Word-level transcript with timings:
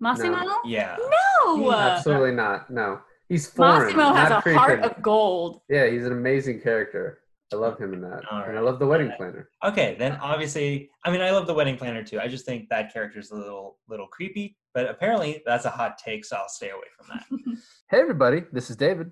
Massimo? 0.00 0.38
No. 0.38 0.56
Yeah. 0.64 0.96
No. 1.44 1.72
Absolutely 1.72 2.32
not. 2.32 2.70
No, 2.70 3.00
he's 3.28 3.46
foreign. 3.48 3.96
Massimo 3.96 4.14
has 4.14 4.30
not 4.30 4.46
a 4.46 4.54
heart 4.54 4.80
of 4.80 5.02
gold. 5.02 5.60
Yeah, 5.68 5.86
he's 5.88 6.04
an 6.06 6.12
amazing 6.12 6.60
character. 6.60 7.18
I 7.52 7.56
love 7.56 7.78
him 7.78 7.92
in 7.92 8.00
that, 8.02 8.22
All 8.30 8.42
and 8.44 8.56
I 8.56 8.60
love 8.60 8.78
the 8.78 8.86
wedding 8.86 9.10
planner. 9.16 9.50
Okay, 9.64 9.96
then 9.98 10.12
obviously, 10.22 10.88
I 11.04 11.10
mean, 11.10 11.20
I 11.20 11.32
love 11.32 11.48
the 11.48 11.54
wedding 11.54 11.76
planner 11.76 12.04
too. 12.04 12.20
I 12.20 12.28
just 12.28 12.46
think 12.46 12.68
that 12.68 12.92
character's 12.92 13.32
a 13.32 13.34
little, 13.34 13.78
little 13.88 14.06
creepy. 14.06 14.56
But 14.72 14.88
apparently, 14.88 15.42
that's 15.44 15.64
a 15.64 15.70
hot 15.70 15.98
take, 15.98 16.24
so 16.24 16.36
I'll 16.36 16.48
stay 16.48 16.70
away 16.70 16.86
from 16.96 17.06
that. 17.08 17.58
Hey, 17.90 17.98
everybody, 17.98 18.44
this 18.52 18.70
is 18.70 18.76
David. 18.76 19.10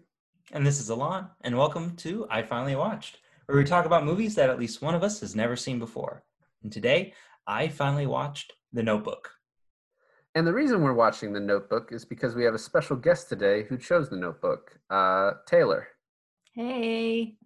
and 0.52 0.64
this 0.64 0.78
is 0.78 0.88
Alon, 0.88 1.26
and 1.40 1.58
welcome 1.58 1.96
to 1.96 2.28
I 2.30 2.42
Finally 2.42 2.76
Watched, 2.76 3.18
where 3.46 3.58
we 3.58 3.64
talk 3.64 3.86
about 3.86 4.04
movies 4.04 4.36
that 4.36 4.50
at 4.50 4.58
least 4.60 4.80
one 4.82 4.94
of 4.94 5.02
us 5.02 5.18
has 5.18 5.34
never 5.34 5.56
seen 5.56 5.80
before. 5.80 6.22
And 6.62 6.70
today, 6.72 7.12
I 7.44 7.66
finally 7.66 8.06
watched 8.06 8.52
The 8.72 8.84
Notebook. 8.84 9.30
And 10.34 10.46
the 10.46 10.52
reason 10.52 10.82
we're 10.82 10.92
watching 10.92 11.32
The 11.32 11.40
Notebook 11.40 11.90
is 11.90 12.04
because 12.04 12.34
we 12.34 12.44
have 12.44 12.54
a 12.54 12.58
special 12.58 12.96
guest 12.96 13.28
today 13.28 13.64
who 13.68 13.76
chose 13.76 14.08
The 14.08 14.16
Notebook, 14.16 14.78
uh, 14.90 15.32
Taylor. 15.46 15.88
Hey. 16.52 17.36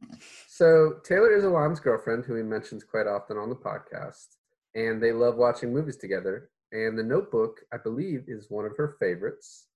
So 0.48 0.94
Taylor 1.04 1.32
is 1.34 1.44
Alon's 1.44 1.80
girlfriend, 1.80 2.24
who 2.24 2.34
he 2.34 2.42
mentions 2.42 2.82
quite 2.84 3.06
often 3.06 3.36
on 3.36 3.50
the 3.50 3.56
podcast, 3.56 4.36
and 4.74 5.02
they 5.02 5.12
love 5.12 5.36
watching 5.36 5.72
movies 5.72 5.96
together. 5.96 6.50
And 6.72 6.98
The 6.98 7.02
Notebook, 7.02 7.60
I 7.72 7.76
believe, 7.76 8.24
is 8.26 8.50
one 8.50 8.64
of 8.64 8.76
her 8.76 8.96
favorites. 8.98 9.66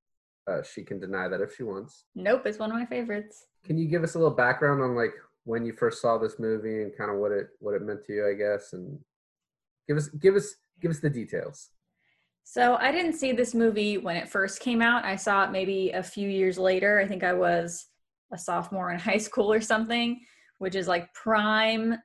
Uh, 0.50 0.62
she 0.62 0.82
can 0.82 0.98
deny 1.00 1.28
that 1.28 1.40
if 1.40 1.54
she 1.56 1.64
wants. 1.64 2.04
Nope, 2.14 2.46
it's 2.46 2.58
one 2.58 2.70
of 2.70 2.76
my 2.76 2.86
favorites. 2.86 3.46
Can 3.64 3.76
you 3.78 3.88
give 3.88 4.04
us 4.04 4.14
a 4.14 4.18
little 4.18 4.34
background 4.34 4.82
on 4.82 4.94
like 4.94 5.12
when 5.44 5.64
you 5.64 5.72
first 5.72 6.00
saw 6.00 6.18
this 6.18 6.38
movie 6.38 6.82
and 6.82 6.96
kind 6.96 7.10
of 7.10 7.18
what 7.18 7.32
it 7.32 7.48
what 7.58 7.74
it 7.74 7.82
meant 7.82 8.04
to 8.04 8.12
you, 8.12 8.28
I 8.28 8.34
guess, 8.34 8.72
and 8.72 8.98
give 9.88 9.96
us 9.96 10.08
give 10.08 10.34
us 10.36 10.54
give 10.80 10.90
us 10.90 11.00
the 11.00 11.10
details. 11.10 11.70
So 12.48 12.76
I 12.76 12.92
didn't 12.92 13.14
see 13.14 13.32
this 13.32 13.54
movie 13.54 13.98
when 13.98 14.14
it 14.14 14.28
first 14.28 14.60
came 14.60 14.80
out. 14.80 15.04
I 15.04 15.16
saw 15.16 15.42
it 15.42 15.50
maybe 15.50 15.90
a 15.90 16.02
few 16.02 16.28
years 16.28 16.56
later. 16.56 17.00
I 17.00 17.06
think 17.08 17.24
I 17.24 17.32
was 17.32 17.86
a 18.32 18.38
sophomore 18.38 18.92
in 18.92 19.00
high 19.00 19.18
school 19.18 19.52
or 19.52 19.60
something, 19.60 20.20
which 20.58 20.76
is 20.76 20.86
like 20.86 21.12
prime 21.12 21.96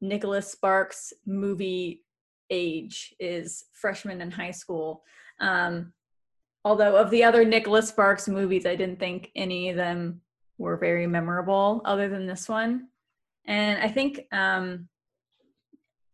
Nicholas 0.00 0.50
Sparks 0.50 1.12
movie 1.26 2.02
age 2.48 3.14
is 3.20 3.66
freshman 3.74 4.22
in 4.22 4.30
high 4.30 4.52
school. 4.52 5.02
Um, 5.38 5.92
although 6.64 6.96
of 6.96 7.10
the 7.10 7.22
other 7.22 7.44
Nicholas 7.44 7.90
Sparks 7.90 8.26
movies, 8.26 8.64
I 8.64 8.76
didn't 8.76 9.00
think 9.00 9.30
any 9.36 9.68
of 9.68 9.76
them 9.76 10.22
were 10.56 10.78
very 10.78 11.06
memorable 11.06 11.82
other 11.84 12.08
than 12.08 12.26
this 12.26 12.48
one. 12.48 12.88
And 13.44 13.78
I 13.82 13.88
think 13.88 14.22
um, 14.32 14.88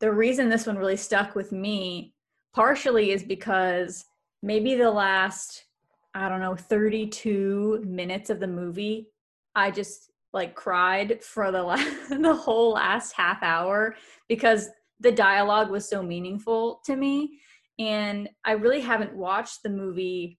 the 0.01 0.11
reason 0.11 0.49
this 0.49 0.67
one 0.67 0.77
really 0.77 0.97
stuck 0.97 1.37
with 1.37 1.53
me 1.53 2.15
partially 2.57 3.13
is 3.13 3.23
because 3.23 4.07
maybe 4.43 4.75
the 4.75 4.91
last 4.91 5.67
i 6.15 6.29
don't 6.29 6.41
know 6.41 6.57
32 6.57 7.85
minutes 7.87 8.31
of 8.31 8.41
the 8.41 8.47
movie 8.47 9.09
i 9.55 9.71
just 9.71 10.11
like 10.33 10.55
cried 10.55 11.23
for 11.23 11.51
the 11.53 11.63
last, 11.63 12.09
the 12.11 12.35
whole 12.35 12.73
last 12.73 13.13
half 13.13 13.43
hour 13.43 13.95
because 14.29 14.69
the 15.01 15.13
dialogue 15.13 15.71
was 15.71 15.89
so 15.89 16.03
meaningful 16.03 16.81
to 16.85 16.97
me. 16.97 17.39
And 17.79 18.29
i 18.45 18.53
really 18.53 18.81
haven't 18.81 19.15
watched 19.15 19.63
the 19.63 19.71
movie 19.71 20.39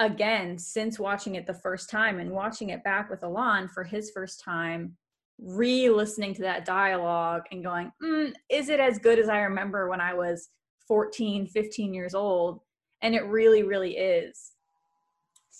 again 0.00 0.58
since 0.58 0.98
watching 0.98 1.36
it 1.36 1.46
the 1.46 1.54
first 1.54 1.88
time 1.88 2.18
and 2.18 2.30
watching 2.30 2.70
it 2.70 2.84
back 2.84 3.08
with 3.08 3.22
Alon 3.22 3.68
for 3.68 3.84
his 3.84 4.10
first 4.10 4.42
time 4.44 4.96
re-listening 5.38 6.34
to 6.34 6.42
that 6.42 6.64
dialogue 6.64 7.42
and 7.52 7.62
going 7.62 7.92
mm, 8.02 8.32
is 8.50 8.68
it 8.68 8.80
as 8.80 8.98
good 8.98 9.18
as 9.18 9.28
i 9.28 9.38
remember 9.40 9.88
when 9.88 10.00
i 10.00 10.14
was 10.14 10.48
14 10.86 11.46
15 11.46 11.94
years 11.94 12.14
old 12.14 12.60
and 13.02 13.14
it 13.14 13.24
really 13.26 13.62
really 13.62 13.96
is 13.96 14.52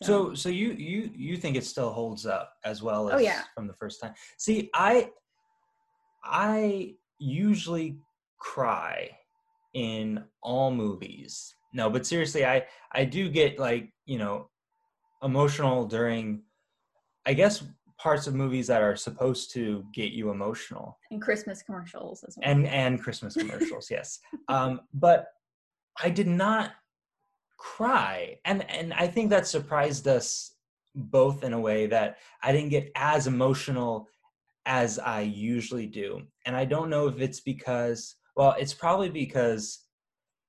So, 0.03 0.35
so 0.35 0.49
you 0.51 0.73
you 0.73 1.11
you 1.15 1.37
think 1.39 1.57
it 1.57 1.65
still 1.65 1.91
holds 1.91 2.27
up 2.27 2.53
as 2.65 2.83
well 2.83 3.07
oh, 3.07 3.09
as 3.09 3.15
Oh, 3.15 3.19
yeah. 3.25 3.43
from 3.55 3.67
the 3.67 3.75
first 3.75 4.01
time? 4.01 4.13
See, 4.37 4.69
I 4.75 5.11
I 6.23 6.97
usually 7.19 7.99
cry 8.39 9.11
in 9.73 10.23
all 10.43 10.71
movies. 10.71 11.55
No, 11.73 11.89
but 11.89 12.07
seriously, 12.07 12.45
I 12.45 12.67
I 12.93 13.05
do 13.05 13.29
get 13.31 13.59
like 13.59 13.93
you 14.05 14.19
know 14.19 14.51
emotional 15.23 15.87
during, 15.87 16.43
I 17.25 17.33
guess 17.33 17.65
parts 17.99 18.27
of 18.27 18.35
movies 18.35 18.67
that 18.67 18.83
are 18.83 18.97
supposed 18.97 19.53
to 19.53 19.85
get 19.93 20.13
you 20.13 20.31
emotional. 20.31 20.99
And 21.11 21.21
christmas 21.21 21.63
commercials 21.63 22.25
as 22.27 22.37
well. 22.37 22.51
And 22.51 22.67
and 22.67 23.03
Christmas 23.03 23.35
commercials, 23.35 23.91
yes. 23.91 24.19
Um, 24.49 24.81
but 24.93 25.29
I 26.03 26.11
did 26.11 26.29
not 26.29 26.73
cry, 27.59 28.39
and 28.45 28.69
and 28.71 28.93
I 28.93 29.07
think 29.07 29.31
that 29.31 29.47
surprised 29.47 30.07
us 30.07 30.55
both 30.95 31.45
in 31.45 31.53
a 31.53 31.61
way 31.61 31.87
that 31.87 32.19
I 32.43 32.53
didn't 32.53 32.71
get 32.71 32.91
as 32.97 33.27
emotional 33.27 34.09
as 34.67 34.99
I 34.99 35.21
usually 35.21 35.87
do, 35.87 36.23
and 36.45 36.57
I 36.57 36.65
don't 36.65 36.91
know 36.91 37.07
if 37.07 37.21
it's 37.21 37.41
because 37.41 38.17
well, 38.37 38.55
it's 38.59 38.75
probably 38.75 39.09
because 39.09 39.81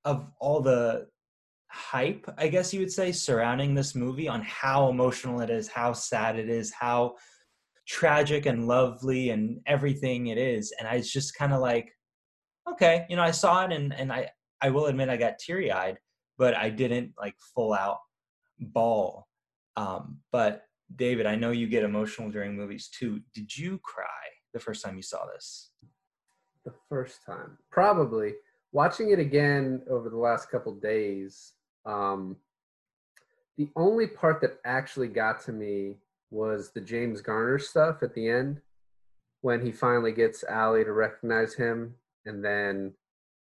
of 0.03 0.27
all 0.39 0.61
the 0.61 1.07
hype, 1.69 2.29
I 2.37 2.47
guess 2.47 2.73
you 2.73 2.79
would 2.81 2.91
say, 2.91 3.11
surrounding 3.11 3.73
this 3.73 3.95
movie 3.95 4.27
on 4.27 4.41
how 4.41 4.89
emotional 4.89 5.41
it 5.41 5.49
is, 5.49 5.67
how 5.67 5.93
sad 5.93 6.37
it 6.37 6.49
is, 6.49 6.71
how 6.71 7.15
tragic 7.87 8.45
and 8.45 8.67
lovely 8.67 9.29
and 9.29 9.61
everything 9.65 10.27
it 10.27 10.37
is. 10.37 10.73
And 10.77 10.87
I 10.87 10.97
was 10.97 11.11
just 11.11 11.35
kind 11.35 11.53
of 11.53 11.61
like, 11.61 11.91
okay, 12.69 13.05
you 13.09 13.15
know, 13.15 13.23
I 13.23 13.31
saw 13.31 13.65
it 13.65 13.71
and, 13.71 13.93
and 13.93 14.11
I, 14.11 14.29
I 14.61 14.69
will 14.69 14.87
admit 14.87 15.09
I 15.09 15.17
got 15.17 15.39
teary 15.39 15.71
eyed, 15.71 15.97
but 16.37 16.55
I 16.55 16.69
didn't 16.69 17.13
like 17.17 17.35
full 17.55 17.73
out 17.73 17.99
bawl. 18.59 19.27
Um, 19.77 20.19
but 20.31 20.63
David, 20.95 21.25
I 21.25 21.35
know 21.35 21.51
you 21.51 21.67
get 21.67 21.83
emotional 21.83 22.29
during 22.29 22.55
movies 22.55 22.89
too. 22.89 23.21
Did 23.33 23.55
you 23.55 23.79
cry 23.83 24.05
the 24.53 24.59
first 24.59 24.83
time 24.83 24.97
you 24.97 25.03
saw 25.03 25.25
this? 25.33 25.71
The 26.65 26.73
first 26.89 27.25
time, 27.25 27.57
probably 27.71 28.33
watching 28.73 29.11
it 29.11 29.19
again 29.19 29.81
over 29.89 30.09
the 30.09 30.17
last 30.17 30.51
couple 30.51 30.75
days. 30.75 31.53
Um, 31.85 32.35
the 33.57 33.69
only 33.77 34.07
part 34.07 34.41
that 34.41 34.57
actually 34.65 35.07
got 35.07 35.41
to 35.45 35.53
me 35.53 35.95
was 36.29 36.71
the 36.71 36.81
James 36.81 37.21
Garner 37.21 37.59
stuff 37.59 38.03
at 38.03 38.13
the 38.13 38.27
end 38.29 38.61
when 39.41 39.65
he 39.65 39.71
finally 39.71 40.11
gets 40.11 40.43
Allie 40.43 40.83
to 40.83 40.91
recognize 40.91 41.53
him, 41.53 41.95
and 42.25 42.43
then 42.43 42.93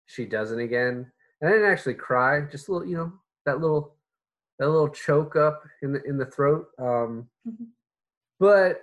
she 0.06 0.24
doesn't 0.24 0.60
again. 0.60 1.10
And 1.41 1.50
I 1.50 1.52
didn't 1.52 1.70
actually 1.70 1.94
cry, 1.94 2.42
just 2.42 2.69
a 2.69 2.72
little, 2.72 2.88
you 2.88 2.97
know, 2.97 3.12
that 3.44 3.60
little 3.60 3.97
that 4.58 4.69
little 4.69 4.88
choke 4.88 5.36
up 5.36 5.62
in 5.82 5.92
the 5.92 6.02
in 6.04 6.16
the 6.16 6.26
throat. 6.26 6.69
Um, 6.78 7.28
Mhm. 7.47 7.66
but 8.38 8.82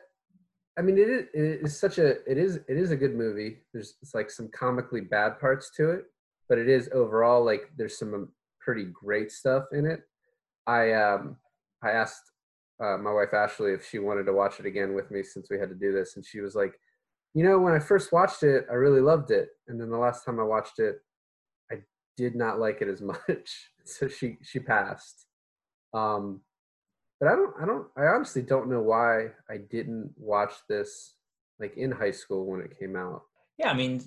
I 0.77 0.81
mean, 0.81 0.97
it 0.97 1.07
is, 1.09 1.25
it 1.33 1.61
is 1.65 1.79
such 1.79 1.97
a 1.99 2.29
it 2.29 2.37
is 2.37 2.57
it 2.57 2.77
is 2.77 2.91
a 2.91 2.97
good 2.97 3.15
movie. 3.15 3.63
There's 3.73 3.95
it's 4.01 4.13
like 4.15 4.29
some 4.31 4.49
comically 4.49 5.01
bad 5.01 5.39
parts 5.39 5.69
to 5.77 5.91
it, 5.91 6.05
but 6.49 6.57
it 6.57 6.67
is 6.67 6.89
overall 6.93 7.43
like 7.43 7.71
there's 7.77 7.97
some 7.97 8.13
um, 8.13 8.31
pretty 8.59 8.85
great 8.85 9.31
stuff 9.31 9.65
in 9.71 9.85
it. 9.85 10.01
I 10.67 10.93
um 10.93 11.37
I 11.83 11.91
asked 11.91 12.31
uh, 12.83 12.97
my 12.97 13.11
wife 13.11 13.33
Ashley 13.33 13.71
if 13.71 13.87
she 13.87 13.99
wanted 13.99 14.25
to 14.25 14.33
watch 14.33 14.59
it 14.59 14.65
again 14.65 14.93
with 14.93 15.09
me 15.11 15.23
since 15.23 15.47
we 15.49 15.59
had 15.59 15.69
to 15.69 15.75
do 15.75 15.91
this, 15.93 16.15
and 16.15 16.25
she 16.25 16.41
was 16.41 16.55
like, 16.55 16.73
you 17.33 17.43
know, 17.43 17.59
when 17.59 17.73
I 17.73 17.79
first 17.79 18.11
watched 18.11 18.43
it, 18.43 18.65
I 18.69 18.73
really 18.73 19.01
loved 19.01 19.31
it, 19.31 19.49
and 19.67 19.79
then 19.79 19.89
the 19.89 19.97
last 19.97 20.25
time 20.25 20.39
I 20.39 20.43
watched 20.43 20.79
it, 20.79 20.97
I 21.71 21.77
did 22.17 22.35
not 22.35 22.59
like 22.59 22.81
it 22.81 22.87
as 22.89 23.01
much. 23.13 23.69
so 23.85 24.07
she 24.07 24.37
she 24.41 24.59
passed. 24.59 25.25
Um, 25.93 26.41
but 27.19 27.29
I 27.29 27.35
don't 27.35 27.53
I 27.61 27.65
don't 27.65 27.87
I 27.95 28.05
honestly 28.07 28.41
don't 28.41 28.69
know 28.69 28.81
why 28.81 29.27
I 29.49 29.57
didn't 29.57 30.11
watch 30.17 30.53
this 30.67 31.15
like 31.59 31.77
in 31.77 31.91
high 31.91 32.11
school 32.11 32.45
when 32.45 32.61
it 32.61 32.77
came 32.77 32.95
out. 32.95 33.23
Yeah, 33.57 33.69
I 33.69 33.73
mean, 33.73 34.01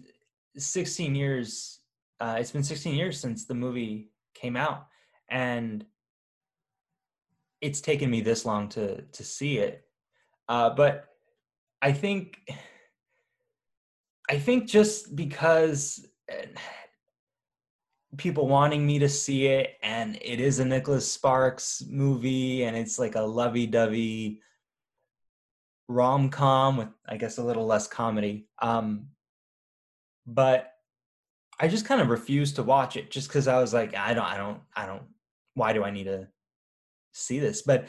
16 0.57 1.15
years, 1.15 1.81
uh, 2.21 2.37
it's 2.39 2.51
been 2.51 2.65
16 2.65 2.95
years 2.95 3.21
since 3.21 3.45
the 3.45 3.55
movie 3.55 4.11
came 4.35 4.57
out. 4.57 4.87
And 5.31 5.85
it's 7.61 7.81
taken 7.81 8.11
me 8.11 8.21
this 8.21 8.45
long 8.45 8.69
to 8.71 9.03
to 9.03 9.25
see 9.25 9.59
it. 9.59 9.85
Uh, 10.49 10.71
but 10.71 11.07
I 11.83 11.93
think 11.93 12.39
I 14.29 14.39
think 14.39 14.69
just 14.69 15.15
because 15.15 16.07
eh, 16.29 16.47
people 18.17 18.49
wanting 18.49 18.87
me 18.87 18.99
to 18.99 19.09
see 19.09 19.47
it 19.47 19.75
and 19.83 20.17
it 20.23 20.41
is 20.41 20.59
a 20.59 20.65
Nicholas 20.65 21.11
Sparks 21.11 21.83
movie 21.89 22.65
and 22.65 22.77
it's 22.77 22.99
like 22.99 23.15
a 23.15 23.21
lovey-dovey 23.21 24.41
rom-com 25.89 26.77
with 26.77 26.89
I 27.09 27.17
guess 27.17 27.39
a 27.39 27.45
little 27.45 27.67
less 27.67 27.87
comedy. 27.87 28.49
Um 28.61 29.09
but 30.27 30.73
I 31.59 31.69
just 31.69 31.87
kind 31.87 32.01
of 32.01 32.09
refused 32.09 32.57
to 32.57 32.63
watch 32.63 32.97
it 32.97 33.11
just 33.11 33.31
cuz 33.31 33.49
I 33.49 33.61
was 33.61 33.73
like 33.73 33.95
I 33.95 34.15
don't 34.15 34.25
I 34.25 34.37
don't 34.37 34.61
I 34.75 34.87
don't 34.87 35.05
why 35.55 35.73
do 35.73 35.85
I 35.85 35.91
need 35.91 36.05
to 36.05 36.29
see 37.16 37.39
this? 37.41 37.63
But 37.63 37.89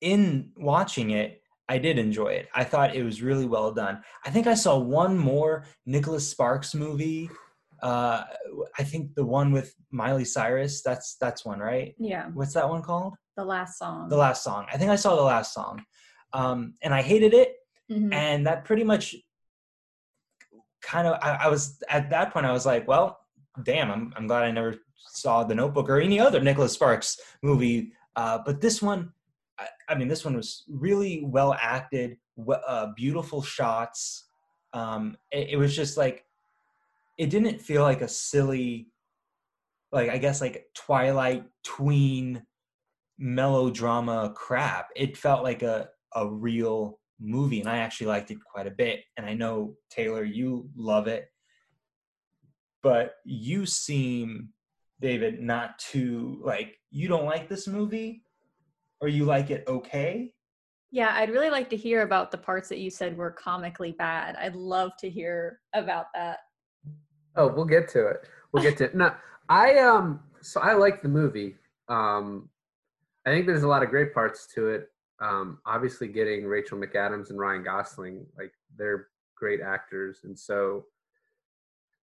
in 0.00 0.50
watching 0.56 1.10
it 1.10 1.36
I 1.68 1.78
did 1.78 1.98
enjoy 2.00 2.30
it. 2.30 2.48
I 2.52 2.64
thought 2.64 2.96
it 2.96 3.04
was 3.04 3.22
really 3.22 3.46
well 3.46 3.70
done. 3.70 4.02
I 4.26 4.30
think 4.30 4.48
I 4.48 4.54
saw 4.54 4.76
one 4.76 5.16
more 5.16 5.66
Nicholas 5.86 6.28
Sparks 6.28 6.74
movie 6.74 7.30
Uh, 7.82 8.24
I 8.78 8.82
think 8.82 9.14
the 9.14 9.24
one 9.24 9.52
with 9.52 9.72
Miley 9.90 10.24
Cyrus. 10.24 10.82
That's 10.82 11.16
that's 11.16 11.44
one, 11.44 11.60
right? 11.60 11.94
Yeah, 11.98 12.26
What's 12.34 12.54
that 12.54 12.68
one 12.68 12.82
called? 12.82 13.14
the 13.36 13.44
last 13.44 13.78
song. 13.78 14.08
The 14.10 14.16
last 14.16 14.42
song. 14.44 14.66
I 14.70 14.76
think 14.76 14.90
I 14.90 14.96
saw 14.96 15.16
the 15.16 15.22
last 15.22 15.54
song, 15.54 15.82
um, 16.34 16.74
and 16.82 16.92
I 16.92 17.00
hated 17.02 17.32
it. 17.32 17.54
Mhm. 17.90 18.12
And 18.12 18.46
that 18.46 18.64
pretty 18.66 18.84
much 18.84 19.14
kind 20.82 21.06
of. 21.08 21.18
I, 21.22 21.44
I 21.46 21.48
was 21.48 21.80
at 21.88 22.10
that 22.10 22.32
point. 22.32 22.46
I 22.46 22.52
was 22.52 22.66
like, 22.66 22.86
well, 22.88 23.18
damn. 23.62 23.90
I'm 23.90 24.12
I'm 24.16 24.26
glad 24.26 24.42
I 24.42 24.50
never 24.50 24.74
saw 24.96 25.44
The 25.44 25.54
Notebook 25.54 25.88
or 25.88 26.00
any 26.00 26.20
other 26.20 26.40
Nicholas 26.40 26.72
Sparks 26.74 27.18
movie. 27.42 27.92
Uh, 28.16 28.38
but 28.44 28.60
this 28.60 28.82
one, 28.82 29.12
I, 29.58 29.66
I 29.88 29.94
mean, 29.94 30.08
this 30.08 30.24
one 30.24 30.36
was 30.36 30.64
really 30.68 31.22
well 31.24 31.56
acted, 31.60 32.16
uh, 32.66 32.88
beautiful 32.96 33.42
shots. 33.42 34.28
Um, 34.72 35.16
it, 35.30 35.50
it 35.50 35.56
was 35.56 35.74
just 35.74 35.96
like, 35.96 36.24
it 37.18 37.30
didn't 37.30 37.60
feel 37.60 37.82
like 37.82 38.00
a 38.00 38.08
silly, 38.08 38.88
like 39.92 40.08
I 40.08 40.18
guess 40.18 40.40
like 40.40 40.66
Twilight 40.74 41.44
tween 41.64 42.42
melodrama 43.18 44.32
crap. 44.34 44.88
It 44.96 45.16
felt 45.16 45.42
like 45.42 45.62
a 45.62 45.88
a 46.14 46.26
real 46.26 46.98
movie, 47.20 47.60
and 47.60 47.68
I 47.68 47.78
actually 47.78 48.06
liked 48.08 48.30
it 48.30 48.38
quite 48.42 48.66
a 48.66 48.70
bit. 48.70 49.00
And 49.16 49.26
I 49.26 49.34
know 49.34 49.76
Taylor, 49.90 50.24
you 50.24 50.68
love 50.76 51.06
it, 51.06 51.30
but 52.82 53.14
you 53.24 53.66
seem, 53.66 54.48
David, 55.00 55.40
not 55.40 55.78
to 55.90 56.38
like. 56.42 56.76
You 56.90 57.08
don't 57.08 57.24
like 57.24 57.48
this 57.48 57.66
movie, 57.66 58.22
or 59.00 59.08
you 59.08 59.24
like 59.24 59.50
it 59.50 59.64
okay. 59.66 60.32
Yeah, 60.92 61.12
I'd 61.14 61.30
really 61.30 61.50
like 61.50 61.70
to 61.70 61.76
hear 61.76 62.02
about 62.02 62.30
the 62.30 62.38
parts 62.38 62.68
that 62.68 62.78
you 62.78 62.90
said 62.90 63.16
were 63.16 63.30
comically 63.30 63.92
bad. 63.92 64.36
I'd 64.36 64.56
love 64.56 64.90
to 64.98 65.08
hear 65.08 65.60
about 65.72 66.06
that. 66.14 66.38
Oh, 67.36 67.46
we'll 67.46 67.64
get 67.64 67.88
to 67.90 68.08
it. 68.08 68.26
We'll 68.52 68.62
get 68.62 68.76
to 68.78 68.84
it. 68.84 68.94
No, 68.94 69.14
I 69.48 69.78
um. 69.78 70.20
So 70.42 70.60
I 70.60 70.74
like 70.74 71.02
the 71.02 71.08
movie. 71.08 71.56
Um, 71.88 72.48
I 73.26 73.30
think 73.30 73.46
there's 73.46 73.62
a 73.62 73.68
lot 73.68 73.82
of 73.82 73.90
great 73.90 74.14
parts 74.14 74.46
to 74.54 74.68
it. 74.68 74.88
Um, 75.20 75.58
obviously, 75.66 76.08
getting 76.08 76.46
Rachel 76.46 76.78
McAdams 76.78 77.30
and 77.30 77.38
Ryan 77.38 77.62
Gosling, 77.62 78.26
like 78.38 78.52
they're 78.76 79.08
great 79.36 79.60
actors, 79.60 80.20
and 80.24 80.38
so 80.38 80.86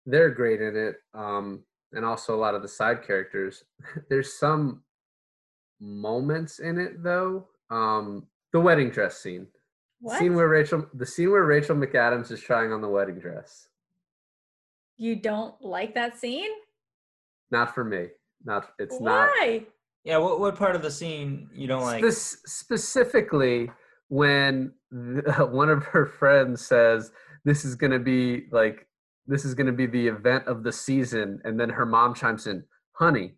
they're 0.05 0.31
great 0.31 0.61
in 0.61 0.77
it. 0.77 0.97
Um, 1.15 1.65
and 1.93 2.05
also 2.05 2.35
a 2.35 2.41
lot 2.41 2.55
of 2.55 2.63
the 2.63 2.69
side 2.69 3.07
characters. 3.07 3.65
there's 4.11 4.39
some 4.39 4.83
moments 5.81 6.59
in 6.59 6.79
it 6.79 7.03
though. 7.03 7.47
Um, 7.71 8.27
the 8.53 8.61
wedding 8.61 8.91
dress 8.91 9.19
scene. 9.19 9.47
What? 10.01 10.19
Scene 10.19 10.35
where 10.35 10.49
Rachel, 10.49 10.87
the 10.95 11.07
scene 11.07 11.31
where 11.31 11.45
Rachel 11.45 11.75
McAdams 11.77 12.31
is 12.31 12.41
trying 12.41 12.73
on 12.73 12.81
the 12.81 12.89
wedding 12.89 13.19
dress. 13.19 13.69
you 14.97 15.17
don't 15.17 15.55
like 15.61 15.95
that 15.95 16.17
scene? 16.19 16.51
Not 17.51 17.75
for 17.75 17.85
me. 17.85 18.09
Not. 18.45 18.71
It's 18.79 19.01
not. 19.01 19.29
Why? 19.29 19.65
Yeah, 20.05 20.19
what 20.19 20.39
what 20.39 20.57
part 20.57 20.77
of 20.77 20.83
the 20.83 20.91
scene 20.91 21.49
you 21.53 21.67
don't 21.67 21.83
like? 21.83 22.05
Spec- 22.05 22.47
specifically, 22.47 23.71
when 24.09 24.73
the, 24.91 25.47
one 25.51 25.69
of 25.69 25.85
her 25.85 26.07
friends 26.07 26.65
says, 26.65 27.11
"This 27.45 27.65
is 27.65 27.75
going 27.75 27.93
to 27.93 27.99
be 27.99 28.47
like 28.53 28.86
this 29.27 29.45
is 29.45 29.55
going 29.55 29.67
to 29.67 29.73
be 29.73 29.87
the 29.87 30.07
event 30.09 30.47
of 30.47 30.63
the 30.63 30.73
season," 30.73 31.41
and 31.45 31.59
then 31.59 31.69
her 31.71 31.87
mom 31.87 32.15
chimes 32.15 32.47
in, 32.47 32.65
"Honey, 32.93 33.35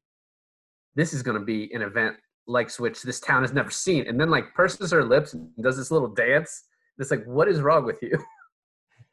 this 0.95 1.13
is 1.15 1.23
going 1.23 1.39
to 1.39 1.45
be 1.45 1.73
an 1.75 1.83
event 1.83 2.17
like 2.47 2.75
which 2.79 3.03
this 3.03 3.21
town 3.21 3.43
has 3.43 3.53
never 3.53 3.71
seen," 3.71 4.07
and 4.07 4.21
then 4.21 4.31
like 4.31 4.55
purses 4.55 4.91
her 4.91 5.05
lips 5.05 5.35
and 5.35 5.51
does 5.63 5.77
this 5.77 5.91
little 5.91 6.09
dance. 6.09 6.65
It's 6.99 7.11
like, 7.13 7.25
what 7.27 7.49
is 7.49 7.61
wrong 7.61 7.85
with 7.85 8.03
you? 8.03 8.19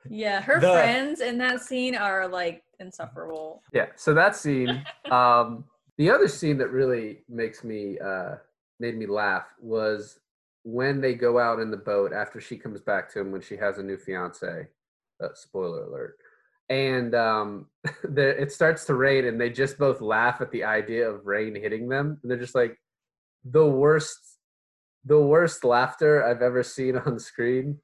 Yeah, 0.07 0.39
her 0.41 0.59
The- 0.59 0.71
friends 0.71 1.19
in 1.19 1.39
that 1.39 1.61
scene 1.61 1.95
are 1.95 2.27
like 2.27 2.63
insufferable. 2.79 3.63
yeah. 3.73 3.87
So 3.95 4.13
that 4.13 4.35
scene. 4.35 4.85
Um, 5.11 5.65
the 5.97 6.09
other 6.11 6.27
scene 6.27 6.57
that 6.59 6.69
really 6.69 7.23
makes 7.29 7.63
me 7.63 7.97
uh, 7.99 8.35
made 8.79 8.97
me 8.97 9.05
laugh 9.07 9.45
was 9.59 10.19
when 10.63 10.99
they 11.01 11.13
go 11.15 11.39
out 11.39 11.59
in 11.59 11.71
the 11.71 11.77
boat 11.77 12.11
after 12.13 12.39
she 12.41 12.57
comes 12.57 12.81
back 12.81 13.11
to 13.13 13.19
him 13.19 13.31
when 13.31 13.41
she 13.41 13.55
has 13.57 13.77
a 13.79 13.83
new 13.83 13.97
fiance. 13.97 14.67
Uh, 15.23 15.27
spoiler 15.33 15.85
alert. 15.85 16.17
And 16.69 17.13
um, 17.13 17.67
the, 18.03 18.41
it 18.41 18.51
starts 18.51 18.85
to 18.85 18.95
rain, 18.95 19.25
and 19.25 19.39
they 19.39 19.49
just 19.49 19.77
both 19.77 20.01
laugh 20.01 20.41
at 20.41 20.51
the 20.51 20.63
idea 20.63 21.09
of 21.09 21.25
rain 21.25 21.55
hitting 21.55 21.87
them. 21.87 22.19
And 22.21 22.31
they're 22.31 22.39
just 22.39 22.55
like, 22.55 22.77
the 23.43 23.65
worst, 23.65 24.17
the 25.05 25.19
worst 25.19 25.63
laughter 25.63 26.25
I've 26.25 26.41
ever 26.41 26.63
seen 26.63 26.97
on 27.05 27.19
screen. 27.19 27.79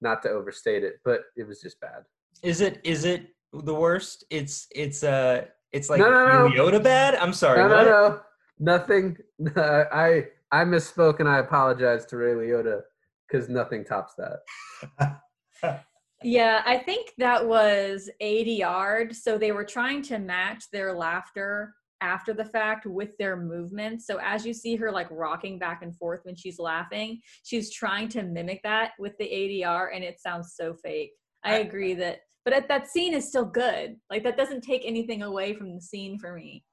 Not 0.00 0.22
to 0.22 0.28
overstate 0.28 0.84
it, 0.84 1.00
but 1.04 1.22
it 1.36 1.46
was 1.46 1.60
just 1.60 1.80
bad. 1.80 2.04
Is 2.42 2.60
it 2.60 2.80
is 2.84 3.06
it 3.06 3.28
the 3.52 3.74
worst? 3.74 4.24
It's 4.28 4.66
it's 4.70 5.02
uh 5.02 5.46
it's 5.72 5.88
like 5.88 6.00
No, 6.00 6.10
no, 6.10 6.48
no. 6.48 6.54
Yoda 6.54 6.82
bad. 6.82 7.14
I'm 7.14 7.32
sorry. 7.32 7.58
no, 7.58 7.68
no, 7.68 7.76
what? 7.76 7.86
no, 7.86 8.20
nothing. 8.58 9.16
I 9.56 10.26
I 10.52 10.64
misspoke, 10.64 11.20
and 11.20 11.28
I 11.28 11.38
apologize 11.38 12.04
to 12.06 12.18
Ray 12.18 12.34
Liotta 12.34 12.82
because 13.26 13.48
nothing 13.48 13.84
tops 13.84 14.14
that. 14.18 15.80
Yeah, 16.22 16.62
I 16.64 16.78
think 16.78 17.12
that 17.18 17.46
was 17.46 18.08
ADR'd. 18.22 19.14
So 19.14 19.36
they 19.38 19.52
were 19.52 19.64
trying 19.64 20.02
to 20.02 20.18
match 20.18 20.64
their 20.72 20.92
laughter 20.94 21.74
after 22.00 22.32
the 22.32 22.44
fact 22.44 22.86
with 22.86 23.16
their 23.18 23.36
movements. 23.36 24.06
So 24.06 24.18
as 24.22 24.44
you 24.44 24.52
see 24.52 24.76
her 24.76 24.90
like 24.90 25.08
rocking 25.10 25.58
back 25.58 25.82
and 25.82 25.96
forth 25.96 26.20
when 26.24 26.36
she's 26.36 26.58
laughing, 26.58 27.20
she's 27.42 27.72
trying 27.72 28.08
to 28.10 28.22
mimic 28.22 28.62
that 28.62 28.92
with 28.98 29.16
the 29.18 29.24
ADR 29.24 29.88
and 29.94 30.04
it 30.04 30.20
sounds 30.20 30.54
so 30.56 30.74
fake. 30.74 31.12
I 31.44 31.58
agree 31.58 31.94
that 31.94 32.20
but 32.44 32.54
at, 32.54 32.68
that 32.68 32.88
scene 32.88 33.14
is 33.14 33.28
still 33.28 33.44
good. 33.44 33.96
Like 34.10 34.24
that 34.24 34.36
doesn't 34.36 34.62
take 34.62 34.82
anything 34.84 35.22
away 35.22 35.54
from 35.54 35.74
the 35.74 35.80
scene 35.80 36.18
for 36.18 36.32
me. 36.32 36.64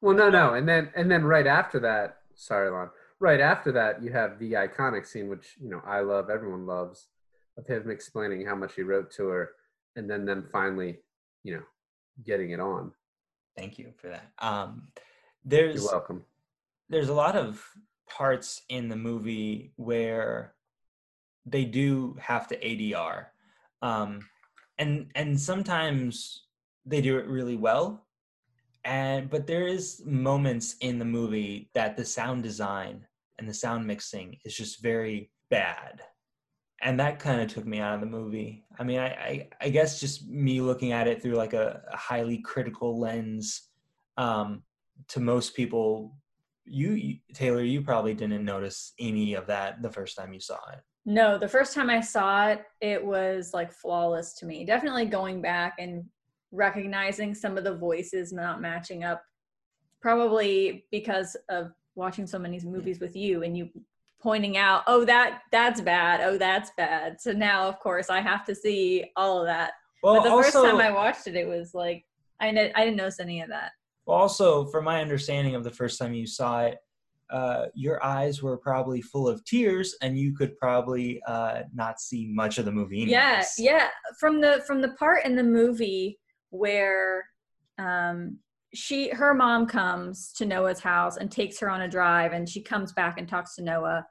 Well, 0.00 0.16
no, 0.16 0.30
no, 0.30 0.54
and 0.54 0.68
then 0.68 0.90
and 0.94 1.10
then 1.10 1.24
right 1.24 1.46
after 1.46 1.80
that, 1.80 2.18
sorry, 2.34 2.70
Lon. 2.70 2.90
Right 3.20 3.40
after 3.40 3.72
that, 3.72 4.02
you 4.02 4.12
have 4.12 4.38
the 4.38 4.52
iconic 4.52 5.06
scene, 5.06 5.28
which 5.28 5.56
you 5.60 5.68
know 5.68 5.82
I 5.84 6.00
love, 6.00 6.30
everyone 6.30 6.66
loves, 6.66 7.08
of 7.58 7.66
him 7.66 7.90
explaining 7.90 8.46
how 8.46 8.54
much 8.54 8.74
he 8.74 8.82
wrote 8.82 9.10
to 9.12 9.26
her, 9.26 9.50
and 9.96 10.08
then 10.08 10.24
them 10.24 10.48
finally, 10.50 10.98
you 11.42 11.54
know, 11.54 11.62
getting 12.24 12.50
it 12.50 12.60
on. 12.60 12.92
Thank 13.56 13.78
you 13.78 13.92
for 13.96 14.08
that. 14.08 14.30
Um, 14.38 14.88
there's 15.44 15.82
You're 15.82 15.92
welcome. 15.92 16.24
there's 16.88 17.08
a 17.08 17.14
lot 17.14 17.36
of 17.36 17.62
parts 18.08 18.62
in 18.68 18.88
the 18.88 18.96
movie 18.96 19.72
where 19.76 20.54
they 21.44 21.64
do 21.64 22.16
have 22.20 22.46
to 22.48 22.56
ADR, 22.56 23.26
um, 23.82 24.20
and 24.78 25.10
and 25.14 25.38
sometimes 25.38 26.44
they 26.86 27.00
do 27.00 27.18
it 27.18 27.26
really 27.26 27.56
well, 27.56 28.06
and 28.84 29.28
but 29.28 29.46
there 29.46 29.66
is 29.66 30.02
moments 30.06 30.76
in 30.80 30.98
the 30.98 31.04
movie 31.04 31.70
that 31.74 31.96
the 31.96 32.04
sound 32.04 32.42
design 32.42 33.04
and 33.38 33.48
the 33.48 33.54
sound 33.54 33.86
mixing 33.86 34.36
is 34.44 34.54
just 34.56 34.82
very 34.82 35.30
bad, 35.50 36.02
and 36.82 37.00
that 37.00 37.18
kind 37.18 37.40
of 37.40 37.48
took 37.48 37.66
me 37.66 37.78
out 37.80 37.94
of 37.94 38.00
the 38.00 38.06
movie. 38.06 38.64
I 38.78 38.84
mean, 38.84 38.98
I 38.98 39.06
I, 39.08 39.48
I 39.60 39.68
guess 39.68 40.00
just 40.00 40.28
me 40.28 40.60
looking 40.60 40.92
at 40.92 41.08
it 41.08 41.22
through 41.22 41.34
like 41.34 41.52
a, 41.52 41.82
a 41.92 41.96
highly 41.96 42.38
critical 42.38 42.98
lens. 42.98 43.68
Um, 44.16 44.62
to 45.08 45.20
most 45.20 45.54
people 45.54 46.16
you, 46.64 46.92
you 46.92 47.16
taylor 47.32 47.62
you 47.62 47.82
probably 47.82 48.14
didn't 48.14 48.44
notice 48.44 48.92
any 48.98 49.34
of 49.34 49.46
that 49.46 49.80
the 49.80 49.90
first 49.90 50.16
time 50.16 50.32
you 50.32 50.40
saw 50.40 50.58
it 50.72 50.80
No, 51.06 51.38
the 51.38 51.48
first 51.48 51.74
time 51.74 51.88
I 51.88 52.00
saw 52.00 52.48
it, 52.48 52.64
it 52.80 53.02
was 53.02 53.54
like 53.54 53.72
flawless 53.72 54.34
to 54.34 54.46
me. 54.46 54.64
Definitely 54.64 55.06
going 55.06 55.40
back 55.40 55.76
and 55.78 56.04
recognizing 56.52 57.34
some 57.34 57.56
of 57.56 57.64
the 57.64 57.74
voices 57.74 58.32
not 58.32 58.60
matching 58.60 59.04
up, 59.04 59.22
probably 60.02 60.84
because 60.90 61.36
of 61.48 61.72
watching 61.94 62.26
so 62.26 62.38
many 62.38 62.60
movies 62.60 63.00
with 63.00 63.16
you 63.16 63.42
and 63.42 63.56
you 63.56 63.70
pointing 64.20 64.56
out, 64.56 64.82
oh 64.86 65.04
that 65.04 65.42
that's 65.52 65.80
bad, 65.80 66.20
oh 66.20 66.38
that's 66.38 66.70
bad. 66.76 67.20
So 67.20 67.32
now, 67.32 67.68
of 67.68 67.78
course, 67.78 68.10
I 68.10 68.20
have 68.20 68.44
to 68.46 68.54
see 68.54 69.10
all 69.16 69.40
of 69.40 69.46
that. 69.46 69.72
well 70.02 70.16
but 70.16 70.24
the 70.24 70.30
also, 70.30 70.42
first 70.42 70.54
time 70.64 70.80
I 70.80 70.90
watched 70.90 71.26
it, 71.26 71.36
it 71.36 71.46
was 71.46 71.74
like 71.74 72.04
I 72.40 72.48
I 72.48 72.84
didn't 72.84 72.96
notice 72.96 73.20
any 73.20 73.40
of 73.40 73.48
that. 73.48 73.72
well, 74.06 74.18
also 74.18 74.66
from 74.66 74.84
my 74.84 75.00
understanding 75.00 75.54
of 75.54 75.64
the 75.64 75.70
first 75.70 75.98
time 75.98 76.14
you 76.14 76.26
saw 76.26 76.62
it 76.62 76.78
uh, 77.30 77.66
your 77.74 78.02
eyes 78.04 78.42
were 78.42 78.56
probably 78.56 79.02
full 79.02 79.28
of 79.28 79.44
tears 79.44 79.94
and 80.00 80.18
you 80.18 80.34
could 80.34 80.56
probably 80.56 81.20
uh, 81.26 81.62
not 81.74 82.00
see 82.00 82.26
much 82.26 82.58
of 82.58 82.64
the 82.64 82.72
movie 82.72 83.02
anyways. 83.02 83.54
Yeah, 83.58 83.72
yeah. 83.72 83.88
From 84.18 84.40
the 84.40 84.62
from 84.66 84.80
the 84.80 84.90
part 84.90 85.24
in 85.24 85.36
the 85.36 85.42
movie 85.42 86.18
where 86.50 87.24
um 87.78 88.38
she 88.74 89.10
her 89.10 89.34
mom 89.34 89.66
comes 89.66 90.32
to 90.34 90.46
Noah's 90.46 90.80
house 90.80 91.16
and 91.16 91.30
takes 91.30 91.58
her 91.60 91.70
on 91.70 91.82
a 91.82 91.88
drive 91.88 92.32
and 92.32 92.48
she 92.48 92.62
comes 92.62 92.92
back 92.92 93.18
and 93.18 93.28
talks 93.28 93.54
to 93.56 93.62
Noah. 93.62 94.06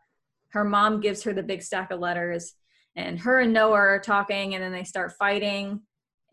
Her 0.49 0.63
mom 0.63 0.99
gives 0.99 1.23
her 1.23 1.33
the 1.33 1.43
big 1.43 1.61
stack 1.61 1.91
of 1.91 1.99
letters 1.99 2.53
and 2.95 3.19
her 3.19 3.41
and 3.41 3.53
Noah 3.53 3.73
are 3.73 3.99
talking 3.99 4.55
and 4.55 4.63
then 4.63 4.71
they 4.71 4.83
start 4.83 5.13
fighting 5.19 5.81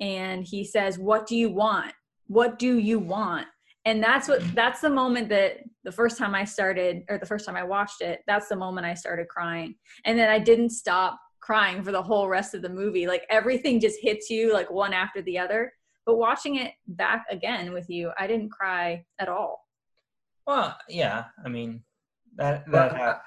and 0.01 0.45
he 0.45 0.65
says, 0.65 0.99
"What 0.99 1.27
do 1.27 1.37
you 1.37 1.51
want? 1.51 1.93
What 2.27 2.59
do 2.59 2.79
you 2.79 2.99
want?" 2.99 3.47
And 3.85 4.03
that's 4.03 4.29
what 4.29 4.43
that's 4.55 4.81
the 4.81 4.91
moment 4.91 5.29
that 5.29 5.59
the 5.85 5.93
first 5.93 6.17
time 6.17 6.35
I 6.35 6.45
started 6.45 7.03
or 7.11 7.19
the 7.19 7.27
first 7.27 7.45
time 7.45 7.57
I 7.57 7.63
watched 7.63 8.01
it, 8.01 8.21
that's 8.27 8.49
the 8.49 8.57
moment 8.57 8.87
I 8.87 8.95
started 8.95 9.29
crying. 9.29 9.75
And 10.07 10.19
then 10.19 10.31
I 10.31 10.39
didn't 10.39 10.71
stop 10.71 11.21
crying 11.41 11.83
for 11.83 11.93
the 11.93 12.03
whole 12.03 12.29
rest 12.29 12.55
of 12.55 12.63
the 12.63 12.71
movie. 12.71 13.07
Like 13.07 13.27
everything 13.29 13.79
just 13.79 14.01
hits 14.01 14.31
you 14.31 14.53
like 14.55 14.71
one 14.71 14.95
after 14.95 15.21
the 15.21 15.39
other. 15.39 15.73
But 16.07 16.17
watching 16.17 16.57
it 16.57 16.73
back 16.87 17.25
again 17.31 17.73
with 17.73 17.89
you, 17.89 18.13
I 18.19 18.27
didn't 18.27 18.51
cry 18.51 19.05
at 19.19 19.29
all. 19.29 19.67
Well, 20.47 20.77
yeah. 20.89 21.25
I 21.45 21.49
mean, 21.49 21.83
that 22.37 22.67
that 22.71 22.91
But 22.91 22.97
hap- 22.97 23.25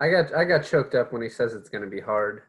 I 0.00 0.10
got 0.10 0.34
I 0.34 0.44
got 0.44 0.64
choked 0.64 0.94
up 0.94 1.12
when 1.12 1.22
he 1.22 1.28
says 1.28 1.54
it's 1.54 1.68
going 1.68 1.84
to 1.84 1.90
be 1.90 2.00
hard. 2.00 2.42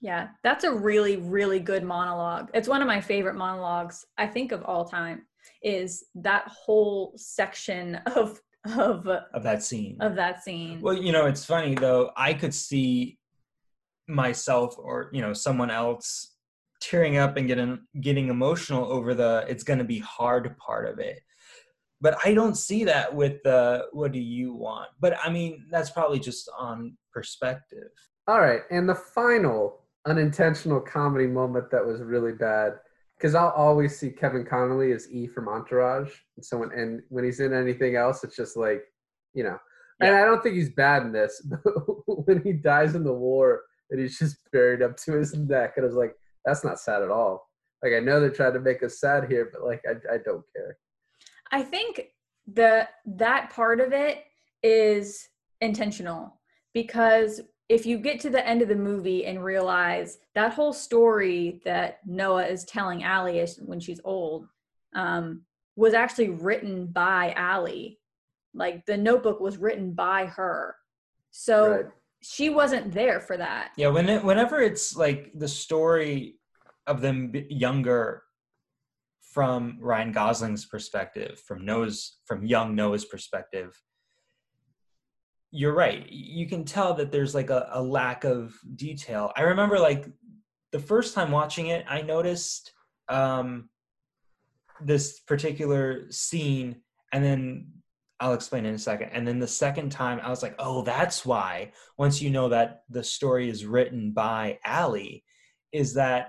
Yeah, 0.00 0.28
that's 0.42 0.64
a 0.64 0.72
really, 0.72 1.16
really 1.16 1.60
good 1.60 1.82
monologue. 1.82 2.50
It's 2.52 2.68
one 2.68 2.82
of 2.82 2.86
my 2.86 3.00
favorite 3.00 3.36
monologues, 3.36 4.04
I 4.18 4.26
think, 4.26 4.52
of 4.52 4.62
all 4.64 4.84
time. 4.84 5.22
Is 5.62 6.04
that 6.16 6.46
whole 6.48 7.14
section 7.16 7.96
of 8.14 8.40
of 8.76 9.06
of 9.06 9.42
that 9.42 9.62
scene. 9.62 9.96
of 10.00 10.14
that 10.14 10.44
scene? 10.44 10.80
Well, 10.80 10.94
you 10.94 11.10
know, 11.12 11.26
it's 11.26 11.44
funny 11.44 11.74
though. 11.74 12.10
I 12.16 12.34
could 12.34 12.54
see 12.54 13.18
myself 14.06 14.76
or 14.78 15.08
you 15.12 15.22
know 15.22 15.32
someone 15.32 15.70
else 15.70 16.33
tearing 16.84 17.16
up 17.16 17.36
and 17.36 17.48
getting 17.48 17.78
getting 18.00 18.28
emotional 18.28 18.84
over 18.84 19.14
the 19.14 19.44
it's 19.48 19.64
going 19.64 19.78
to 19.78 19.84
be 19.84 19.98
hard 20.00 20.56
part 20.58 20.88
of 20.88 20.98
it. 20.98 21.20
But 22.00 22.18
I 22.24 22.34
don't 22.34 22.56
see 22.56 22.84
that 22.84 23.14
with 23.14 23.42
the 23.44 23.86
what 23.92 24.12
do 24.12 24.20
you 24.20 24.52
want? 24.54 24.88
But 25.00 25.16
I 25.22 25.30
mean, 25.30 25.66
that's 25.70 25.90
probably 25.90 26.18
just 26.18 26.50
on 26.58 26.96
perspective. 27.12 27.88
All 28.26 28.40
right, 28.40 28.60
and 28.70 28.88
the 28.88 28.94
final 28.94 29.80
unintentional 30.06 30.80
comedy 30.80 31.26
moment 31.26 31.70
that 31.70 31.84
was 31.84 32.00
really 32.02 32.32
bad 32.32 32.74
because 33.16 33.34
I'll 33.34 33.50
always 33.50 33.98
see 33.98 34.10
Kevin 34.10 34.44
Connolly 34.44 34.92
as 34.92 35.10
E 35.10 35.26
from 35.26 35.48
Entourage, 35.48 36.12
and 36.36 36.44
so 36.44 36.58
when 36.58 36.72
and 36.72 37.02
when 37.08 37.24
he's 37.24 37.40
in 37.40 37.54
anything 37.54 37.96
else, 37.96 38.24
it's 38.24 38.36
just 38.36 38.56
like, 38.56 38.82
you 39.32 39.44
know. 39.44 39.58
And 40.00 40.14
I 40.14 40.24
don't 40.24 40.42
think 40.42 40.56
he's 40.56 40.70
bad 40.70 41.02
in 41.02 41.12
this, 41.12 41.40
but 41.44 41.60
when 42.26 42.42
he 42.42 42.52
dies 42.52 42.94
in 42.94 43.04
the 43.04 43.12
war 43.12 43.62
and 43.90 44.00
he's 44.00 44.18
just 44.18 44.38
buried 44.52 44.82
up 44.82 44.96
to 44.98 45.12
his 45.12 45.34
neck, 45.34 45.74
and 45.76 45.84
I 45.84 45.86
was 45.86 45.96
like, 45.96 46.16
that's 46.44 46.64
not 46.64 46.78
sad 46.78 47.02
at 47.02 47.10
all. 47.10 47.48
Like 47.82 47.92
I 47.92 48.00
know 48.00 48.20
they're 48.20 48.30
trying 48.30 48.54
to 48.54 48.60
make 48.60 48.82
us 48.82 49.00
sad 49.00 49.28
here, 49.28 49.50
but 49.52 49.64
like 49.64 49.82
I 49.88 50.14
I 50.14 50.18
don't 50.18 50.44
care. 50.54 50.78
I 51.50 51.62
think 51.62 52.08
the 52.52 52.88
that 53.06 53.50
part 53.50 53.80
of 53.80 53.92
it 53.92 54.24
is 54.62 55.28
intentional 55.60 56.40
because 56.72 57.40
if 57.68 57.86
you 57.86 57.98
get 57.98 58.20
to 58.20 58.30
the 58.30 58.46
end 58.46 58.60
of 58.62 58.68
the 58.68 58.74
movie 58.74 59.24
and 59.24 59.42
realize 59.42 60.18
that 60.34 60.52
whole 60.52 60.72
story 60.72 61.60
that 61.64 62.00
Noah 62.06 62.46
is 62.46 62.64
telling 62.64 63.04
Allie 63.04 63.46
when 63.60 63.80
she's 63.80 64.00
old 64.04 64.46
um, 64.94 65.42
was 65.76 65.94
actually 65.94 66.28
written 66.28 66.86
by 66.86 67.32
Allie. 67.36 67.98
Like 68.52 68.84
the 68.86 68.96
notebook 68.96 69.40
was 69.40 69.56
written 69.56 69.92
by 69.92 70.26
her. 70.26 70.76
So 71.30 71.70
Right. 71.70 71.86
She 72.24 72.48
wasn't 72.48 72.92
there 72.92 73.20
for 73.20 73.36
that. 73.36 73.72
Yeah, 73.76 73.88
when 73.88 74.08
it, 74.08 74.24
whenever 74.24 74.60
it's 74.60 74.96
like 74.96 75.30
the 75.34 75.48
story 75.48 76.36
of 76.86 77.00
them 77.00 77.32
younger 77.48 78.22
from 79.20 79.78
Ryan 79.80 80.12
Gosling's 80.12 80.64
perspective, 80.64 81.40
from 81.40 81.64
Noah's 81.64 82.18
from 82.24 82.44
young 82.44 82.74
Noah's 82.74 83.04
perspective, 83.04 83.80
you're 85.50 85.74
right. 85.74 86.06
You 86.10 86.48
can 86.48 86.64
tell 86.64 86.94
that 86.94 87.12
there's 87.12 87.34
like 87.34 87.50
a, 87.50 87.68
a 87.72 87.82
lack 87.82 88.24
of 88.24 88.54
detail. 88.74 89.32
I 89.36 89.42
remember 89.42 89.78
like 89.78 90.06
the 90.72 90.78
first 90.80 91.14
time 91.14 91.30
watching 91.30 91.68
it, 91.68 91.84
I 91.88 92.02
noticed 92.02 92.72
um, 93.08 93.68
this 94.80 95.20
particular 95.20 96.10
scene, 96.10 96.80
and 97.12 97.22
then 97.22 97.68
I'll 98.20 98.34
explain 98.34 98.64
in 98.64 98.74
a 98.74 98.78
second. 98.78 99.10
And 99.12 99.26
then 99.26 99.38
the 99.38 99.46
second 99.46 99.90
time, 99.90 100.20
I 100.22 100.30
was 100.30 100.42
like, 100.42 100.54
oh, 100.58 100.82
that's 100.82 101.26
why. 101.26 101.72
Once 101.98 102.22
you 102.22 102.30
know 102.30 102.48
that 102.48 102.82
the 102.88 103.02
story 103.02 103.48
is 103.48 103.66
written 103.66 104.12
by 104.12 104.58
Allie, 104.64 105.24
is 105.72 105.94
that 105.94 106.28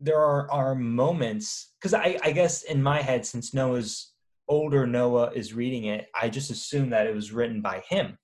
there 0.00 0.18
are, 0.18 0.50
are 0.50 0.74
moments 0.74 1.72
because 1.78 1.94
I, 1.94 2.18
I 2.22 2.32
guess 2.32 2.62
in 2.62 2.82
my 2.82 3.00
head, 3.00 3.24
since 3.24 3.54
Noah's 3.54 4.12
older 4.48 4.86
Noah 4.86 5.30
is 5.34 5.54
reading 5.54 5.84
it, 5.84 6.08
I 6.20 6.28
just 6.28 6.50
assumed 6.50 6.92
that 6.92 7.06
it 7.06 7.14
was 7.14 7.32
written 7.32 7.62
by 7.62 7.82
him. 7.88 8.18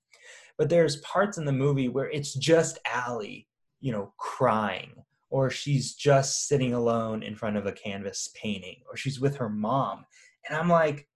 But 0.57 0.69
there's 0.69 0.97
parts 0.97 1.37
in 1.37 1.45
the 1.45 1.51
movie 1.51 1.87
where 1.87 2.09
it's 2.09 2.33
just 2.33 2.77
Allie, 2.85 3.47
you 3.79 3.91
know, 3.91 4.13
crying, 4.17 4.91
or 5.29 5.49
she's 5.49 5.95
just 5.95 6.47
sitting 6.47 6.73
alone 6.73 7.23
in 7.23 7.35
front 7.35 7.57
of 7.57 7.65
a 7.65 7.71
canvas 7.71 8.29
painting, 8.35 8.81
or 8.89 8.97
she's 8.97 9.19
with 9.19 9.37
her 9.37 9.49
mom. 9.49 10.05
And 10.47 10.57
I'm 10.57 10.69
like, 10.69 11.07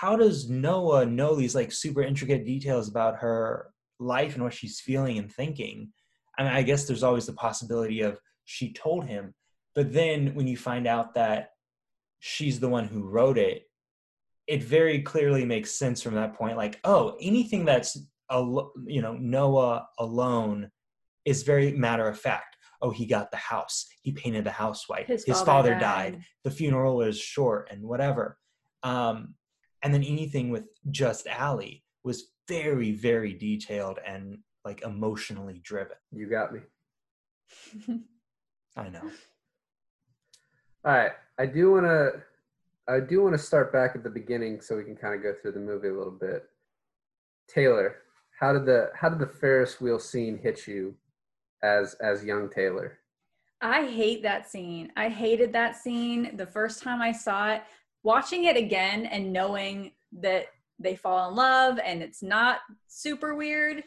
how 0.00 0.16
does 0.16 0.48
Noah 0.48 1.04
know 1.04 1.34
these 1.34 1.54
like 1.54 1.70
super 1.70 2.02
intricate 2.02 2.46
details 2.46 2.88
about 2.88 3.18
her 3.18 3.70
life 4.00 4.34
and 4.34 4.42
what 4.42 4.54
she's 4.54 4.80
feeling 4.80 5.18
and 5.18 5.30
thinking? 5.30 5.92
I 6.38 6.44
mean, 6.44 6.52
I 6.52 6.62
guess 6.62 6.86
there's 6.86 7.02
always 7.02 7.26
the 7.26 7.34
possibility 7.34 8.00
of 8.00 8.18
she 8.46 8.72
told 8.72 9.04
him, 9.04 9.34
but 9.74 9.92
then 9.92 10.34
when 10.34 10.46
you 10.46 10.56
find 10.56 10.86
out 10.86 11.14
that 11.14 11.50
she's 12.20 12.58
the 12.58 12.70
one 12.70 12.86
who 12.86 13.02
wrote 13.02 13.36
it, 13.36 13.64
it 14.46 14.62
very 14.62 15.02
clearly 15.02 15.44
makes 15.44 15.72
sense 15.72 16.00
from 16.00 16.14
that 16.14 16.34
point. 16.34 16.56
Like, 16.56 16.80
oh, 16.84 17.16
anything 17.20 17.66
that's 17.66 17.98
al- 18.30 18.72
you 18.86 19.02
know 19.02 19.12
Noah 19.12 19.88
alone 19.98 20.70
is 21.26 21.42
very 21.42 21.72
matter 21.72 22.08
of 22.08 22.18
fact. 22.18 22.56
Oh, 22.80 22.90
he 22.90 23.04
got 23.04 23.30
the 23.30 23.36
house. 23.36 23.86
He 24.00 24.12
painted 24.12 24.44
the 24.44 24.50
house 24.50 24.88
white. 24.88 25.06
His 25.06 25.24
His, 25.24 25.36
father 25.36 25.70
father, 25.70 25.70
died. 25.74 26.12
died. 26.14 26.22
The 26.44 26.50
funeral 26.50 26.96
was 26.96 27.18
short 27.18 27.68
and 27.70 27.82
whatever. 27.82 28.38
Um, 28.82 29.34
and 29.82 29.92
then 29.92 30.02
anything 30.02 30.50
with 30.50 30.64
just 30.90 31.26
Allie 31.26 31.84
was 32.04 32.26
very, 32.48 32.92
very 32.92 33.34
detailed 33.34 33.98
and 34.06 34.38
like 34.64 34.82
emotionally 34.82 35.60
driven. 35.64 35.96
You 36.12 36.28
got 36.28 36.52
me. 36.52 36.60
I 38.76 38.88
know. 38.88 39.10
All 40.84 40.92
right, 40.92 41.12
I 41.38 41.46
do 41.46 41.72
want 41.72 41.84
to, 41.84 42.10
I 42.88 43.00
do 43.00 43.22
want 43.22 43.34
to 43.34 43.42
start 43.42 43.72
back 43.72 43.92
at 43.94 44.02
the 44.02 44.10
beginning 44.10 44.60
so 44.60 44.76
we 44.76 44.84
can 44.84 44.96
kind 44.96 45.14
of 45.14 45.22
go 45.22 45.32
through 45.40 45.52
the 45.52 45.60
movie 45.60 45.88
a 45.88 45.94
little 45.94 46.12
bit. 46.12 46.44
Taylor, 47.48 47.96
how 48.40 48.52
did 48.52 48.66
the 48.66 48.90
how 48.94 49.08
did 49.08 49.18
the 49.18 49.26
Ferris 49.26 49.80
wheel 49.80 49.98
scene 49.98 50.38
hit 50.38 50.66
you, 50.66 50.94
as 51.62 51.94
as 52.00 52.24
young 52.24 52.48
Taylor? 52.48 52.98
I 53.60 53.86
hate 53.86 54.22
that 54.24 54.50
scene. 54.50 54.90
I 54.96 55.08
hated 55.08 55.52
that 55.52 55.76
scene 55.76 56.36
the 56.36 56.46
first 56.46 56.82
time 56.82 57.00
I 57.00 57.12
saw 57.12 57.52
it. 57.52 57.62
Watching 58.02 58.44
it 58.44 58.56
again 58.56 59.06
and 59.06 59.32
knowing 59.32 59.92
that 60.20 60.46
they 60.78 60.96
fall 60.96 61.28
in 61.28 61.36
love 61.36 61.78
and 61.84 62.02
it's 62.02 62.22
not 62.22 62.58
super 62.88 63.34
weird, 63.34 63.84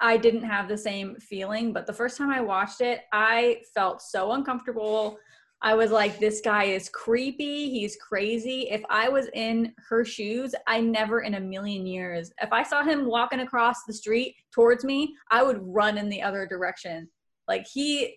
I 0.00 0.16
didn't 0.16 0.44
have 0.44 0.68
the 0.68 0.78
same 0.78 1.16
feeling. 1.16 1.72
But 1.72 1.86
the 1.86 1.92
first 1.92 2.16
time 2.16 2.30
I 2.30 2.40
watched 2.40 2.80
it, 2.80 3.02
I 3.12 3.62
felt 3.74 4.00
so 4.00 4.32
uncomfortable. 4.32 5.18
I 5.62 5.74
was 5.74 5.90
like, 5.90 6.18
this 6.18 6.40
guy 6.40 6.64
is 6.64 6.88
creepy. 6.88 7.68
He's 7.68 7.96
crazy. 7.96 8.68
If 8.70 8.82
I 8.88 9.10
was 9.10 9.28
in 9.34 9.74
her 9.90 10.06
shoes, 10.06 10.54
I 10.66 10.80
never 10.80 11.20
in 11.20 11.34
a 11.34 11.40
million 11.40 11.86
years, 11.86 12.32
if 12.40 12.50
I 12.50 12.62
saw 12.62 12.82
him 12.82 13.04
walking 13.04 13.40
across 13.40 13.84
the 13.84 13.92
street 13.92 14.36
towards 14.52 14.84
me, 14.84 15.14
I 15.30 15.42
would 15.42 15.58
run 15.60 15.98
in 15.98 16.08
the 16.08 16.22
other 16.22 16.46
direction. 16.46 17.10
Like, 17.46 17.66
he, 17.66 18.16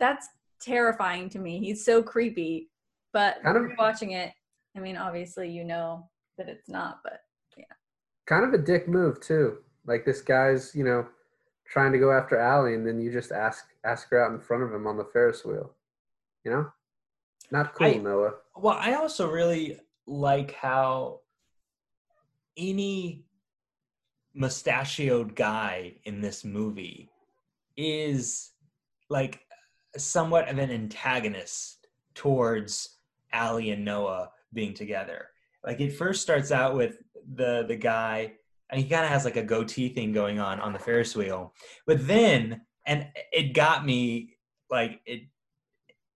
that's 0.00 0.28
terrifying 0.60 1.28
to 1.30 1.38
me. 1.38 1.60
He's 1.60 1.84
so 1.84 2.02
creepy. 2.02 2.70
But 3.12 3.40
Kind 3.44 3.56
of- 3.56 3.70
watching 3.78 4.12
it, 4.12 4.32
I 4.76 4.80
mean, 4.80 4.96
obviously, 4.96 5.50
you 5.50 5.64
know 5.64 6.08
that 6.38 6.48
it's 6.48 6.68
not, 6.68 7.00
but 7.02 7.22
yeah. 7.56 7.64
Kind 8.26 8.44
of 8.44 8.54
a 8.54 8.62
dick 8.62 8.88
move 8.88 9.20
too. 9.20 9.58
Like 9.86 10.04
this 10.04 10.20
guy's, 10.20 10.74
you 10.74 10.84
know, 10.84 11.06
trying 11.68 11.92
to 11.92 11.98
go 11.98 12.12
after 12.12 12.38
Allie, 12.38 12.74
and 12.74 12.86
then 12.86 13.00
you 13.00 13.12
just 13.12 13.32
ask 13.32 13.64
ask 13.84 14.08
her 14.10 14.24
out 14.24 14.32
in 14.32 14.40
front 14.40 14.62
of 14.62 14.72
him 14.72 14.86
on 14.86 14.96
the 14.96 15.08
Ferris 15.12 15.44
wheel. 15.44 15.74
You 16.44 16.52
know, 16.52 16.72
not 17.50 17.74
cool, 17.74 17.86
I- 17.86 17.94
Noah. 17.94 18.34
Well, 18.56 18.76
I 18.78 18.94
also 18.94 19.30
really 19.30 19.80
like 20.06 20.52
how 20.52 21.20
any 22.56 23.24
mustachioed 24.34 25.34
guy 25.34 25.94
in 26.04 26.20
this 26.20 26.44
movie 26.44 27.10
is 27.76 28.50
like 29.08 29.40
somewhat 29.96 30.48
of 30.48 30.58
an 30.58 30.70
antagonist 30.70 31.86
towards 32.14 32.96
Allie 33.32 33.70
and 33.70 33.84
Noah 33.84 34.30
being 34.52 34.74
together. 34.74 35.28
Like 35.64 35.80
it 35.80 35.90
first 35.90 36.22
starts 36.22 36.50
out 36.52 36.76
with 36.76 36.98
the 37.34 37.64
the 37.68 37.76
guy 37.76 38.32
and 38.70 38.80
he 38.80 38.88
kind 38.88 39.04
of 39.04 39.10
has 39.10 39.24
like 39.24 39.36
a 39.36 39.42
goatee 39.42 39.88
thing 39.88 40.12
going 40.12 40.38
on 40.38 40.60
on 40.60 40.72
the 40.72 40.78
Ferris 40.78 41.16
wheel. 41.16 41.54
But 41.86 42.06
then 42.06 42.62
and 42.86 43.06
it 43.32 43.54
got 43.54 43.84
me 43.84 44.36
like 44.70 45.00
it 45.06 45.22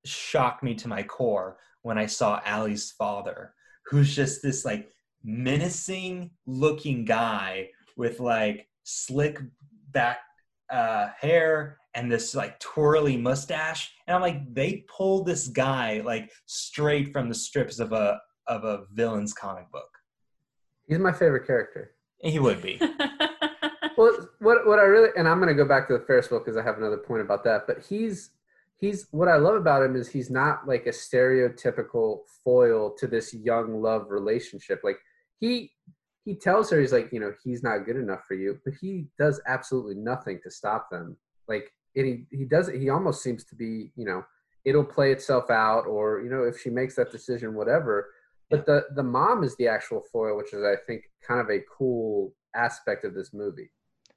shocked 0.04 0.62
me 0.62 0.74
to 0.76 0.88
my 0.88 1.02
core 1.02 1.58
when 1.82 1.98
I 1.98 2.06
saw 2.06 2.40
Allie's 2.44 2.92
father, 2.92 3.54
who's 3.86 4.14
just 4.14 4.42
this 4.42 4.64
like 4.64 4.88
menacing 5.22 6.30
looking 6.46 7.04
guy 7.04 7.70
with 7.96 8.20
like 8.20 8.68
slick 8.84 9.38
back 9.90 10.18
uh, 10.70 11.08
hair 11.18 11.78
and 11.94 12.10
this 12.10 12.34
like 12.34 12.58
twirly 12.58 13.16
mustache. 13.16 13.92
And 14.06 14.14
I'm 14.14 14.22
like, 14.22 14.52
they 14.52 14.84
pulled 14.88 15.26
this 15.26 15.48
guy 15.48 16.02
like 16.04 16.30
straight 16.46 17.12
from 17.12 17.28
the 17.28 17.34
strips 17.34 17.78
of 17.78 17.92
a 17.92 18.20
of 18.46 18.64
a 18.64 18.84
villain's 18.92 19.32
comic 19.32 19.70
book. 19.70 19.90
He's 20.86 20.98
my 20.98 21.12
favorite 21.12 21.46
character. 21.46 21.92
He 22.18 22.38
would 22.38 22.62
be. 22.62 22.80
Well, 23.96 24.28
what 24.40 24.66
what 24.66 24.78
I 24.78 24.82
really 24.82 25.10
and 25.16 25.28
I'm 25.28 25.38
going 25.38 25.54
to 25.54 25.62
go 25.62 25.68
back 25.68 25.86
to 25.88 25.94
the 25.94 26.04
Ferris 26.04 26.30
wheel 26.30 26.40
because 26.40 26.56
I 26.56 26.62
have 26.62 26.78
another 26.78 26.96
point 26.96 27.22
about 27.22 27.44
that. 27.44 27.66
But 27.66 27.84
he's 27.88 28.30
he's 28.76 29.06
what 29.10 29.28
I 29.28 29.36
love 29.36 29.54
about 29.54 29.82
him 29.82 29.96
is 29.96 30.08
he's 30.08 30.30
not 30.30 30.66
like 30.66 30.86
a 30.86 30.90
stereotypical 30.90 32.20
foil 32.44 32.94
to 32.98 33.06
this 33.06 33.32
young 33.32 33.80
love 33.80 34.10
relationship. 34.10 34.80
Like 34.82 34.98
he 35.40 35.72
he 36.24 36.34
tells 36.34 36.70
her 36.70 36.80
he's 36.80 36.92
like 36.92 37.12
you 37.12 37.20
know 37.20 37.32
he's 37.42 37.62
not 37.62 37.86
good 37.86 37.96
enough 37.96 38.22
for 38.26 38.34
you, 38.34 38.58
but 38.64 38.74
he 38.80 39.06
does 39.18 39.40
absolutely 39.46 39.94
nothing 39.94 40.40
to 40.42 40.50
stop 40.50 40.90
them. 40.90 41.16
Like 41.48 41.70
and 41.94 42.06
he 42.06 42.36
he 42.36 42.44
does 42.44 42.68
he 42.68 42.88
almost 42.88 43.22
seems 43.22 43.44
to 43.44 43.54
be 43.54 43.92
you 43.96 44.04
know 44.04 44.24
it'll 44.64 44.84
play 44.84 45.12
itself 45.12 45.50
out 45.50 45.86
or 45.86 46.20
you 46.22 46.30
know 46.30 46.42
if 46.42 46.60
she 46.60 46.70
makes 46.70 46.96
that 46.96 47.12
decision 47.12 47.54
whatever. 47.54 48.10
But 48.50 48.66
the 48.66 48.84
the 48.94 49.02
mom 49.02 49.42
is 49.42 49.56
the 49.56 49.68
actual 49.68 50.02
foil, 50.12 50.36
which 50.36 50.52
is 50.52 50.62
I 50.62 50.76
think 50.86 51.04
kind 51.26 51.40
of 51.40 51.50
a 51.50 51.60
cool 51.76 52.34
aspect 52.54 53.04
of 53.04 53.14
this 53.14 53.32
movie. 53.32 53.70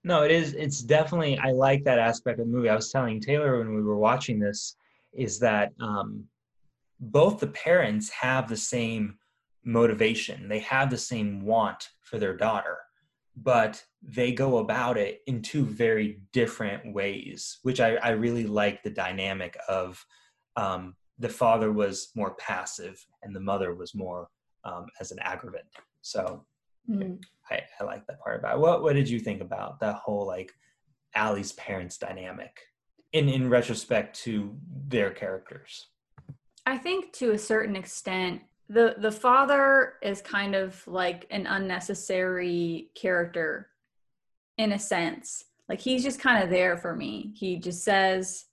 No, 0.04 0.24
it 0.24 0.32
is. 0.32 0.54
It's 0.54 0.82
definitely. 0.82 1.38
I 1.38 1.52
like 1.52 1.84
that 1.84 2.00
aspect 2.00 2.40
of 2.40 2.48
the 2.48 2.52
movie. 2.52 2.70
I 2.70 2.76
was 2.76 2.92
telling 2.92 3.20
Taylor 3.20 3.60
when 3.60 3.76
we 3.76 3.84
were 3.84 3.98
watching 3.98 4.40
this 4.40 4.76
is 5.14 5.40
that 5.40 5.72
um, 5.80 6.26
both 7.00 7.40
the 7.40 7.48
parents 7.48 8.10
have 8.10 8.48
the 8.48 8.58
same 8.58 9.18
motivation. 9.64 10.48
They 10.48 10.60
have 10.60 10.90
the 10.90 10.98
same 10.98 11.44
want 11.46 11.90
for 12.02 12.20
their 12.20 12.36
daughter, 12.36 12.78
but 13.36 13.84
they 14.02 14.32
go 14.32 14.60
about 14.60 14.98
it 14.98 15.22
in 15.28 15.42
two 15.42 15.66
very 15.66 16.22
different 16.32 16.94
ways, 16.94 17.60
which 17.64 17.80
I, 17.80 17.96
I 17.96 18.10
really 18.12 18.46
like 18.46 18.84
the 18.84 18.90
dynamic 18.90 19.58
of. 19.68 20.06
Um, 20.56 20.96
the 21.20 21.30
father 21.30 21.72
was 21.72 22.12
more 22.16 22.36
passive 22.36 23.06
and 23.24 23.36
the 23.36 23.40
mother 23.40 23.74
was 23.74 23.96
more 23.96 24.30
um, 24.64 24.86
as 25.00 25.12
an 25.12 25.20
aggravant. 25.20 25.66
So 26.02 26.46
Mm. 26.90 27.22
I, 27.50 27.62
I 27.80 27.84
like 27.84 28.06
that 28.08 28.20
part 28.20 28.40
about 28.40 28.56
it. 28.56 28.60
What 28.60 28.82
what 28.82 28.94
did 28.94 29.10
you 29.10 29.20
think 29.20 29.42
about 29.42 29.80
that 29.80 29.96
whole 29.96 30.26
like 30.26 30.54
Allie's 31.16 31.52
parents 31.54 31.98
dynamic 31.98 32.58
in 33.14 33.30
in 33.30 33.50
retrospect 33.50 34.18
to 34.22 34.56
their 34.88 35.12
characters? 35.12 35.88
I 36.66 36.78
think 36.78 37.14
to 37.14 37.32
a 37.32 37.38
certain 37.38 37.76
extent 37.76 38.42
the 38.70 38.96
the 38.98 39.12
father 39.12 39.94
is 40.02 40.22
kind 40.22 40.56
of 40.56 40.86
like 40.88 41.26
an 41.30 41.46
unnecessary 41.46 42.90
character 42.96 43.70
in 44.58 44.74
a 44.74 44.80
sense. 44.80 45.46
Like 45.70 45.82
he's 45.82 46.04
just 46.04 46.20
kind 46.20 46.44
of 46.44 46.50
there 46.50 46.78
for 46.78 46.96
me. 46.96 47.34
He 47.36 47.58
just 47.58 47.84
says 47.84 48.46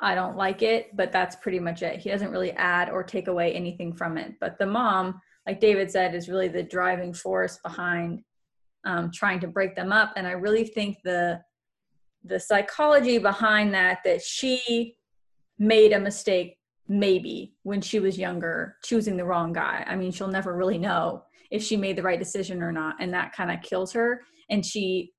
I 0.00 0.14
don't 0.14 0.36
like 0.36 0.62
it, 0.62 0.96
but 0.96 1.12
that's 1.12 1.36
pretty 1.36 1.58
much 1.58 1.82
it. 1.82 1.98
He 1.98 2.10
doesn't 2.10 2.30
really 2.30 2.52
add 2.52 2.88
or 2.88 3.02
take 3.02 3.28
away 3.28 3.52
anything 3.52 3.92
from 3.92 4.16
it. 4.16 4.34
But 4.40 4.58
the 4.58 4.66
mom 4.66 5.20
like 5.48 5.60
David 5.60 5.90
said, 5.90 6.14
is 6.14 6.28
really 6.28 6.48
the 6.48 6.62
driving 6.62 7.14
force 7.14 7.58
behind 7.64 8.22
um, 8.84 9.10
trying 9.10 9.40
to 9.40 9.48
break 9.48 9.74
them 9.74 9.92
up. 9.92 10.12
And 10.14 10.26
I 10.26 10.32
really 10.32 10.64
think 10.64 10.98
the 11.02 11.40
the 12.22 12.38
psychology 12.38 13.16
behind 13.16 13.72
that 13.72 14.00
that 14.04 14.20
she 14.20 14.96
made 15.58 15.92
a 15.92 15.98
mistake 15.98 16.58
maybe 16.86 17.54
when 17.62 17.80
she 17.80 17.98
was 17.98 18.18
younger 18.18 18.76
choosing 18.84 19.16
the 19.16 19.24
wrong 19.24 19.52
guy 19.52 19.84
i 19.86 19.94
mean 19.94 20.10
she'll 20.10 20.26
never 20.26 20.56
really 20.56 20.78
know 20.78 21.22
if 21.50 21.62
she 21.62 21.76
made 21.76 21.96
the 21.96 22.02
right 22.02 22.18
decision 22.18 22.60
or 22.60 22.72
not 22.72 22.96
and 22.98 23.14
that 23.14 23.32
kind 23.32 23.50
of 23.52 23.62
kills 23.62 23.92
her 23.92 24.22
and 24.50 24.66
she 24.66 25.12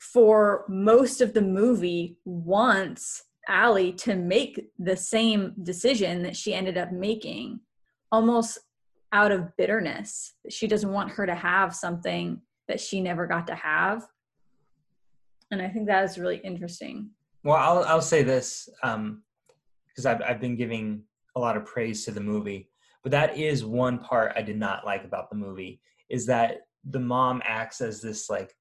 for 0.00 0.64
most 0.68 1.20
of 1.20 1.34
the 1.34 1.42
movie 1.42 2.18
wants 2.24 3.24
Allie 3.48 3.92
to 3.92 4.16
make 4.16 4.70
the 4.78 4.96
same 4.96 5.54
decision 5.62 6.22
that 6.22 6.36
she 6.36 6.54
ended 6.54 6.76
up 6.76 6.92
making 6.92 7.60
almost 8.10 8.58
out 9.12 9.32
of 9.32 9.56
bitterness. 9.56 10.34
She 10.48 10.66
doesn't 10.66 10.92
want 10.92 11.12
her 11.12 11.26
to 11.26 11.34
have 11.34 11.74
something 11.74 12.40
that 12.68 12.80
she 12.80 13.00
never 13.00 13.26
got 13.26 13.46
to 13.46 13.54
have. 13.54 14.06
And 15.50 15.62
I 15.62 15.68
think 15.68 15.86
that 15.86 16.04
is 16.04 16.18
really 16.18 16.38
interesting. 16.38 17.10
Well, 17.44 17.56
I'll, 17.56 17.84
I'll 17.84 18.02
say 18.02 18.22
this 18.22 18.68
because 18.82 18.96
um, 18.96 19.22
I've, 20.06 20.22
I've 20.22 20.40
been 20.40 20.56
giving 20.56 21.02
a 21.36 21.40
lot 21.40 21.56
of 21.56 21.64
praise 21.64 22.04
to 22.04 22.10
the 22.10 22.20
movie, 22.20 22.68
but 23.02 23.12
that 23.12 23.36
is 23.38 23.64
one 23.64 23.98
part 23.98 24.32
I 24.34 24.42
did 24.42 24.58
not 24.58 24.84
like 24.84 25.04
about 25.04 25.30
the 25.30 25.36
movie 25.36 25.80
is 26.08 26.26
that 26.26 26.62
the 26.84 27.00
mom 27.00 27.42
acts 27.44 27.80
as 27.80 28.00
this 28.00 28.28
like 28.28 28.54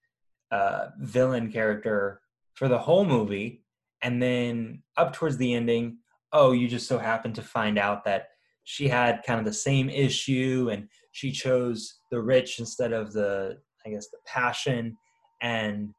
uh, 0.51 0.87
villain 0.99 1.51
character 1.51 2.21
for 2.53 2.67
the 2.67 2.77
whole 2.77 3.05
movie. 3.05 3.63
And 4.05 4.21
then 4.21 4.83
up 4.97 5.13
towards 5.13 5.35
the 5.37 5.55
ending, 5.55 5.97
oh, 6.31 6.51
you 6.51 6.67
just 6.67 6.87
so 6.87 6.99
happen 6.99 7.33
to 7.33 7.41
find 7.41 7.79
out 7.79 8.05
that 8.05 8.27
she 8.63 8.87
had 8.87 9.23
kind 9.25 9.39
of 9.39 9.45
the 9.45 9.53
same 9.53 9.89
issue 9.89 10.69
and 10.71 10.87
she 11.11 11.31
chose 11.31 12.01
the 12.11 12.21
rich 12.21 12.59
instead 12.59 12.93
of 12.93 13.13
the 13.13 13.57
i 13.83 13.89
guess 13.89 14.09
the 14.09 14.19
passion. 14.23 14.95
And 15.41 15.89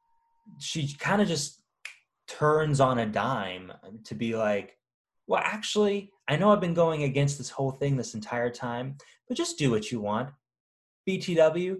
she 0.60 0.94
kind 1.00 1.20
of 1.20 1.26
just 1.26 1.62
turns 2.28 2.78
on 2.78 2.98
a 2.98 3.06
dime 3.06 3.72
to 4.04 4.14
be 4.14 4.36
like 4.36 4.76
well 5.28 5.40
actually 5.44 6.10
i 6.28 6.36
know 6.36 6.50
i've 6.50 6.60
been 6.60 6.74
going 6.74 7.04
against 7.04 7.38
this 7.38 7.50
whole 7.50 7.70
thing 7.70 7.96
this 7.96 8.14
entire 8.14 8.50
time 8.50 8.96
but 9.28 9.36
just 9.36 9.58
do 9.58 9.70
what 9.70 9.90
you 9.90 10.00
want. 10.00 10.30
Btw 11.08 11.78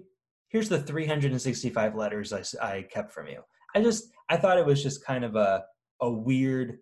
here's 0.49 0.69
the 0.69 0.81
365 0.81 1.95
letters 1.95 2.33
i, 2.33 2.43
I 2.61 2.81
kept 2.81 3.13
from 3.13 3.27
you. 3.27 3.41
I 3.73 3.81
just 3.81 4.09
i 4.29 4.35
thought 4.35 4.57
it 4.57 4.65
was 4.65 4.83
just 4.83 5.05
kind 5.05 5.23
of 5.23 5.37
a 5.37 5.63
a 6.01 6.09
weird 6.09 6.79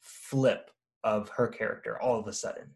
flip 0.00 0.70
of 1.04 1.28
her 1.30 1.48
character 1.48 2.00
all 2.00 2.18
of 2.18 2.26
a 2.26 2.32
sudden 2.32 2.70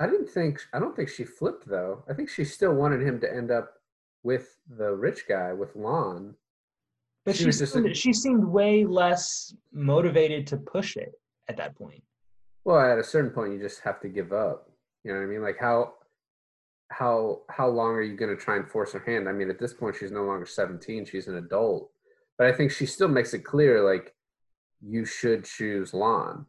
I 0.00 0.06
didn't 0.06 0.28
think 0.30 0.60
I 0.72 0.78
don't 0.78 0.96
think 0.96 1.10
she 1.10 1.24
flipped 1.24 1.68
though. 1.68 2.02
I 2.08 2.14
think 2.14 2.30
she 2.30 2.42
still 2.42 2.72
wanted 2.72 3.02
him 3.02 3.20
to 3.20 3.30
end 3.30 3.50
up 3.50 3.74
with 4.22 4.58
the 4.66 4.92
rich 4.92 5.24
guy 5.28 5.52
with 5.52 5.76
Lon. 5.76 6.34
But 7.26 7.36
she, 7.36 7.44
she 7.44 7.52
seemed, 7.52 7.90
a, 7.90 7.94
she 7.94 8.14
seemed 8.14 8.42
way 8.42 8.86
less 8.86 9.54
motivated 9.72 10.46
to 10.48 10.56
push 10.56 10.96
it 10.96 11.12
at 11.48 11.58
that 11.58 11.76
point. 11.76 12.02
Well, 12.64 12.80
at 12.80 12.98
a 12.98 13.04
certain 13.04 13.30
point, 13.30 13.52
you 13.52 13.58
just 13.58 13.80
have 13.80 14.00
to 14.00 14.08
give 14.08 14.32
up. 14.32 14.70
You 15.04 15.12
know 15.12 15.18
what 15.18 15.26
I 15.26 15.28
mean? 15.28 15.42
Like 15.42 15.58
how 15.60 15.92
how 16.88 17.42
how 17.50 17.68
long 17.68 17.90
are 17.90 18.02
you 18.02 18.16
going 18.16 18.34
to 18.34 18.42
try 18.42 18.56
and 18.56 18.70
force 18.70 18.92
her 18.92 19.04
hand? 19.06 19.28
I 19.28 19.32
mean, 19.32 19.50
at 19.50 19.58
this 19.58 19.74
point, 19.74 19.96
she's 20.00 20.10
no 20.10 20.24
longer 20.24 20.46
seventeen; 20.46 21.04
she's 21.04 21.28
an 21.28 21.36
adult. 21.36 21.90
But 22.38 22.46
I 22.46 22.52
think 22.54 22.70
she 22.70 22.86
still 22.86 23.08
makes 23.08 23.34
it 23.34 23.44
clear, 23.44 23.82
like 23.82 24.14
you 24.86 25.04
should 25.04 25.44
choose 25.44 25.94
Lon. 25.94 26.46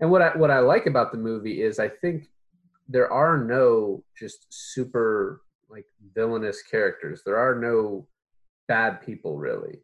And 0.00 0.10
what 0.10 0.22
I 0.22 0.36
what 0.36 0.50
I 0.50 0.60
like 0.60 0.86
about 0.86 1.12
the 1.12 1.18
movie 1.18 1.62
is, 1.62 1.78
I 1.78 1.88
think 1.88 2.26
there 2.88 3.10
are 3.10 3.38
no 3.38 4.04
just 4.18 4.46
super 4.50 5.42
like 5.68 5.86
villainous 6.14 6.62
characters. 6.62 7.22
There 7.24 7.38
are 7.38 7.58
no 7.58 8.06
bad 8.68 9.00
people 9.04 9.36
really. 9.36 9.80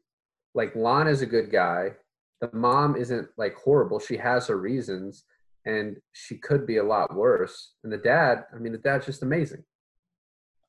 Like 0.55 0.75
Lon 0.77 1.09
is 1.09 1.23
a 1.23 1.27
good 1.27 1.51
guy. 1.51 1.93
The 2.41 2.51
mom 2.53 2.97
isn't 2.97 3.29
like 3.37 3.55
horrible. 3.55 3.99
She 3.99 4.17
has 4.17 4.47
her 4.49 4.59
reasons 4.59 5.25
and 5.65 5.97
she 6.13 6.37
could 6.37 6.67
be 6.67 6.79
a 6.79 6.85
lot 6.85 7.15
worse. 7.15 7.75
And 7.85 7.93
the 7.93 7.99
dad, 7.99 8.45
I 8.55 8.59
mean 8.59 8.73
the 8.73 8.79
dad's 8.79 9.07
just 9.07 9.23
amazing. 9.23 9.65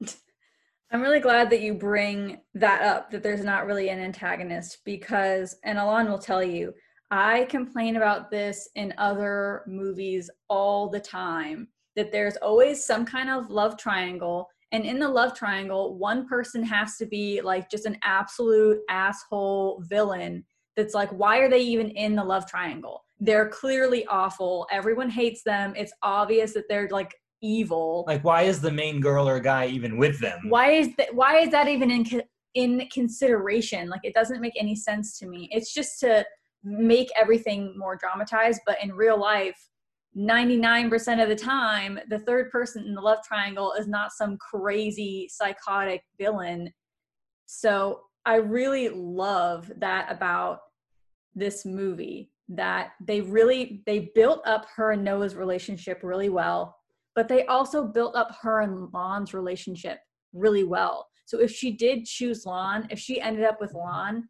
I'm 0.92 1.02
really 1.02 1.20
glad 1.20 1.50
that 1.50 1.62
you 1.62 1.74
bring 1.74 2.42
that 2.54 2.84
up 2.84 3.10
that 3.12 3.24
there's 3.24 3.44
not 3.44 3.66
really 3.66 3.90
an 3.90 4.00
antagonist 4.00 4.80
because 4.86 5.58
and 5.64 5.80
Alon 5.80 6.10
will 6.10 6.20
tell 6.20 6.44
you 6.44 6.74
I 7.14 7.46
complain 7.46 7.96
about 7.96 8.32
this 8.32 8.68
in 8.74 8.92
other 8.98 9.62
movies 9.68 10.32
all 10.50 10.90
the 10.90 11.00
time 11.00 11.68
that 11.96 12.12
there's 12.12 12.38
always 12.38 12.84
some 12.84 13.06
kind 13.06 13.30
of 13.30 13.52
love 13.52 13.78
triangle 13.78 14.50
and 14.72 14.84
in 14.84 14.98
the 14.98 15.08
love 15.08 15.36
triangle 15.36 15.96
one 16.00 16.28
person 16.28 16.64
has 16.64 16.98
to 16.98 17.06
be 17.06 17.40
like 17.40 17.70
just 17.70 17.86
an 17.86 18.00
absolute 18.04 18.80
asshole 18.90 19.84
villain 19.88 20.44
that's 20.76 20.96
like 20.96 21.12
why 21.12 21.38
are 21.38 21.48
they 21.48 21.62
even 21.62 21.92
in 21.92 22.16
the 22.16 22.24
love 22.24 22.48
triangle? 22.48 23.04
They're 23.20 23.50
clearly 23.50 24.08
awful. 24.08 24.66
Everyone 24.72 25.12
hates 25.12 25.44
them. 25.44 25.76
It's 25.78 25.94
obvious 26.02 26.56
that 26.56 26.64
they're 26.68 26.90
like 26.90 27.14
evil. 27.44 28.06
Like 28.08 28.24
why 28.24 28.42
is 28.42 28.60
the 28.60 28.72
main 28.72 29.00
girl 29.00 29.30
or 29.30 29.40
guy 29.40 29.68
even 29.68 30.00
with 30.00 30.20
them? 30.20 30.50
Why 30.50 30.72
is 30.72 30.90
that 30.98 31.14
why 31.14 31.38
is 31.42 31.52
that 31.52 31.68
even 31.68 31.92
in 31.92 32.24
in 32.56 32.88
consideration? 32.92 33.88
Like 33.88 34.02
it 34.02 34.16
doesn't 34.16 34.42
make 34.42 34.54
any 34.60 34.76
sense 34.76 35.20
to 35.20 35.28
me. 35.28 35.48
It's 35.52 35.76
just 35.76 36.00
to 36.00 36.26
make 36.64 37.10
everything 37.20 37.74
more 37.78 37.96
dramatized 37.96 38.62
but 38.66 38.82
in 38.82 38.94
real 38.94 39.20
life 39.20 39.70
99% 40.18 41.24
of 41.24 41.30
the 41.30 41.36
time, 41.36 42.00
the 42.10 42.20
third 42.20 42.52
person 42.52 42.86
in 42.86 42.94
the 42.94 43.02
love 43.02 43.20
triangle 43.24 43.74
is 43.74 43.88
not 43.88 44.12
some 44.12 44.38
crazy 44.38 45.28
psychotic 45.32 46.04
villain. 46.20 46.72
So 47.46 48.02
I 48.26 48.36
really 48.36 48.90
love 48.90 49.72
that 49.78 50.12
about 50.12 50.60
this 51.36 51.66
movie 51.66 52.32
that 52.50 52.92
they 53.04 53.22
really 53.22 53.82
they 53.86 54.12
built 54.14 54.42
up 54.46 54.68
her 54.76 54.92
and 54.92 55.04
Noah's 55.04 55.36
relationship 55.36 56.02
really 56.04 56.30
well, 56.30 56.76
but 57.16 57.28
they 57.28 57.46
also 57.46 57.86
built 57.86 58.16
up 58.16 58.36
her 58.42 58.62
and 58.62 58.90
Lon's 58.94 59.34
relationship 59.34 60.00
really 60.34 60.64
well. 60.64 61.08
So 61.26 61.40
if 61.40 61.52
she 61.52 61.72
did 61.72 62.06
choose 62.06 62.46
Lon, 62.46 62.88
if 62.92 63.00
she 63.00 63.20
ended 63.20 63.46
up 63.46 63.60
with 63.60 63.74
Lon, 63.74 64.28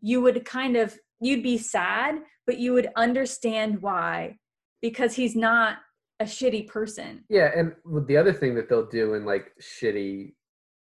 you 0.00 0.22
would 0.22 0.44
kind 0.44 0.76
of 0.76 0.96
you'd 1.20 1.42
be 1.42 1.58
sad, 1.58 2.16
but 2.46 2.58
you 2.58 2.72
would 2.72 2.88
understand 2.96 3.80
why 3.82 4.36
because 4.82 5.14
he's 5.14 5.34
not 5.34 5.78
a 6.20 6.24
shitty 6.24 6.66
person. 6.68 7.24
Yeah, 7.28 7.50
and 7.54 7.74
the 8.06 8.16
other 8.16 8.32
thing 8.32 8.54
that 8.54 8.68
they'll 8.68 8.86
do 8.86 9.14
in 9.14 9.24
like 9.24 9.52
shitty, 9.60 10.34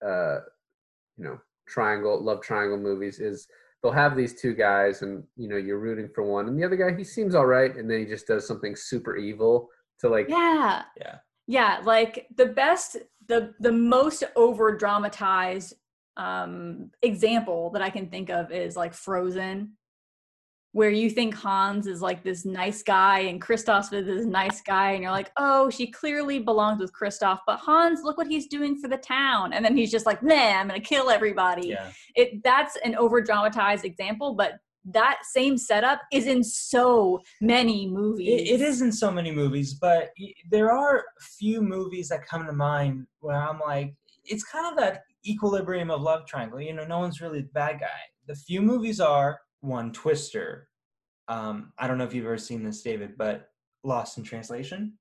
uh, 0.06 0.40
you 1.18 1.24
know, 1.24 1.40
triangle 1.68 2.24
love 2.24 2.42
triangle 2.42 2.78
movies 2.78 3.20
is 3.20 3.48
they'll 3.82 3.92
have 3.92 4.16
these 4.16 4.40
two 4.40 4.54
guys, 4.54 5.02
and 5.02 5.24
you 5.36 5.48
know 5.48 5.58
you're 5.58 5.80
rooting 5.80 6.10
for 6.14 6.24
one, 6.24 6.48
and 6.48 6.60
the 6.60 6.66
other 6.66 6.76
guy 6.76 6.96
he 6.96 7.04
seems 7.04 7.36
all 7.36 7.46
right, 7.46 7.76
and 7.76 7.90
then 7.90 8.00
he 8.00 8.06
just 8.06 8.28
does 8.28 8.48
something 8.48 8.76
super 8.76 9.16
evil 9.16 9.70
to 10.00 10.10
like 10.10 10.28
Yeah. 10.30 10.84
Yeah. 11.00 11.16
Yeah, 11.48 11.82
like 11.84 12.28
the 12.36 12.48
best 12.48 12.98
the 13.28 13.54
the 13.60 13.72
most 13.72 14.24
over 14.36 14.76
dramatized 14.76 15.76
um 16.18 16.92
example 17.02 17.70
that 17.72 17.82
I 17.82 17.90
can 17.90 18.08
think 18.08 18.30
of 18.30 18.52
is 18.52 18.76
like 18.76 18.94
Frozen 18.94 19.74
where 20.76 20.90
you 20.90 21.10
think 21.10 21.34
Hans 21.34 21.88
is 21.88 22.02
like 22.02 22.22
this 22.22 22.44
nice 22.44 22.84
guy 22.84 23.20
and 23.20 23.42
Kristoff 23.42 23.94
is 23.94 24.06
this 24.06 24.26
nice 24.26 24.60
guy 24.60 24.92
and 24.92 25.02
you're 25.02 25.12
like, 25.14 25.32
"Oh, 25.38 25.70
she 25.70 25.88
clearly 25.88 26.38
belongs 26.38 26.82
with 26.82 26.92
Kristoff, 26.92 27.40
but 27.48 27.60
Hans, 27.60 28.02
look 28.04 28.18
what 28.18 28.28
he's 28.28 28.48
doing 28.48 28.78
for 28.78 28.90
the 28.90 28.98
town." 28.98 29.54
And 29.54 29.64
then 29.64 29.78
he's 29.78 29.90
just 29.90 30.06
like, 30.06 30.22
"Nah, 30.22 30.36
I'm 30.36 30.68
to 30.68 30.82
kill 30.82 31.10
everybody." 31.10 31.70
Yeah. 31.70 31.92
It 32.16 32.44
that's 32.44 32.76
an 32.84 32.94
over 32.96 33.22
dramatized 33.22 33.86
example, 33.86 34.36
but 34.36 34.56
that 34.84 35.20
same 35.24 35.58
setup 35.58 36.02
is 36.12 36.28
in 36.28 36.44
so 36.44 37.22
many 37.40 37.88
movies. 37.88 38.42
It, 38.42 38.56
it 38.56 38.62
is 38.62 38.82
in 38.82 38.92
so 38.92 39.10
many 39.10 39.32
movies, 39.32 39.76
but 39.76 40.10
y- 40.20 40.34
there 40.52 40.74
are 40.74 41.06
few 41.40 41.62
movies 41.62 42.10
that 42.10 42.28
come 42.28 42.46
to 42.48 42.52
mind 42.54 43.08
where 43.22 43.38
I'm 43.42 43.62
like, 43.62 43.96
it's 44.26 44.44
kind 44.44 44.66
of 44.70 44.78
that 44.84 45.04
equilibrium 45.26 45.90
of 45.90 46.02
love 46.02 46.26
triangle. 46.28 46.60
You 46.60 46.74
know, 46.74 46.86
no 46.86 47.00
one's 47.00 47.22
really 47.22 47.44
the 47.44 47.54
bad 47.54 47.80
guy. 47.80 48.02
The 48.28 48.36
few 48.36 48.62
movies 48.62 49.00
are 49.00 49.40
one 49.66 49.92
Twister. 49.92 50.70
Um, 51.28 51.74
I 51.78 51.88
don't 51.88 51.98
know 51.98 52.04
if 52.04 52.14
you've 52.14 52.26
ever 52.26 52.38
seen 52.38 52.64
this, 52.64 52.82
David, 52.82 53.18
but 53.18 53.50
Lost 53.84 54.18
in 54.18 54.24
Translation. 54.24 54.94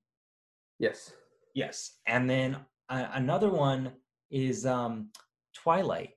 yes. 0.79 1.11
Yes, 1.53 1.99
and 2.05 2.29
then 2.29 2.57
uh, 2.89 3.07
another 3.13 3.49
one 3.49 3.93
is 4.29 4.65
um, 4.65 5.09
Twilight. 5.53 6.09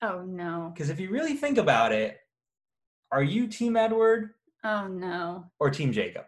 Oh 0.00 0.22
no. 0.22 0.70
Because 0.72 0.88
if 0.88 0.98
you 0.98 1.10
really 1.10 1.34
think 1.34 1.58
about 1.58 1.92
it, 1.92 2.16
are 3.12 3.22
you 3.22 3.46
Team 3.46 3.76
Edward 3.76 4.30
Oh 4.64 4.86
no. 4.88 5.44
or 5.58 5.68
Team 5.68 5.92
Jacob? 5.92 6.24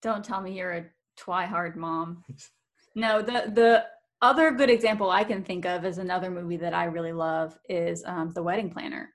Don't 0.00 0.24
tell 0.24 0.40
me 0.40 0.56
you're 0.56 0.72
a 0.72 0.86
twihard 1.20 1.76
mom. 1.76 2.24
No, 2.94 3.20
the 3.20 3.52
the 3.54 3.84
other 4.22 4.50
good 4.50 4.70
example 4.70 5.10
I 5.10 5.22
can 5.22 5.44
think 5.44 5.66
of 5.66 5.84
is 5.84 5.98
another 5.98 6.30
movie 6.30 6.56
that 6.56 6.72
I 6.74 6.84
really 6.86 7.12
love 7.12 7.56
is 7.68 8.02
um, 8.06 8.32
The 8.34 8.42
Wedding 8.42 8.70
Planner. 8.70 9.10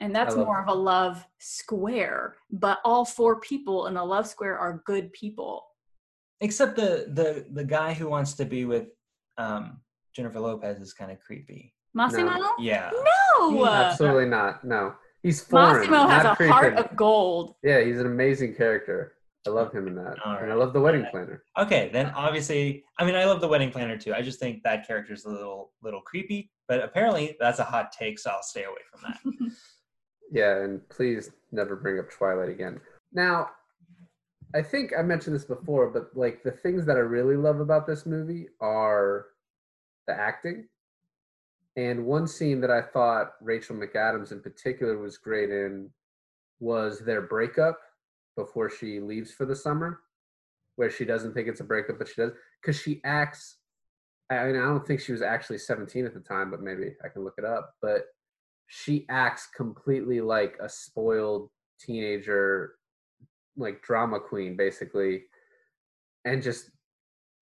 And 0.00 0.14
that's 0.14 0.36
love 0.36 0.46
more 0.46 0.62
of 0.62 0.68
a 0.68 0.74
love 0.74 1.26
square, 1.38 2.36
but 2.50 2.78
all 2.84 3.04
four 3.04 3.40
people 3.40 3.86
in 3.86 3.94
the 3.94 4.04
love 4.04 4.26
square 4.26 4.56
are 4.56 4.82
good 4.86 5.12
people. 5.12 5.64
Except 6.40 6.76
the 6.76 7.06
the 7.14 7.46
the 7.52 7.64
guy 7.64 7.94
who 7.94 8.08
wants 8.08 8.34
to 8.34 8.44
be 8.44 8.64
with 8.64 8.86
um, 9.38 9.80
Jennifer 10.14 10.40
Lopez 10.40 10.80
is 10.80 10.92
kind 10.92 11.10
of 11.10 11.18
creepy. 11.20 11.74
Massimo? 11.94 12.38
Yeah. 12.58 12.90
No. 13.38 13.66
Absolutely 13.66 14.26
not. 14.26 14.64
No. 14.64 14.94
He's 15.22 15.42
foreign. 15.42 15.90
Massimo 15.90 16.06
has 16.06 16.24
a 16.24 16.36
creepy. 16.36 16.52
heart 16.52 16.76
of 16.76 16.94
gold. 16.94 17.56
Yeah, 17.64 17.80
he's 17.80 17.98
an 17.98 18.06
amazing 18.06 18.54
character. 18.54 19.14
I 19.46 19.50
love 19.50 19.72
him 19.72 19.86
in 19.88 19.94
that. 19.96 20.16
All 20.24 20.36
And 20.36 20.52
I 20.52 20.54
love 20.54 20.72
the 20.72 20.80
wedding 20.80 21.00
All 21.00 21.04
right. 21.04 21.26
planner. 21.26 21.42
Okay, 21.58 21.90
then 21.92 22.06
obviously, 22.14 22.84
I 22.98 23.04
mean, 23.04 23.14
I 23.14 23.24
love 23.24 23.40
the 23.40 23.48
wedding 23.48 23.70
planner 23.70 23.96
too. 23.96 24.12
I 24.12 24.22
just 24.22 24.38
think 24.38 24.62
that 24.62 24.86
character's 24.86 25.24
a 25.24 25.30
little 25.30 25.72
little 25.82 26.00
creepy, 26.02 26.50
but 26.66 26.82
apparently 26.82 27.36
that's 27.40 27.58
a 27.58 27.64
hot 27.64 27.92
take, 27.92 28.18
so 28.18 28.30
I'll 28.30 28.42
stay 28.42 28.64
away 28.64 28.82
from 28.90 29.00
that. 29.02 29.52
Yeah, 30.30 30.62
and 30.62 30.86
please 30.88 31.30
never 31.52 31.76
bring 31.76 31.98
up 31.98 32.10
Twilight 32.10 32.50
again. 32.50 32.80
Now, 33.12 33.50
I 34.54 34.62
think 34.62 34.92
I 34.98 35.02
mentioned 35.02 35.34
this 35.34 35.44
before, 35.44 35.88
but 35.88 36.10
like 36.14 36.42
the 36.42 36.50
things 36.50 36.86
that 36.86 36.96
I 36.96 37.00
really 37.00 37.36
love 37.36 37.60
about 37.60 37.86
this 37.86 38.06
movie 38.06 38.48
are 38.60 39.26
the 40.06 40.14
acting. 40.14 40.68
And 41.76 42.06
one 42.06 42.26
scene 42.26 42.60
that 42.62 42.70
I 42.70 42.82
thought 42.82 43.34
Rachel 43.40 43.76
McAdams 43.76 44.32
in 44.32 44.40
particular 44.40 44.98
was 44.98 45.16
great 45.16 45.50
in 45.50 45.90
was 46.60 47.00
their 47.00 47.22
breakup 47.22 47.78
before 48.36 48.68
she 48.68 49.00
leaves 49.00 49.32
for 49.32 49.44
the 49.46 49.54
summer, 49.54 50.00
where 50.76 50.90
she 50.90 51.04
doesn't 51.04 51.34
think 51.34 51.46
it's 51.46 51.60
a 51.60 51.64
breakup, 51.64 51.98
but 51.98 52.08
she 52.08 52.14
does 52.16 52.32
because 52.60 52.80
she 52.80 53.00
acts. 53.04 53.58
I 54.30 54.46
mean, 54.46 54.56
I 54.56 54.64
don't 54.64 54.86
think 54.86 55.00
she 55.00 55.12
was 55.12 55.22
actually 55.22 55.58
17 55.58 56.04
at 56.04 56.14
the 56.14 56.20
time, 56.20 56.50
but 56.50 56.60
maybe 56.60 56.94
I 57.04 57.08
can 57.08 57.22
look 57.22 57.34
it 57.38 57.44
up. 57.44 57.74
But 57.80 58.06
she 58.68 59.06
acts 59.08 59.48
completely 59.54 60.20
like 60.20 60.56
a 60.60 60.68
spoiled 60.68 61.50
teenager, 61.80 62.74
like 63.56 63.82
drama 63.82 64.20
queen, 64.20 64.56
basically, 64.56 65.24
and 66.24 66.42
just 66.42 66.70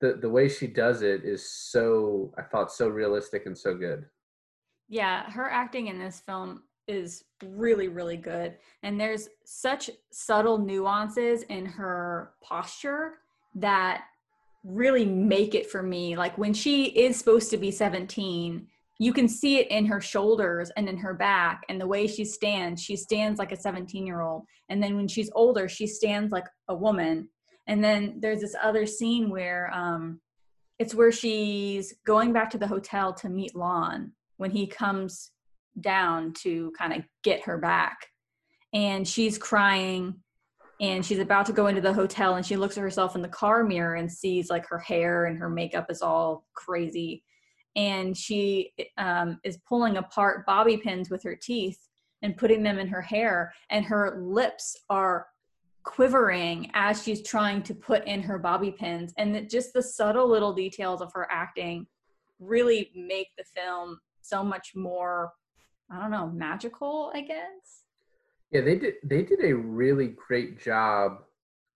the 0.01 0.15
the 0.15 0.29
way 0.29 0.49
she 0.49 0.67
does 0.67 1.03
it 1.03 1.25
is 1.25 1.49
so 1.49 2.33
I 2.39 2.43
thought 2.43 2.73
so 2.73 2.89
realistic 2.89 3.47
and 3.47 3.59
so 3.59 3.75
good. 3.75 4.07
Yeah, 4.89 5.29
her 5.31 5.51
acting 5.51 5.89
in 5.89 5.99
this 5.99 6.21
film 6.21 6.63
is 6.87 7.25
really, 7.45 7.89
really 7.89 8.17
good. 8.17 8.57
And 8.85 9.01
there's 9.01 9.29
such 9.45 9.91
subtle 10.13 10.59
nuances 10.59 11.43
in 11.43 11.67
her 11.67 12.31
posture 12.41 13.15
that 13.57 14.05
really 14.63 15.05
make 15.05 15.57
it 15.57 15.69
for 15.69 15.83
me. 15.83 16.17
Like 16.17 16.39
when 16.39 16.55
she 16.55 16.87
is 16.87 17.17
supposed 17.17 17.51
to 17.51 17.57
be 17.57 17.73
17, 17.73 18.69
you 18.99 19.13
can 19.13 19.29
see 19.29 19.59
it 19.59 19.69
in 19.71 19.87
her 19.87 20.01
shoulders 20.01 20.71
and 20.77 20.89
in 20.89 20.97
her 20.97 21.13
back 21.13 21.63
and 21.69 21.81
the 21.81 21.87
way 21.87 22.07
she 22.07 22.25
stands. 22.25 22.83
She 22.83 22.97
stands 22.97 23.39
like 23.39 23.53
a 23.53 23.57
17 23.57 24.07
year 24.07 24.23
old. 24.23 24.45
And 24.69 24.83
then 24.83 24.97
when 24.97 25.09
she's 25.09 25.31
older, 25.35 25.69
she 25.69 25.87
stands 25.87 26.33
like 26.33 26.47
a 26.69 26.75
woman. 26.75 27.29
And 27.67 27.85
then 27.85 28.19
there's 28.21 28.41
this 28.41 28.55
other 28.63 28.87
scene 28.87 29.29
where 29.29 29.71
um, 29.75 30.21
it's 30.79 30.95
where 30.95 31.13
she's 31.13 31.95
going 32.07 32.33
back 32.33 32.51
to 32.51 32.59
the 32.59 32.67
hotel 32.67 33.13
to 33.15 33.29
meet 33.29 33.55
Lon 33.55 34.13
when 34.39 34.51
he 34.51 34.67
comes 34.67 35.31
down 35.81 36.33
to 36.33 36.73
kind 36.79 36.93
of 36.95 37.03
get 37.23 37.45
her 37.45 37.59
back. 37.59 37.99
And 38.73 39.07
she's 39.07 39.37
crying 39.37 40.15
and 40.81 41.05
she's 41.05 41.19
about 41.19 41.47
to 41.47 41.53
go 41.53 41.67
into 41.69 41.81
the 41.81 41.93
hotel 41.93 42.35
and 42.35 42.45
she 42.45 42.57
looks 42.57 42.77
at 42.77 42.83
herself 42.83 43.15
in 43.15 43.23
the 43.23 43.29
car 43.29 43.65
mirror 43.65 43.95
and 43.95 44.11
sees 44.11 44.51
like 44.51 44.67
her 44.69 44.79
hair 44.79 45.27
and 45.27 45.39
her 45.39 45.49
makeup 45.49 45.87
is 45.91 46.03
all 46.03 46.47
crazy. 46.55 47.23
And 47.77 48.17
she 48.17 48.73
um, 48.97 49.39
is 49.45 49.59
pulling 49.69 49.99
apart 49.99 50.47
bobby 50.47 50.79
pins 50.79 51.11
with 51.11 51.23
her 51.23 51.37
teeth 51.37 51.79
and 52.23 52.37
putting 52.37 52.63
them 52.63 52.79
in 52.79 52.89
her 52.89 53.03
hair, 53.03 53.53
and 53.71 53.85
her 53.85 54.19
lips 54.21 54.77
are 54.89 55.27
quivering 55.85 56.71
as 56.75 57.03
she's 57.03 57.23
trying 57.23 57.63
to 57.63 57.75
put 57.75 58.05
in 58.07 58.23
her 58.23 58.39
bobby 58.39 58.73
pins. 58.73 59.13
And 59.19 59.37
it, 59.37 59.51
just 59.51 59.73
the 59.73 59.83
subtle 59.83 60.29
little 60.29 60.53
details 60.53 61.01
of 61.03 61.13
her 61.13 61.29
acting 61.31 61.87
really 62.39 62.91
make 62.95 63.29
the 63.37 63.45
film 63.45 63.99
so 64.21 64.43
much 64.43 64.75
more 64.75 65.33
i 65.91 66.01
don't 66.01 66.11
know 66.11 66.29
magical 66.29 67.13
i 67.15 67.21
guess 67.21 67.85
Yeah, 68.51 68.63
they 68.63 68.77
did 68.77 68.95
they 69.05 69.23
did 69.23 69.45
a 69.45 69.55
really 69.55 70.09
great 70.09 70.61
job 70.61 71.23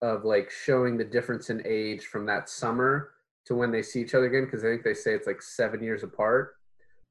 of 0.03 0.25
like 0.25 0.51
showing 0.51 0.97
the 0.97 1.05
difference 1.05 1.51
in 1.51 1.63
age 1.65 2.07
from 2.07 2.27
that 2.27 2.49
summer 2.49 3.11
to 3.47 3.55
when 3.55 3.71
they 3.73 3.83
see 3.83 4.01
each 4.01 4.15
other 4.15 4.27
again 4.27 4.45
because 4.45 4.65
I 4.65 4.69
think 4.69 4.85
they 4.85 4.95
say 4.95 5.15
it's 5.15 5.27
like 5.27 5.43
7 5.43 5.83
years 5.83 6.03
apart. 6.03 6.55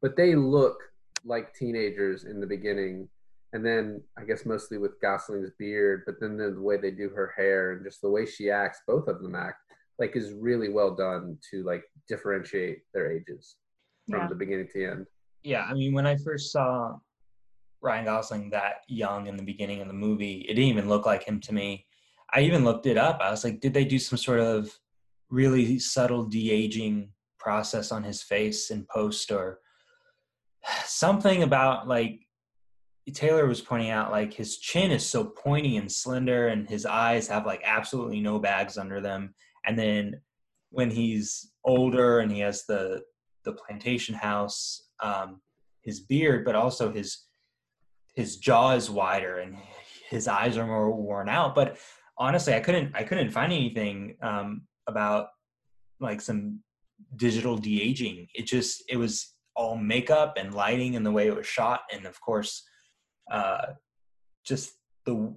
But 0.01 0.15
they 0.15 0.35
look 0.35 0.77
like 1.25 1.53
teenagers 1.53 2.23
in 2.23 2.39
the 2.39 2.47
beginning 2.47 3.09
and 3.51 3.65
then 3.65 4.01
I 4.17 4.23
guess 4.25 4.45
mostly 4.45 4.77
with 4.77 5.01
Gosling's 5.01 5.49
beard, 5.57 6.03
but 6.05 6.15
then 6.21 6.37
the 6.37 6.53
way 6.61 6.77
they 6.77 6.91
do 6.91 7.09
her 7.09 7.33
hair 7.35 7.71
and 7.73 7.83
just 7.83 7.99
the 8.01 8.09
way 8.09 8.25
she 8.25 8.51
acts, 8.51 8.79
both 8.87 9.07
of 9.07 9.21
them 9.21 9.35
act 9.35 9.57
like 9.97 10.15
is 10.15 10.31
really 10.33 10.69
well 10.69 10.95
done 10.95 11.37
to 11.51 11.63
like 11.63 11.83
differentiate 12.07 12.79
their 12.93 13.11
ages 13.11 13.55
from 14.09 14.21
Yeah. 14.21 14.27
the 14.27 14.35
beginning 14.35 14.67
to 14.67 14.73
the 14.75 14.85
end. 14.85 15.05
yeah, 15.43 15.63
I 15.63 15.73
mean, 15.73 15.93
when 15.93 16.05
I 16.07 16.15
first 16.17 16.51
saw 16.51 16.95
Ryan 17.81 18.05
Gosling 18.05 18.49
that 18.51 18.81
young 18.87 19.27
in 19.27 19.35
the 19.35 19.43
beginning 19.43 19.81
of 19.81 19.87
the 19.87 19.93
movie, 19.93 20.41
it 20.47 20.53
didn't 20.53 20.69
even 20.69 20.87
look 20.89 21.05
like 21.05 21.23
him 21.23 21.39
to 21.41 21.53
me. 21.53 21.85
I 22.33 22.41
even 22.41 22.63
looked 22.63 22.85
it 22.85 22.97
up. 22.97 23.19
I 23.21 23.31
was 23.31 23.43
like, 23.43 23.59
did 23.61 23.73
they 23.73 23.83
do 23.85 23.97
some 23.99 24.17
sort 24.17 24.39
of 24.41 24.71
really 25.29 25.79
subtle 25.79 26.25
de 26.25 26.51
aging 26.51 27.09
process 27.39 27.91
on 27.91 28.03
his 28.03 28.21
face 28.21 28.71
in 28.71 28.85
post 28.91 29.31
or 29.31 29.59
something 30.83 31.43
about 31.43 31.87
like 31.87 32.19
Taylor 33.13 33.47
was 33.47 33.61
pointing 33.61 33.89
out 33.89 34.11
like 34.11 34.33
his 34.33 34.57
chin 34.59 34.91
is 34.91 35.05
so 35.05 35.23
pointy 35.23 35.77
and 35.77 35.91
slender 35.91 36.49
and 36.49 36.69
his 36.69 36.85
eyes 36.85 37.27
have 37.27 37.45
like 37.45 37.61
absolutely 37.65 38.19
no 38.19 38.37
bags 38.37 38.77
under 38.77 39.01
them. 39.01 39.33
And 39.65 39.77
then 39.79 40.21
when 40.69 40.91
he's 40.91 41.51
older 41.63 42.19
and 42.19 42.31
he 42.31 42.39
has 42.39 42.65
the 42.65 43.01
the 43.45 43.53
plantation 43.53 44.13
house 44.13 44.89
um 45.01 45.41
his 45.81 46.01
beard 46.01 46.45
but 46.45 46.55
also 46.55 46.91
his 46.91 47.25
his 48.15 48.37
jaw 48.37 48.71
is 48.75 48.89
wider 48.89 49.39
and 49.39 49.55
his 50.09 50.27
eyes 50.27 50.57
are 50.57 50.67
more 50.67 50.91
worn 50.91 51.29
out. 51.29 51.55
But 51.55 51.77
honestly 52.19 52.53
i 52.53 52.59
couldn't 52.59 52.93
i 52.93 53.01
couldn't 53.01 53.31
find 53.31 53.51
anything 53.51 54.15
um 54.21 54.61
about 54.89 55.27
like 55.99 56.21
some 56.21 56.59
digital 57.15 57.57
de-aging 57.57 58.27
it 58.33 58.45
just 58.45 58.83
it 58.89 58.97
was 58.97 59.33
all 59.55 59.75
makeup 59.77 60.35
and 60.37 60.53
lighting 60.53 60.95
and 60.95 61.05
the 61.05 61.11
way 61.11 61.27
it 61.27 61.35
was 61.35 61.47
shot 61.47 61.81
and 61.93 62.05
of 62.05 62.19
course 62.19 62.63
uh 63.31 63.67
just 64.45 64.71
the 65.05 65.33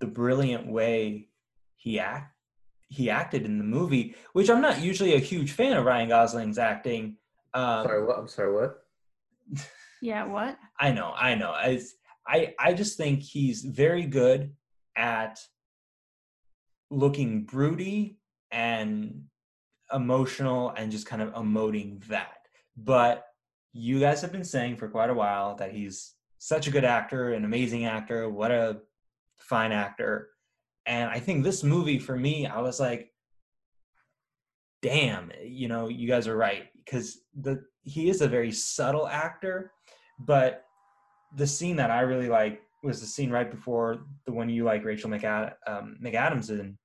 the 0.00 0.06
brilliant 0.06 0.66
way 0.66 1.28
he 1.76 1.98
act 1.98 2.32
he 2.88 3.10
acted 3.10 3.44
in 3.44 3.58
the 3.58 3.64
movie 3.64 4.14
which 4.32 4.48
i'm 4.48 4.62
not 4.62 4.80
usually 4.80 5.14
a 5.14 5.18
huge 5.18 5.52
fan 5.52 5.76
of 5.76 5.84
ryan 5.84 6.08
gosling's 6.08 6.58
acting 6.58 7.16
um 7.52 7.84
sorry, 7.84 8.04
what? 8.04 8.18
I'm 8.18 8.28
sorry, 8.28 8.52
what? 8.54 8.78
yeah 10.02 10.24
what 10.24 10.56
I 10.78 10.92
know, 10.92 11.12
I 11.16 11.34
know. 11.34 11.54
It's, 11.62 11.94
I 12.26 12.54
I 12.58 12.74
just 12.74 12.96
think 12.96 13.22
he's 13.22 13.62
very 13.62 14.06
good 14.06 14.52
at 14.96 15.38
looking 16.90 17.44
broody 17.44 18.18
and 18.54 19.24
emotional 19.92 20.70
and 20.70 20.90
just 20.90 21.06
kind 21.06 21.20
of 21.20 21.34
emoting 21.34 22.02
that. 22.06 22.38
But 22.76 23.26
you 23.72 23.98
guys 23.98 24.22
have 24.22 24.32
been 24.32 24.44
saying 24.44 24.76
for 24.76 24.88
quite 24.88 25.10
a 25.10 25.14
while 25.14 25.56
that 25.56 25.72
he's 25.72 26.14
such 26.38 26.68
a 26.68 26.70
good 26.70 26.84
actor, 26.84 27.32
an 27.32 27.44
amazing 27.44 27.84
actor, 27.84 28.30
what 28.30 28.52
a 28.52 28.78
fine 29.38 29.72
actor. 29.72 30.30
And 30.86 31.10
I 31.10 31.18
think 31.18 31.42
this 31.42 31.64
movie 31.64 31.98
for 31.98 32.16
me, 32.16 32.46
I 32.46 32.60
was 32.60 32.78
like, 32.78 33.10
damn, 34.82 35.32
you 35.42 35.66
know, 35.66 35.88
you 35.88 36.06
guys 36.06 36.28
are 36.28 36.36
right 36.36 36.66
because 36.84 37.18
the 37.34 37.64
he 37.82 38.08
is 38.08 38.20
a 38.20 38.28
very 38.28 38.52
subtle 38.52 39.08
actor, 39.08 39.72
but 40.18 40.64
the 41.36 41.46
scene 41.46 41.76
that 41.76 41.90
I 41.90 42.00
really 42.00 42.28
like 42.28 42.62
was 42.82 43.00
the 43.00 43.06
scene 43.06 43.30
right 43.30 43.50
before 43.50 44.04
the 44.26 44.32
one 44.32 44.48
you 44.48 44.64
like, 44.64 44.84
Rachel 44.84 45.10
McAd- 45.10 45.54
um, 45.66 45.96
McAdams 46.02 46.50
in, 46.50 46.78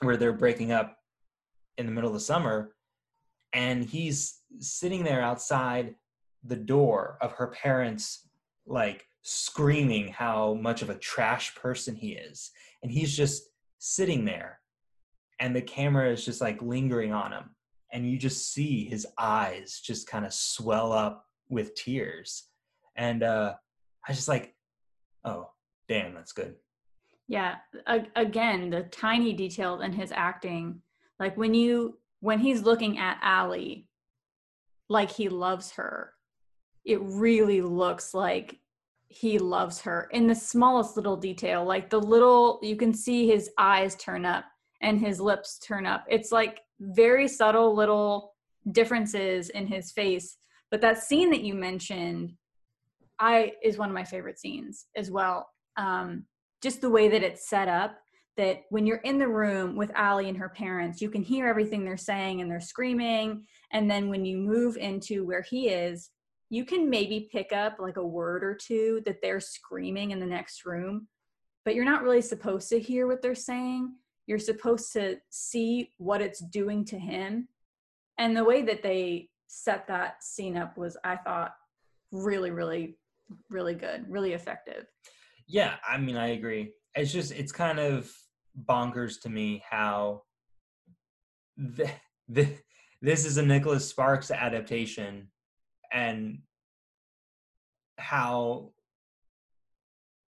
where 0.00 0.16
they're 0.16 0.32
breaking 0.32 0.72
up 0.72 0.98
in 1.78 1.86
the 1.86 1.92
middle 1.92 2.10
of 2.10 2.14
the 2.14 2.20
summer, 2.20 2.74
and 3.52 3.84
he's 3.84 4.40
sitting 4.58 5.04
there 5.04 5.22
outside 5.22 5.94
the 6.44 6.56
door 6.56 7.18
of 7.20 7.32
her 7.32 7.48
parents, 7.48 8.28
like 8.66 9.06
screaming 9.22 10.08
how 10.08 10.54
much 10.54 10.82
of 10.82 10.90
a 10.90 10.98
trash 10.98 11.54
person 11.54 11.94
he 11.94 12.12
is, 12.12 12.50
and 12.82 12.92
he's 12.92 13.16
just 13.16 13.50
sitting 13.78 14.24
there, 14.24 14.60
and 15.40 15.54
the 15.54 15.62
camera 15.62 16.10
is 16.10 16.24
just 16.24 16.40
like 16.40 16.60
lingering 16.62 17.12
on 17.12 17.32
him, 17.32 17.50
and 17.92 18.10
you 18.10 18.18
just 18.18 18.52
see 18.52 18.84
his 18.84 19.06
eyes 19.18 19.80
just 19.84 20.06
kind 20.06 20.24
of 20.24 20.32
swell 20.32 20.92
up 20.92 21.24
with 21.48 21.74
tears, 21.74 22.44
and 22.96 23.22
uh, 23.22 23.54
I 24.06 24.12
just 24.12 24.28
like, 24.28 24.54
oh, 25.24 25.50
damn, 25.88 26.14
that's 26.14 26.32
good. 26.32 26.54
Yeah, 27.28 27.56
a- 27.86 28.06
again, 28.14 28.70
the 28.70 28.84
tiny 28.84 29.32
details 29.32 29.82
in 29.82 29.92
his 29.92 30.12
acting, 30.12 30.80
like 31.18 31.36
when 31.36 31.54
you 31.54 31.98
when 32.20 32.38
he's 32.38 32.62
looking 32.62 32.98
at 32.98 33.18
Allie, 33.22 33.88
like 34.88 35.10
he 35.10 35.28
loves 35.28 35.72
her, 35.72 36.12
it 36.84 37.00
really 37.02 37.60
looks 37.60 38.14
like 38.14 38.58
he 39.08 39.38
loves 39.38 39.80
her 39.82 40.08
in 40.12 40.26
the 40.26 40.34
smallest 40.34 40.96
little 40.96 41.16
detail. 41.16 41.64
Like 41.64 41.90
the 41.90 42.00
little 42.00 42.60
you 42.62 42.76
can 42.76 42.92
see 42.94 43.26
his 43.26 43.50
eyes 43.58 43.94
turn 43.96 44.24
up 44.24 44.44
and 44.82 45.00
his 45.00 45.20
lips 45.20 45.58
turn 45.58 45.86
up. 45.86 46.04
It's 46.08 46.32
like 46.32 46.60
very 46.80 47.28
subtle 47.28 47.74
little 47.74 48.34
differences 48.72 49.48
in 49.50 49.66
his 49.66 49.92
face. 49.92 50.36
But 50.70 50.80
that 50.80 51.02
scene 51.02 51.30
that 51.30 51.42
you 51.42 51.54
mentioned, 51.54 52.34
I 53.18 53.52
is 53.62 53.78
one 53.78 53.88
of 53.88 53.94
my 53.94 54.04
favorite 54.04 54.38
scenes 54.38 54.86
as 54.96 55.10
well. 55.10 55.48
Um, 55.76 56.26
just 56.66 56.80
the 56.80 56.90
way 56.90 57.06
that 57.06 57.22
it's 57.22 57.48
set 57.48 57.68
up 57.68 57.96
that 58.36 58.64
when 58.70 58.86
you're 58.86 58.96
in 59.04 59.20
the 59.20 59.28
room 59.28 59.76
with 59.76 59.92
Allie 59.94 60.28
and 60.28 60.36
her 60.36 60.48
parents, 60.48 61.00
you 61.00 61.08
can 61.08 61.22
hear 61.22 61.46
everything 61.46 61.84
they're 61.84 61.96
saying 61.96 62.40
and 62.40 62.50
they're 62.50 62.60
screaming. 62.60 63.46
And 63.70 63.88
then 63.88 64.08
when 64.10 64.24
you 64.24 64.36
move 64.36 64.76
into 64.76 65.24
where 65.24 65.42
he 65.42 65.68
is, 65.68 66.10
you 66.50 66.64
can 66.64 66.90
maybe 66.90 67.28
pick 67.30 67.52
up 67.52 67.76
like 67.78 67.98
a 67.98 68.04
word 68.04 68.42
or 68.42 68.52
two 68.52 69.00
that 69.06 69.22
they're 69.22 69.38
screaming 69.38 70.10
in 70.10 70.18
the 70.18 70.26
next 70.26 70.66
room, 70.66 71.06
but 71.64 71.76
you're 71.76 71.84
not 71.84 72.02
really 72.02 72.20
supposed 72.20 72.68
to 72.70 72.80
hear 72.80 73.06
what 73.06 73.22
they're 73.22 73.36
saying. 73.36 73.94
You're 74.26 74.40
supposed 74.40 74.92
to 74.94 75.18
see 75.30 75.92
what 75.98 76.20
it's 76.20 76.40
doing 76.40 76.84
to 76.86 76.98
him. 76.98 77.46
And 78.18 78.36
the 78.36 78.42
way 78.42 78.62
that 78.62 78.82
they 78.82 79.28
set 79.46 79.86
that 79.86 80.24
scene 80.24 80.56
up 80.56 80.76
was, 80.76 80.96
I 81.04 81.14
thought, 81.14 81.52
really, 82.10 82.50
really, 82.50 82.98
really 83.50 83.76
good, 83.76 84.04
really 84.08 84.32
effective. 84.32 84.86
Yeah, 85.46 85.74
I 85.88 85.98
mean, 85.98 86.16
I 86.16 86.28
agree. 86.28 86.72
It's 86.94 87.12
just, 87.12 87.32
it's 87.32 87.52
kind 87.52 87.78
of 87.78 88.10
bonkers 88.68 89.20
to 89.22 89.28
me 89.28 89.62
how 89.68 90.22
the, 91.56 91.90
the, 92.28 92.48
this 93.00 93.24
is 93.24 93.36
a 93.36 93.42
Nicholas 93.42 93.88
Sparks 93.88 94.30
adaptation 94.30 95.28
and 95.92 96.38
how 97.98 98.72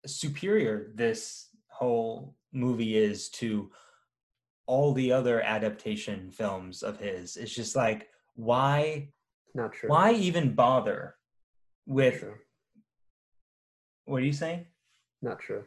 superior 0.07 0.93
this 0.95 1.49
whole 1.69 2.35
movie 2.53 2.97
is 2.97 3.29
to 3.29 3.71
all 4.67 4.93
the 4.93 5.13
other 5.13 5.41
adaptation 5.43 6.31
films 6.31 6.83
of 6.83 6.99
his. 6.99 7.37
It's 7.37 7.55
just 7.55 7.77
like, 7.77 8.09
why, 8.35 9.11
Not 9.55 9.73
true. 9.73 9.89
why 9.89 10.13
even 10.13 10.55
bother 10.55 11.17
with, 11.87 12.25
what 14.05 14.23
are 14.23 14.27
you 14.27 14.33
saying? 14.33 14.67
Not 15.23 15.41
true. 15.41 15.65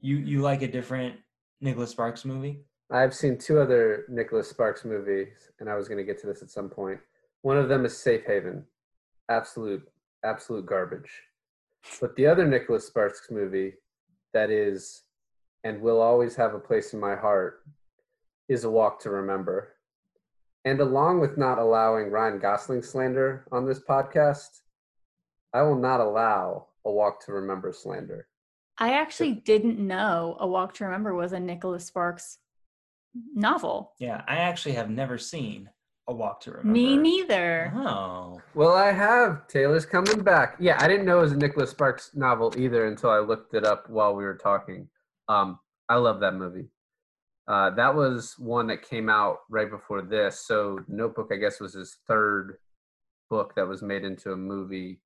You, 0.00 0.16
you 0.16 0.40
like 0.40 0.62
a 0.62 0.68
different 0.68 1.16
Nicholas 1.60 1.90
Sparks 1.90 2.24
movie? 2.24 2.60
I've 2.90 3.14
seen 3.14 3.36
two 3.36 3.58
other 3.58 4.04
Nicholas 4.08 4.48
Sparks 4.48 4.84
movies, 4.84 5.50
and 5.58 5.68
I 5.68 5.74
was 5.74 5.88
going 5.88 5.98
to 5.98 6.04
get 6.04 6.20
to 6.20 6.26
this 6.26 6.42
at 6.42 6.50
some 6.50 6.68
point. 6.68 7.00
One 7.42 7.56
of 7.56 7.68
them 7.68 7.84
is 7.84 7.96
Safe 7.96 8.24
Haven, 8.24 8.64
absolute, 9.28 9.86
absolute 10.24 10.66
garbage. 10.66 11.10
But 12.00 12.14
the 12.16 12.26
other 12.26 12.46
Nicholas 12.46 12.86
Sparks 12.86 13.28
movie, 13.30 13.74
that 14.32 14.50
is, 14.50 15.02
and 15.64 15.80
will 15.80 16.00
always 16.00 16.36
have 16.36 16.54
a 16.54 16.60
place 16.60 16.92
in 16.92 17.00
my 17.00 17.16
heart, 17.16 17.62
is 18.48 18.64
A 18.64 18.70
Walk 18.70 19.00
to 19.00 19.10
Remember. 19.10 19.74
And 20.64 20.80
along 20.80 21.20
with 21.20 21.38
not 21.38 21.58
allowing 21.58 22.10
Ryan 22.10 22.38
Gosling 22.38 22.82
slander 22.82 23.46
on 23.52 23.66
this 23.66 23.80
podcast, 23.80 24.62
I 25.52 25.62
will 25.62 25.78
not 25.78 26.00
allow 26.00 26.66
A 26.84 26.90
Walk 26.90 27.24
to 27.26 27.32
Remember 27.32 27.72
slander. 27.72 28.28
I 28.78 28.92
actually 28.92 29.32
didn't 29.32 29.78
know 29.78 30.36
A 30.38 30.46
Walk 30.46 30.74
to 30.74 30.84
Remember 30.84 31.14
was 31.14 31.32
a 31.32 31.40
Nicholas 31.40 31.86
Sparks 31.86 32.38
novel. 33.34 33.92
Yeah, 33.98 34.22
I 34.28 34.36
actually 34.36 34.74
have 34.74 34.90
never 34.90 35.16
seen 35.16 35.70
A 36.08 36.14
Walk 36.14 36.40
to 36.42 36.50
Remember. 36.50 36.72
Me 36.72 36.96
neither. 36.96 37.72
Oh. 37.74 38.40
Well, 38.54 38.74
I 38.74 38.92
have. 38.92 39.46
Taylor's 39.48 39.86
coming 39.86 40.22
back. 40.22 40.56
Yeah, 40.60 40.76
I 40.80 40.88
didn't 40.88 41.06
know 41.06 41.18
it 41.18 41.22
was 41.22 41.32
a 41.32 41.36
Nicholas 41.36 41.70
Sparks 41.70 42.10
novel 42.14 42.52
either 42.58 42.86
until 42.86 43.10
I 43.10 43.18
looked 43.20 43.54
it 43.54 43.64
up 43.64 43.88
while 43.88 44.14
we 44.14 44.24
were 44.24 44.36
talking. 44.36 44.88
Um, 45.28 45.58
I 45.88 45.96
love 45.96 46.20
that 46.20 46.34
movie. 46.34 46.68
Uh, 47.48 47.70
that 47.70 47.94
was 47.94 48.34
one 48.38 48.66
that 48.66 48.82
came 48.82 49.08
out 49.08 49.38
right 49.48 49.70
before 49.70 50.02
this. 50.02 50.44
So, 50.46 50.80
Notebook, 50.88 51.30
I 51.32 51.36
guess, 51.36 51.60
was 51.60 51.74
his 51.74 51.96
third 52.06 52.58
book 53.30 53.54
that 53.54 53.66
was 53.66 53.82
made 53.82 54.04
into 54.04 54.32
a 54.32 54.36
movie. 54.36 55.00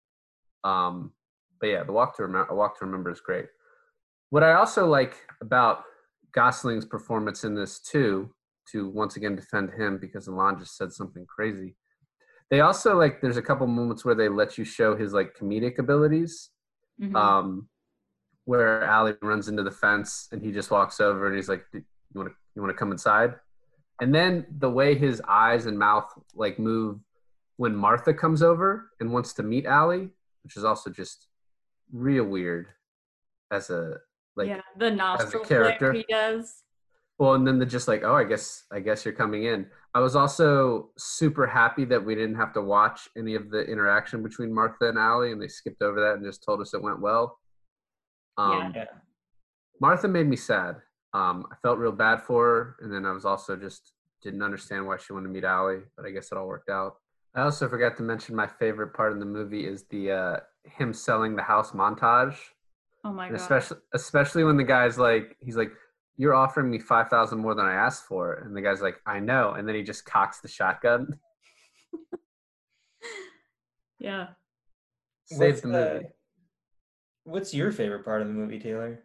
Um, 0.65 1.13
but 1.61 1.69
yeah, 1.69 1.85
the 1.85 1.93
Walk 1.93 2.17
to 2.17 2.23
Remember, 2.23 2.55
Walk 2.55 2.79
to 2.79 2.87
Remember 2.87 3.11
is 3.11 3.21
great. 3.21 3.47
What 4.31 4.43
I 4.43 4.55
also 4.55 4.87
like 4.87 5.17
about 5.41 5.83
Gosling's 6.33 6.85
performance 6.87 7.45
in 7.45 7.55
this 7.55 7.81
too, 7.81 8.31
to 8.73 8.89
once 8.89 9.17
again 9.17 9.35
defend 9.35 9.71
him 9.73 9.99
because 9.99 10.29
Alon 10.29 10.59
just 10.59 10.77
said 10.77 10.93
something 10.93 11.27
crazy. 11.27 11.77
They 12.51 12.61
also 12.61 12.97
like 12.97 13.21
there's 13.21 13.37
a 13.37 13.43
couple 13.43 13.67
moments 13.67 14.05
where 14.05 14.15
they 14.15 14.29
let 14.29 14.57
you 14.57 14.65
show 14.65 14.97
his 14.97 15.13
like 15.13 15.37
comedic 15.37 15.79
abilities. 15.79 16.51
Mhm. 17.01 17.17
Um, 17.17 17.69
where 18.45 18.83
Allie 18.85 19.17
runs 19.23 19.49
into 19.49 19.63
the 19.63 19.71
fence 19.71 20.29
and 20.33 20.43
he 20.43 20.51
just 20.53 20.71
walks 20.71 21.01
over 21.01 21.27
and 21.27 21.37
he's 21.37 21.49
like, 21.49 21.65
"You 21.73 21.83
want 22.15 22.29
to 22.31 22.35
you 22.55 22.63
want 22.63 22.75
to 22.75 22.79
come 22.79 22.93
inside?" 22.93 23.39
And 24.01 24.15
then 24.15 24.47
the 24.59 24.71
way 24.71 24.95
his 24.95 25.21
eyes 25.29 25.67
and 25.67 25.79
mouth 25.79 26.11
like 26.35 26.59
move 26.59 27.01
when 27.57 27.75
Martha 27.77 28.15
comes 28.15 28.43
over 28.43 28.91
and 29.01 29.13
wants 29.13 29.33
to 29.35 29.43
meet 29.43 29.67
Allie, 29.67 30.11
which 30.43 30.57
is 30.57 30.65
also 30.65 30.91
just 30.91 31.29
real 31.93 32.25
weird 32.25 32.69
as 33.51 33.71
a 33.71 34.01
like 34.41 34.49
yeah, 34.49 34.61
the 34.79 34.91
nostril 34.91 35.45
character. 35.45 35.93
he 35.93 36.05
does. 36.09 36.63
well, 37.19 37.35
and 37.35 37.47
then 37.47 37.59
they're 37.59 37.69
just 37.69 37.89
like, 37.89 38.03
oh, 38.03 38.15
I 38.15 38.25
guess, 38.25 38.65
I 38.73 38.81
guess 38.81 39.05
you're 39.05 39.15
coming 39.15 39.45
in. 39.45 39.67
I 39.95 40.01
was 40.01 40.17
also 40.17 40.91
super 40.99 41.47
happy 41.47 41.85
that 41.87 42.05
we 42.05 42.15
didn't 42.15 42.37
have 42.37 42.53
to 42.55 42.63
watch 42.63 43.09
any 43.17 43.35
of 43.35 43.51
the 43.51 43.61
interaction 43.61 44.23
between 44.23 44.55
Martha 44.55 44.89
and 44.89 44.99
Allie, 44.99 45.33
and 45.33 45.41
they 45.43 45.49
skipped 45.49 45.83
over 45.83 46.01
that 46.01 46.15
and 46.15 46.25
just 46.25 46.43
told 46.43 46.61
us 46.61 46.75
it 46.75 46.83
went 46.83 47.01
well. 47.01 47.39
Um, 48.37 48.73
Yeah. 48.75 48.85
Martha 49.81 50.09
made 50.09 50.29
me 50.29 50.37
sad. 50.37 50.77
Um, 51.15 51.47
I 51.51 51.57
felt 51.63 51.79
real 51.79 51.93
bad 51.93 52.23
for 52.23 52.45
her, 52.47 52.77
and 52.81 52.93
then 52.93 53.05
I 53.07 53.13
was 53.13 53.25
also 53.25 53.57
just 53.57 53.93
didn't 54.23 54.43
understand 54.43 54.87
why 54.87 54.99
she 54.99 55.13
wanted 55.13 55.29
to 55.29 55.33
meet 55.33 55.45
Allie, 55.45 55.81
but 55.97 56.07
I 56.07 56.11
guess 56.11 56.31
it 56.31 56.39
all 56.39 56.47
worked 56.47 56.69
out. 56.69 56.97
I 57.35 57.43
also 57.43 57.69
forgot 57.69 57.97
to 57.97 58.03
mention 58.03 58.37
my 58.37 58.47
favorite 58.47 58.93
part 58.93 59.13
in 59.13 59.19
the 59.19 59.25
movie 59.27 59.67
is 59.67 59.85
the 59.85 60.13
uh, 60.13 60.37
him 60.65 60.93
selling 60.93 61.37
the 61.37 61.43
house 61.43 61.73
montage. 61.73 62.37
Oh 63.05 63.13
my 63.13 63.27
And 63.27 63.37
god. 63.37 63.43
especially 63.43 63.77
especially 63.95 64.45
when 64.45 64.57
the 64.57 64.65
guy's 64.65 64.99
like 64.99 65.37
he's 65.41 65.57
like 65.57 65.71
you're 66.17 66.35
offering 66.35 66.71
me 66.71 66.79
5000 66.79 67.39
more 67.39 67.55
than 67.55 67.65
i 67.65 67.73
asked 67.73 68.05
for 68.05 68.35
and 68.35 68.55
the 68.55 68.61
guy's 68.61 68.83
like 68.83 69.01
i 69.07 69.19
know 69.19 69.53
and 69.53 69.67
then 69.67 69.75
he 69.75 69.83
just 69.83 70.05
cocks 70.05 70.41
the 70.41 70.49
shotgun 70.49 71.19
yeah. 73.99 74.29
saves 75.25 75.63
the 75.63 75.69
What's, 75.69 75.79
uh, 75.79 75.95
movie 75.95 76.07
What's 77.25 77.55
your 77.55 77.71
favorite 77.71 78.05
part 78.05 78.23
of 78.23 78.29
the 78.29 78.35
movie, 78.35 78.59
Taylor? 78.59 79.01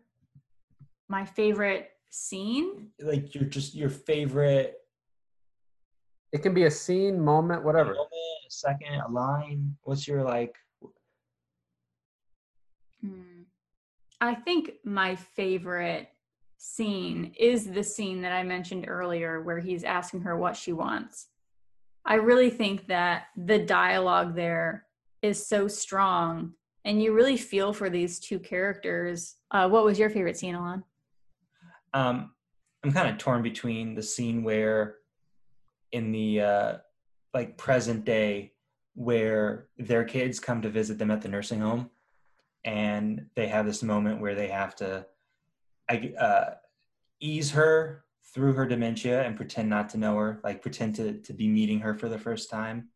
My 1.09 1.25
favorite 1.25 1.89
scene? 2.09 2.89
Like 2.99 3.35
your 3.35 3.43
just 3.43 3.75
your 3.75 3.89
favorite 3.89 4.75
it 6.31 6.41
can 6.41 6.53
be 6.53 6.63
a 6.63 6.71
scene 6.71 7.23
moment 7.23 7.63
whatever 7.63 7.93
moment, 7.93 8.11
a 8.47 8.51
second, 8.51 9.01
a 9.05 9.09
line. 9.09 9.75
What's 9.83 10.07
your 10.07 10.23
like? 10.23 10.55
Hmm. 13.01 13.34
I 14.21 14.35
think 14.35 14.71
my 14.83 15.15
favorite 15.15 16.09
scene 16.57 17.33
is 17.37 17.69
the 17.69 17.83
scene 17.83 18.21
that 18.21 18.31
I 18.31 18.43
mentioned 18.43 18.85
earlier 18.87 19.41
where 19.41 19.59
he's 19.59 19.83
asking 19.83 20.21
her 20.21 20.37
what 20.37 20.55
she 20.55 20.73
wants. 20.73 21.27
I 22.05 22.15
really 22.15 22.49
think 22.49 22.87
that 22.87 23.25
the 23.35 23.59
dialogue 23.59 24.35
there 24.35 24.85
is 25.21 25.45
so 25.45 25.67
strong 25.67 26.53
and 26.85 27.01
you 27.01 27.13
really 27.13 27.35
feel 27.35 27.73
for 27.73 27.89
these 27.89 28.19
two 28.19 28.39
characters. 28.39 29.35
Uh, 29.51 29.67
what 29.67 29.83
was 29.83 29.97
your 29.97 30.09
favorite 30.09 30.37
scene, 30.37 30.55
Alon? 30.55 30.83
Um, 31.93 32.31
I'm 32.83 32.93
kind 32.93 33.09
of 33.09 33.17
torn 33.17 33.41
between 33.41 33.95
the 33.95 34.03
scene 34.03 34.43
where 34.43 34.97
in 35.91 36.11
the 36.11 36.41
uh, 36.41 36.77
like 37.33 37.57
present 37.57 38.05
day 38.05 38.53
where 38.93 39.67
their 39.77 40.03
kids 40.03 40.39
come 40.39 40.61
to 40.61 40.69
visit 40.69 40.99
them 40.99 41.11
at 41.11 41.21
the 41.21 41.27
nursing 41.27 41.59
home 41.59 41.89
and 42.65 43.27
they 43.35 43.47
have 43.47 43.65
this 43.65 43.83
moment 43.83 44.19
where 44.19 44.35
they 44.35 44.47
have 44.47 44.75
to 44.75 45.05
uh, 45.89 46.45
ease 47.21 47.51
her 47.51 48.03
through 48.33 48.53
her 48.53 48.65
dementia 48.65 49.23
and 49.23 49.37
pretend 49.37 49.69
not 49.69 49.87
to 49.89 49.97
know 49.97 50.17
her 50.17 50.41
like 50.43 50.61
pretend 50.61 50.95
to, 50.95 51.13
to 51.21 51.31
be 51.31 51.47
meeting 51.47 51.79
her 51.79 51.93
for 51.93 52.09
the 52.09 52.17
first 52.17 52.49
time. 52.49 52.89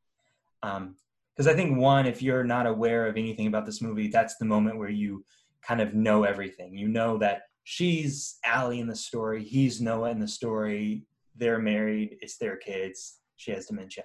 Because 0.62 1.48
um, 1.48 1.48
i 1.48 1.54
think 1.54 1.78
one 1.78 2.06
if 2.06 2.22
you're 2.22 2.44
not 2.44 2.66
aware 2.66 3.08
of 3.08 3.16
anything 3.16 3.48
about 3.48 3.66
this 3.66 3.82
movie 3.82 4.10
that's 4.10 4.36
the 4.36 4.46
moment 4.46 4.78
where 4.78 4.90
you 4.90 5.24
kind 5.62 5.82
of 5.82 5.94
know 5.94 6.24
everything. 6.24 6.76
You 6.76 6.88
know 6.88 7.18
that 7.20 7.44
she's 7.64 8.40
Allie 8.44 8.80
in 8.80 8.88
the 8.88 8.96
story 8.96 9.44
he's 9.44 9.80
noah 9.80 10.10
in 10.10 10.20
the 10.20 10.28
story 10.28 11.06
they're 11.36 11.60
married 11.60 12.18
it's 12.22 12.38
their 12.38 12.58
kids 12.58 13.20
she 13.38 13.52
has 13.52 13.68
dementia. 13.68 14.04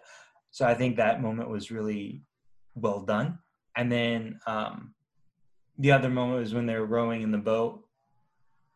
So 0.50 0.66
i 0.66 0.74
think 0.74 0.96
that 0.96 1.22
moment 1.22 1.48
was 1.48 1.70
really 1.70 2.22
well 2.74 3.00
done. 3.00 3.38
And 3.76 3.90
then 3.90 4.38
um, 4.46 4.94
the 5.78 5.92
other 5.92 6.10
moment 6.10 6.40
was 6.40 6.54
when 6.54 6.66
they 6.66 6.76
were 6.76 6.86
rowing 6.86 7.22
in 7.22 7.30
the 7.30 7.38
boat 7.38 7.84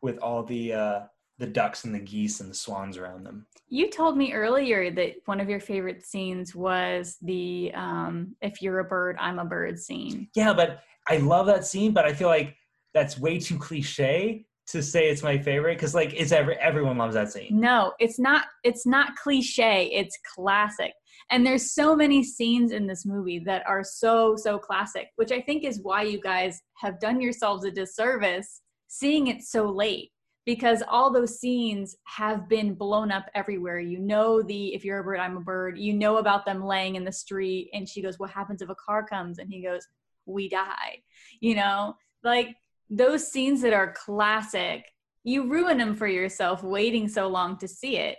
with 0.01 0.19
all 0.19 0.43
the 0.43 0.73
uh, 0.73 1.01
the 1.39 1.47
ducks 1.47 1.85
and 1.85 1.95
the 1.95 2.01
geese 2.01 2.41
and 2.41 2.51
the 2.51 2.55
swans 2.55 2.97
around 2.97 3.25
them. 3.25 3.47
You 3.69 3.91
told 3.91 4.17
me 4.17 4.33
earlier 4.33 4.91
that 4.93 5.17
one 5.27 5.41
of 5.41 5.49
your 5.49 5.61
favorite 5.61 6.05
scenes 6.05 6.55
was 6.55 7.17
the 7.23 7.73
um, 7.75 8.35
"If 8.41 8.61
you're 8.63 8.81
a 8.81 8.85
bird, 8.85 9.17
I'm 9.21 9.39
a 9.39 9.45
bird" 9.45 9.79
scene. 9.79 10.29
Yeah, 10.35 10.53
but 10.53 10.81
I 11.09 11.19
love 11.19 11.47
that 11.47 11.67
scene, 11.67 11.93
but 11.93 12.05
I 12.05 12.13
feel 12.13 12.29
like 12.29 12.57
that's 12.95 13.19
way 13.19 13.39
too 13.39 13.59
cliche 13.59 14.47
to 14.69 14.83
say 14.83 15.09
it's 15.09 15.23
my 15.23 15.39
favorite 15.39 15.77
because 15.77 15.95
like 15.95 16.13
it's 16.15 16.33
every 16.33 16.57
everyone 16.57 16.99
loves 16.99 17.15
that 17.15 17.33
scene. 17.33 17.49
No, 17.59 17.93
it's 17.99 18.19
not. 18.19 18.47
It's 18.65 18.87
not 18.87 19.17
cliche. 19.17 19.91
It's 19.93 20.19
classic. 20.35 20.93
And 21.31 21.45
there's 21.45 21.73
so 21.73 21.95
many 21.95 22.25
scenes 22.25 22.73
in 22.73 22.87
this 22.87 23.05
movie 23.05 23.39
that 23.41 23.67
are 23.67 23.85
so 23.85 24.35
so 24.37 24.59
classic, 24.59 25.09
which 25.17 25.33
I 25.33 25.41
think 25.41 25.65
is 25.65 25.81
why 25.83 26.03
you 26.03 26.21
guys 26.21 26.61
have 26.77 27.01
done 27.01 27.21
yourselves 27.21 27.65
a 27.65 27.71
disservice 27.71 28.63
seeing 28.89 29.27
it 29.27 29.43
so 29.43 29.71
late 29.71 30.11
because 30.47 30.83
all 30.89 31.13
those 31.13 31.39
scenes 31.39 31.95
have 32.05 32.49
been 32.49 32.73
blown 32.73 33.13
up 33.13 33.27
everywhere. 33.35 33.79
You 33.81 33.99
know 33.99 34.41
the 34.41 34.75
if 34.75 34.83
you're 34.83 35.01
a 35.01 35.05
bird, 35.05 35.21
I'm 35.21 35.37
a 35.37 35.43
bird. 35.43 35.77
You 35.79 35.93
know 35.93 36.17
about 36.17 36.47
them 36.47 36.65
laying 36.65 36.97
in 36.97 37.05
the 37.05 37.13
street 37.13 37.69
and 37.75 37.87
she 37.87 38.01
goes, 38.01 38.19
"What 38.19 38.31
happens 38.31 38.63
if 38.63 38.71
a 38.71 38.75
car 38.75 39.07
comes?" 39.07 39.39
and 39.39 39.51
he 39.51 39.63
goes, 39.63 39.87
"We 40.25 40.49
die." 40.49 41.03
You 41.41 41.57
know, 41.57 41.97
like 42.25 42.57
those 42.89 43.31
scenes 43.31 43.61
that 43.61 43.75
are 43.75 43.93
classic, 43.93 44.87
you 45.23 45.51
ruin 45.51 45.77
them 45.77 45.95
for 45.95 46.07
yourself 46.07 46.63
waiting 46.63 47.09
so 47.09 47.29
long 47.29 47.59
to 47.59 47.69
see 47.69 47.99
it. 47.99 48.17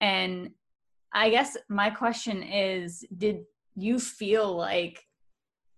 And 0.00 0.50
I 1.14 1.30
guess 1.30 1.56
my 1.68 1.90
question 1.90 2.42
is 2.42 3.04
did 3.16 3.44
you 3.76 3.98
feel 3.98 4.54
like 4.56 5.06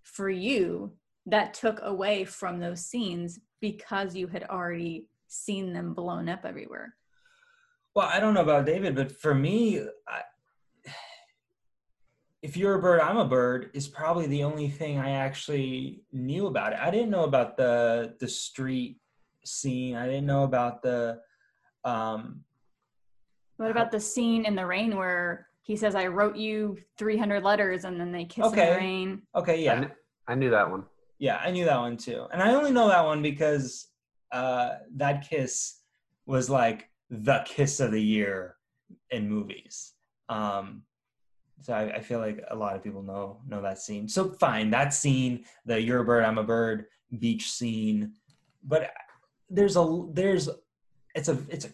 for 0.03 0.31
you 0.31 0.93
that 1.27 1.55
took 1.55 1.81
away 1.83 2.25
from 2.25 2.61
those 2.61 2.85
scenes 2.85 3.41
because 3.61 4.15
you 4.15 4.27
had 4.27 4.45
already 4.45 5.07
seen 5.27 5.73
them 5.73 5.95
blown 5.95 6.29
up 6.29 6.45
everywhere. 6.45 6.95
Well, 7.95 8.09
I 8.13 8.21
don't 8.21 8.35
know 8.35 8.43
about 8.43 8.67
David, 8.67 8.95
but 8.95 9.13
for 9.13 9.35
me, 9.35 9.81
I, 10.09 10.23
if 12.43 12.57
you're 12.57 12.75
a 12.75 12.83
bird, 12.83 13.01
I'm 13.01 13.17
a 13.17 13.25
bird 13.25 13.71
is 13.73 13.89
probably 13.89 14.27
the 14.27 14.45
only 14.45 14.69
thing 14.69 14.99
I 14.99 15.11
actually 15.13 16.03
knew 16.13 16.47
about 16.47 16.73
it. 16.73 16.79
I 16.81 16.91
didn't 16.91 17.11
know 17.11 17.25
about 17.25 17.57
the 17.57 18.17
the 18.19 18.29
street 18.29 18.99
scene. 19.45 19.97
I 19.97 20.07
didn't 20.07 20.27
know 20.27 20.45
about 20.45 20.83
the. 20.83 21.21
Um, 21.85 22.45
what 23.57 23.71
about 23.71 23.91
the 23.91 24.01
scene 24.01 24.45
in 24.45 24.55
the 24.55 24.67
rain 24.67 24.97
where 24.97 25.49
he 25.63 25.77
says, 25.77 25.95
"I 25.95 26.07
wrote 26.07 26.37
you 26.37 26.77
300 26.99 27.43
letters," 27.43 27.85
and 27.85 28.01
then 28.01 28.13
they 28.13 28.25
kiss 28.25 28.45
okay. 28.47 28.69
in 28.69 28.73
the 28.73 28.77
rain? 28.79 29.23
Okay, 29.35 29.63
yeah, 29.63 29.73
I, 29.73 29.77
kn- 29.77 29.93
I 30.29 30.35
knew 30.35 30.51
that 30.51 30.71
one. 30.71 30.85
Yeah, 31.19 31.37
I 31.37 31.51
knew 31.51 31.65
that 31.65 31.79
one 31.79 31.97
too, 31.97 32.27
and 32.33 32.43
I 32.43 32.55
only 32.55 32.71
know 32.71 32.89
that 32.89 33.05
one 33.05 33.23
because 33.23 33.89
uh, 34.33 34.79
that 34.97 35.29
kiss 35.29 35.81
was 36.27 36.51
like 36.51 36.91
the 37.11 37.43
kiss 37.47 37.81
of 37.81 37.93
the 37.93 38.03
year 38.03 38.57
in 39.11 39.29
movies. 39.29 39.93
Um, 40.29 40.83
so 41.63 41.73
I, 41.73 41.97
I, 41.97 42.01
feel 42.01 42.19
like 42.19 42.43
a 42.51 42.57
lot 42.57 42.77
of 42.77 42.83
people 42.83 43.03
know 43.03 43.41
know 43.47 43.63
that 43.63 43.79
scene. 43.79 44.09
So 44.09 44.31
fine, 44.33 44.71
that 44.71 44.93
scene, 44.93 45.45
the 45.65 45.81
"You're 45.81 46.01
a 46.01 46.05
bird, 46.05 46.25
I'm 46.25 46.39
a 46.39 46.45
bird" 46.45 46.87
beach 47.19 47.53
scene, 47.53 48.13
but 48.63 48.91
there's 49.49 49.77
a 49.77 50.05
there's 50.13 50.49
it's 51.15 51.29
a 51.29 51.39
it's 51.49 51.67
a, 51.67 51.71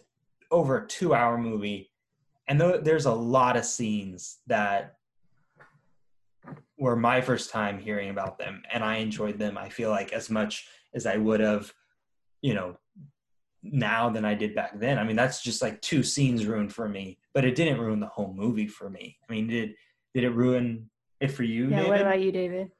over 0.51 0.79
a 0.79 0.87
two 0.87 1.13
hour 1.13 1.37
movie, 1.37 1.91
and 2.47 2.59
th- 2.59 2.83
there's 2.83 3.05
a 3.05 3.13
lot 3.13 3.57
of 3.57 3.65
scenes 3.65 4.39
that 4.47 4.95
were 6.77 6.95
my 6.95 7.21
first 7.21 7.49
time 7.49 7.79
hearing 7.79 8.09
about 8.09 8.37
them, 8.37 8.63
and 8.71 8.83
I 8.83 8.97
enjoyed 8.97 9.39
them. 9.39 9.57
I 9.57 9.69
feel 9.69 9.89
like 9.89 10.11
as 10.13 10.29
much 10.29 10.67
as 10.93 11.05
I 11.05 11.17
would 11.17 11.39
have 11.39 11.71
you 12.41 12.53
know, 12.53 12.77
now 13.63 14.09
than 14.09 14.25
I 14.25 14.33
did 14.33 14.55
back 14.55 14.79
then. 14.79 14.97
I 14.97 15.03
mean, 15.03 15.15
that's 15.15 15.41
just 15.41 15.61
like 15.61 15.81
two 15.81 16.03
scenes 16.03 16.45
ruined 16.45 16.73
for 16.73 16.89
me, 16.89 17.19
but 17.33 17.45
it 17.45 17.55
didn't 17.55 17.79
ruin 17.79 17.99
the 17.99 18.07
whole 18.07 18.33
movie 18.33 18.67
for 18.67 18.89
me. 18.89 19.17
I 19.27 19.31
mean, 19.31 19.47
did 19.47 19.75
did 20.13 20.23
it 20.23 20.31
ruin 20.31 20.89
it 21.19 21.29
for 21.29 21.43
you? 21.43 21.67
Yeah. 21.67 21.77
David? 21.77 21.89
What 21.89 22.01
about 22.01 22.21
you, 22.21 22.31
David? 22.31 22.71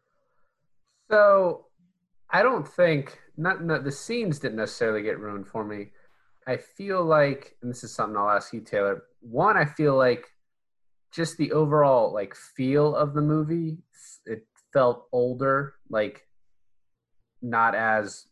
So, 1.09 1.67
I 2.29 2.41
don't 2.41 2.67
think 2.67 3.19
not, 3.37 3.63
not 3.63 3.83
the 3.83 3.91
scenes 3.91 4.39
didn't 4.39 4.57
necessarily 4.57 5.03
get 5.03 5.19
ruined 5.19 5.47
for 5.47 5.63
me. 5.63 5.91
I 6.47 6.57
feel 6.57 7.03
like, 7.03 7.55
and 7.61 7.69
this 7.69 7.83
is 7.83 7.93
something 7.93 8.17
I'll 8.17 8.29
ask 8.29 8.53
you, 8.53 8.61
Taylor. 8.61 9.03
One, 9.21 9.57
I 9.57 9.65
feel 9.65 9.95
like 9.95 10.27
just 11.11 11.37
the 11.37 11.51
overall 11.51 12.13
like 12.13 12.35
feel 12.35 12.95
of 12.95 13.13
the 13.13 13.21
movie, 13.21 13.77
it 14.25 14.45
felt 14.73 15.07
older, 15.11 15.75
like 15.89 16.25
not 17.41 17.75
as 17.75 18.27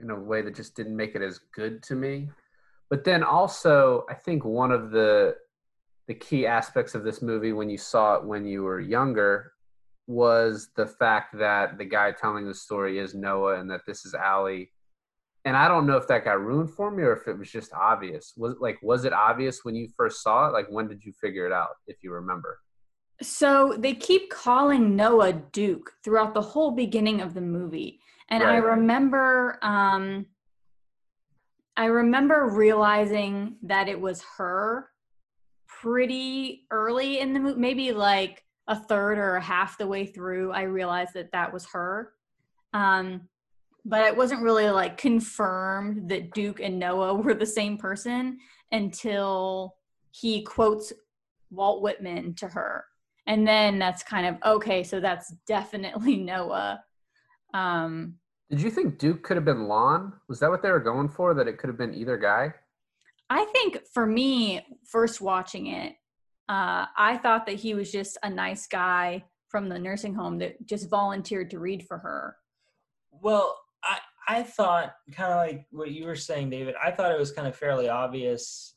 in 0.00 0.10
a 0.10 0.18
way 0.18 0.42
that 0.42 0.54
just 0.54 0.76
didn't 0.76 0.96
make 0.96 1.14
it 1.14 1.22
as 1.22 1.40
good 1.54 1.82
to 1.84 1.94
me. 1.94 2.28
But 2.90 3.04
then 3.04 3.22
also, 3.22 4.04
I 4.08 4.14
think 4.14 4.44
one 4.44 4.72
of 4.72 4.90
the 4.90 5.36
the 6.06 6.14
key 6.14 6.46
aspects 6.46 6.94
of 6.94 7.04
this 7.04 7.20
movie 7.20 7.52
when 7.52 7.68
you 7.68 7.76
saw 7.76 8.14
it 8.14 8.24
when 8.24 8.46
you 8.46 8.62
were 8.62 8.80
younger 8.80 9.52
was 10.06 10.70
the 10.74 10.86
fact 10.86 11.38
that 11.38 11.76
the 11.76 11.84
guy 11.84 12.10
telling 12.12 12.46
the 12.46 12.54
story 12.54 12.98
is 12.98 13.14
Noah 13.14 13.60
and 13.60 13.70
that 13.70 13.82
this 13.86 14.06
is 14.06 14.14
Allie. 14.14 14.70
And 15.44 15.56
I 15.56 15.68
don't 15.68 15.86
know 15.86 15.96
if 15.96 16.06
that 16.08 16.24
got 16.24 16.40
ruined 16.40 16.70
for 16.70 16.90
me 16.90 17.02
or 17.02 17.12
if 17.14 17.26
it 17.26 17.38
was 17.38 17.50
just 17.50 17.72
obvious. 17.72 18.34
Was 18.36 18.56
like 18.60 18.78
was 18.82 19.04
it 19.04 19.12
obvious 19.12 19.60
when 19.64 19.74
you 19.74 19.88
first 19.96 20.22
saw 20.22 20.48
it? 20.48 20.52
Like 20.52 20.66
when 20.68 20.88
did 20.88 21.04
you 21.04 21.12
figure 21.12 21.46
it 21.46 21.52
out 21.52 21.70
if 21.86 22.02
you 22.02 22.12
remember? 22.12 22.58
So 23.22 23.74
they 23.78 23.94
keep 23.94 24.30
calling 24.30 24.94
Noah 24.94 25.32
Duke 25.32 25.92
throughout 26.04 26.34
the 26.34 26.42
whole 26.42 26.72
beginning 26.72 27.20
of 27.20 27.34
the 27.34 27.40
movie. 27.40 28.00
And 28.30 28.42
right. 28.42 28.54
I 28.54 28.56
remember 28.58 29.58
um 29.62 30.26
I 31.76 31.86
remember 31.86 32.48
realizing 32.50 33.56
that 33.62 33.88
it 33.88 34.00
was 34.00 34.22
her 34.36 34.90
pretty 35.68 36.66
early 36.72 37.20
in 37.20 37.32
the 37.32 37.40
movie, 37.40 37.60
maybe 37.60 37.92
like 37.92 38.44
a 38.66 38.74
third 38.74 39.18
or 39.18 39.36
a 39.36 39.40
half 39.40 39.78
the 39.78 39.86
way 39.86 40.04
through. 40.04 40.52
I 40.52 40.62
realized 40.62 41.14
that 41.14 41.30
that 41.32 41.52
was 41.52 41.66
her. 41.66 42.12
Um, 42.72 43.28
but 43.88 44.06
it 44.06 44.14
wasn't 44.14 44.42
really 44.42 44.68
like 44.68 44.98
confirmed 44.98 46.10
that 46.10 46.32
Duke 46.34 46.60
and 46.60 46.78
Noah 46.78 47.14
were 47.14 47.32
the 47.32 47.46
same 47.46 47.78
person 47.78 48.38
until 48.70 49.76
he 50.10 50.42
quotes 50.42 50.92
Walt 51.50 51.82
Whitman 51.82 52.34
to 52.34 52.48
her. 52.48 52.84
And 53.26 53.48
then 53.48 53.78
that's 53.78 54.02
kind 54.02 54.26
of 54.26 54.36
okay, 54.44 54.84
so 54.84 55.00
that's 55.00 55.32
definitely 55.46 56.16
Noah. 56.18 56.84
Um, 57.54 58.16
Did 58.50 58.60
you 58.60 58.70
think 58.70 58.98
Duke 58.98 59.22
could 59.22 59.38
have 59.38 59.46
been 59.46 59.68
Lon? 59.68 60.12
Was 60.28 60.38
that 60.40 60.50
what 60.50 60.62
they 60.62 60.70
were 60.70 60.80
going 60.80 61.08
for? 61.08 61.32
That 61.32 61.48
it 61.48 61.56
could 61.56 61.68
have 61.68 61.78
been 61.78 61.94
either 61.94 62.18
guy? 62.18 62.52
I 63.30 63.46
think 63.46 63.78
for 63.94 64.06
me, 64.06 64.66
first 64.86 65.22
watching 65.22 65.68
it, 65.68 65.94
uh, 66.48 66.86
I 66.96 67.18
thought 67.22 67.46
that 67.46 67.56
he 67.56 67.72
was 67.74 67.90
just 67.90 68.18
a 68.22 68.28
nice 68.28 68.66
guy 68.66 69.24
from 69.48 69.70
the 69.70 69.78
nursing 69.78 70.14
home 70.14 70.38
that 70.38 70.66
just 70.66 70.90
volunteered 70.90 71.50
to 71.50 71.58
read 71.58 71.86
for 71.86 71.98
her. 71.98 72.36
Well, 73.10 73.58
I 74.28 74.42
thought 74.42 74.94
kind 75.12 75.32
of 75.32 75.38
like 75.38 75.66
what 75.70 75.90
you 75.90 76.04
were 76.04 76.16
saying, 76.16 76.50
David. 76.50 76.74
I 76.82 76.90
thought 76.90 77.12
it 77.12 77.18
was 77.18 77.32
kind 77.32 77.48
of 77.48 77.56
fairly 77.56 77.88
obvious. 77.88 78.74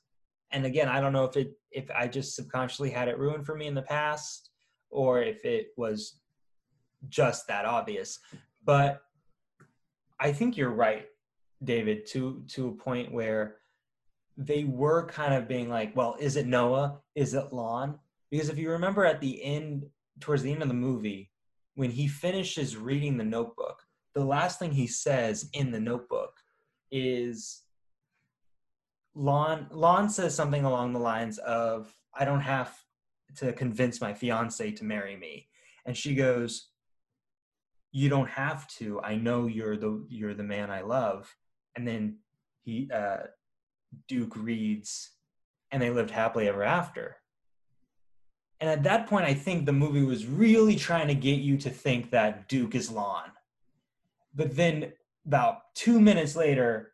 And 0.51 0.65
again, 0.65 0.87
I 0.87 1.01
don't 1.01 1.13
know 1.13 1.25
if 1.25 1.37
it 1.37 1.53
if 1.71 1.89
I 1.91 2.07
just 2.07 2.35
subconsciously 2.35 2.89
had 2.89 3.07
it 3.07 3.19
ruined 3.19 3.45
for 3.45 3.55
me 3.55 3.67
in 3.67 3.75
the 3.75 3.81
past 3.81 4.49
or 4.89 5.21
if 5.21 5.45
it 5.45 5.67
was 5.77 6.19
just 7.09 7.47
that 7.47 7.65
obvious. 7.65 8.19
But 8.63 9.01
I 10.19 10.31
think 10.31 10.57
you're 10.57 10.71
right 10.71 11.07
David, 11.63 12.05
to 12.07 12.43
to 12.49 12.69
a 12.69 12.83
point 12.83 13.11
where 13.11 13.57
they 14.37 14.63
were 14.63 15.05
kind 15.07 15.33
of 15.33 15.47
being 15.47 15.69
like, 15.69 15.95
well, 15.95 16.15
is 16.19 16.35
it 16.35 16.47
Noah? 16.47 16.99
Is 17.15 17.33
it 17.33 17.53
Lon? 17.53 17.99
Because 18.31 18.49
if 18.49 18.57
you 18.57 18.71
remember 18.71 19.05
at 19.05 19.21
the 19.21 19.43
end, 19.43 19.85
towards 20.19 20.41
the 20.41 20.51
end 20.51 20.61
of 20.61 20.67
the 20.67 20.73
movie, 20.73 21.29
when 21.75 21.91
he 21.91 22.07
finishes 22.07 22.77
reading 22.77 23.17
the 23.17 23.23
notebook, 23.23 23.80
the 24.13 24.23
last 24.25 24.59
thing 24.59 24.71
he 24.71 24.87
says 24.87 25.49
in 25.53 25.71
the 25.71 25.79
notebook 25.79 26.33
is 26.91 27.63
Lon 29.15 29.67
Lon 29.71 30.09
says 30.09 30.35
something 30.35 30.65
along 30.65 30.93
the 30.93 30.99
lines 30.99 31.37
of, 31.39 31.93
I 32.13 32.25
don't 32.25 32.41
have 32.41 32.77
to 33.37 33.53
convince 33.53 34.01
my 34.01 34.13
fiance 34.13 34.71
to 34.71 34.83
marry 34.83 35.15
me. 35.15 35.47
And 35.85 35.95
she 35.95 36.15
goes, 36.15 36.69
You 37.91 38.09
don't 38.09 38.29
have 38.29 38.67
to. 38.75 39.01
I 39.01 39.15
know 39.15 39.47
you're 39.47 39.77
the 39.77 40.05
you're 40.09 40.33
the 40.33 40.43
man 40.43 40.69
I 40.69 40.81
love. 40.81 41.33
And 41.75 41.87
then 41.87 42.17
he 42.63 42.89
uh 42.93 43.27
Duke 44.07 44.35
reads, 44.35 45.11
and 45.71 45.81
they 45.81 45.89
lived 45.89 46.11
happily 46.11 46.47
ever 46.47 46.63
after. 46.63 47.17
And 48.59 48.69
at 48.69 48.83
that 48.83 49.07
point, 49.07 49.25
I 49.25 49.33
think 49.33 49.65
the 49.65 49.73
movie 49.73 50.03
was 50.03 50.25
really 50.25 50.75
trying 50.75 51.07
to 51.07 51.15
get 51.15 51.39
you 51.39 51.57
to 51.57 51.69
think 51.69 52.11
that 52.11 52.47
Duke 52.47 52.75
is 52.75 52.91
Lon. 52.91 53.31
But 54.33 54.55
then, 54.55 54.93
about 55.25 55.57
two 55.75 55.99
minutes 55.99 56.35
later, 56.35 56.93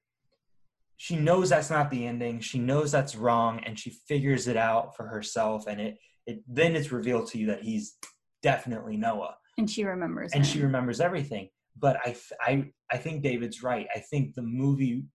she 0.97 1.15
knows 1.15 1.49
that's 1.49 1.69
not 1.69 1.91
the 1.91 2.05
ending. 2.05 2.39
She 2.39 2.59
knows 2.59 2.91
that's 2.91 3.15
wrong, 3.15 3.61
and 3.65 3.77
she 3.77 3.91
figures 4.07 4.47
it 4.47 4.57
out 4.57 4.95
for 4.95 5.07
herself. 5.07 5.67
And 5.67 5.79
it, 5.79 5.97
it 6.25 6.43
then 6.47 6.75
it's 6.75 6.91
revealed 6.91 7.27
to 7.31 7.37
you 7.37 7.47
that 7.47 7.63
he's 7.63 7.97
definitely 8.41 8.97
Noah. 8.97 9.35
And 9.57 9.69
she 9.69 9.83
remembers. 9.83 10.33
And 10.33 10.43
him. 10.43 10.51
she 10.51 10.61
remembers 10.61 10.99
everything. 10.99 11.49
But 11.79 11.97
I, 12.03 12.15
I, 12.41 12.71
I 12.91 12.97
think 12.97 13.21
David's 13.21 13.61
right. 13.61 13.87
I 13.95 13.99
think 13.99 14.33
the 14.33 14.41
movie 14.41 15.05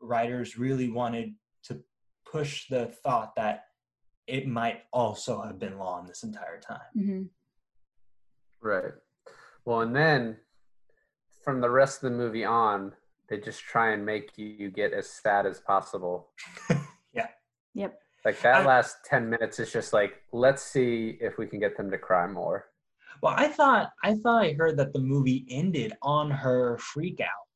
writers 0.00 0.58
really 0.58 0.90
wanted 0.90 1.34
to 1.64 1.80
push 2.30 2.68
the 2.68 2.86
thought 3.04 3.34
that 3.36 3.64
it 4.26 4.46
might 4.46 4.80
also 4.92 5.40
have 5.42 5.58
been 5.58 5.78
Lon 5.78 6.06
this 6.06 6.22
entire 6.22 6.60
time. 6.60 6.80
Mm-hmm. 6.96 7.22
Right. 8.60 8.92
Well, 9.64 9.80
and 9.80 9.94
then 9.94 10.36
from 11.48 11.62
the 11.62 11.70
rest 11.70 12.04
of 12.04 12.12
the 12.12 12.18
movie 12.18 12.44
on, 12.44 12.92
they 13.30 13.38
just 13.38 13.62
try 13.62 13.92
and 13.92 14.04
make 14.04 14.36
you 14.36 14.70
get 14.70 14.92
as 14.92 15.08
sad 15.08 15.46
as 15.46 15.60
possible. 15.60 16.28
yeah. 17.14 17.28
Yep. 17.72 17.98
Like 18.22 18.38
that 18.42 18.56
I, 18.56 18.66
last 18.66 18.98
10 19.06 19.30
minutes 19.30 19.58
is 19.58 19.72
just 19.72 19.94
like, 19.94 20.22
let's 20.30 20.62
see 20.62 21.16
if 21.22 21.38
we 21.38 21.46
can 21.46 21.58
get 21.58 21.74
them 21.74 21.90
to 21.90 21.96
cry 21.96 22.26
more. 22.26 22.66
Well, 23.22 23.32
I 23.34 23.48
thought 23.48 23.92
I 24.04 24.16
thought 24.16 24.44
I 24.44 24.52
heard 24.52 24.76
that 24.76 24.92
the 24.92 24.98
movie 24.98 25.46
ended 25.48 25.94
on 26.02 26.30
her 26.30 26.76
freak 26.76 27.18
out 27.22 27.46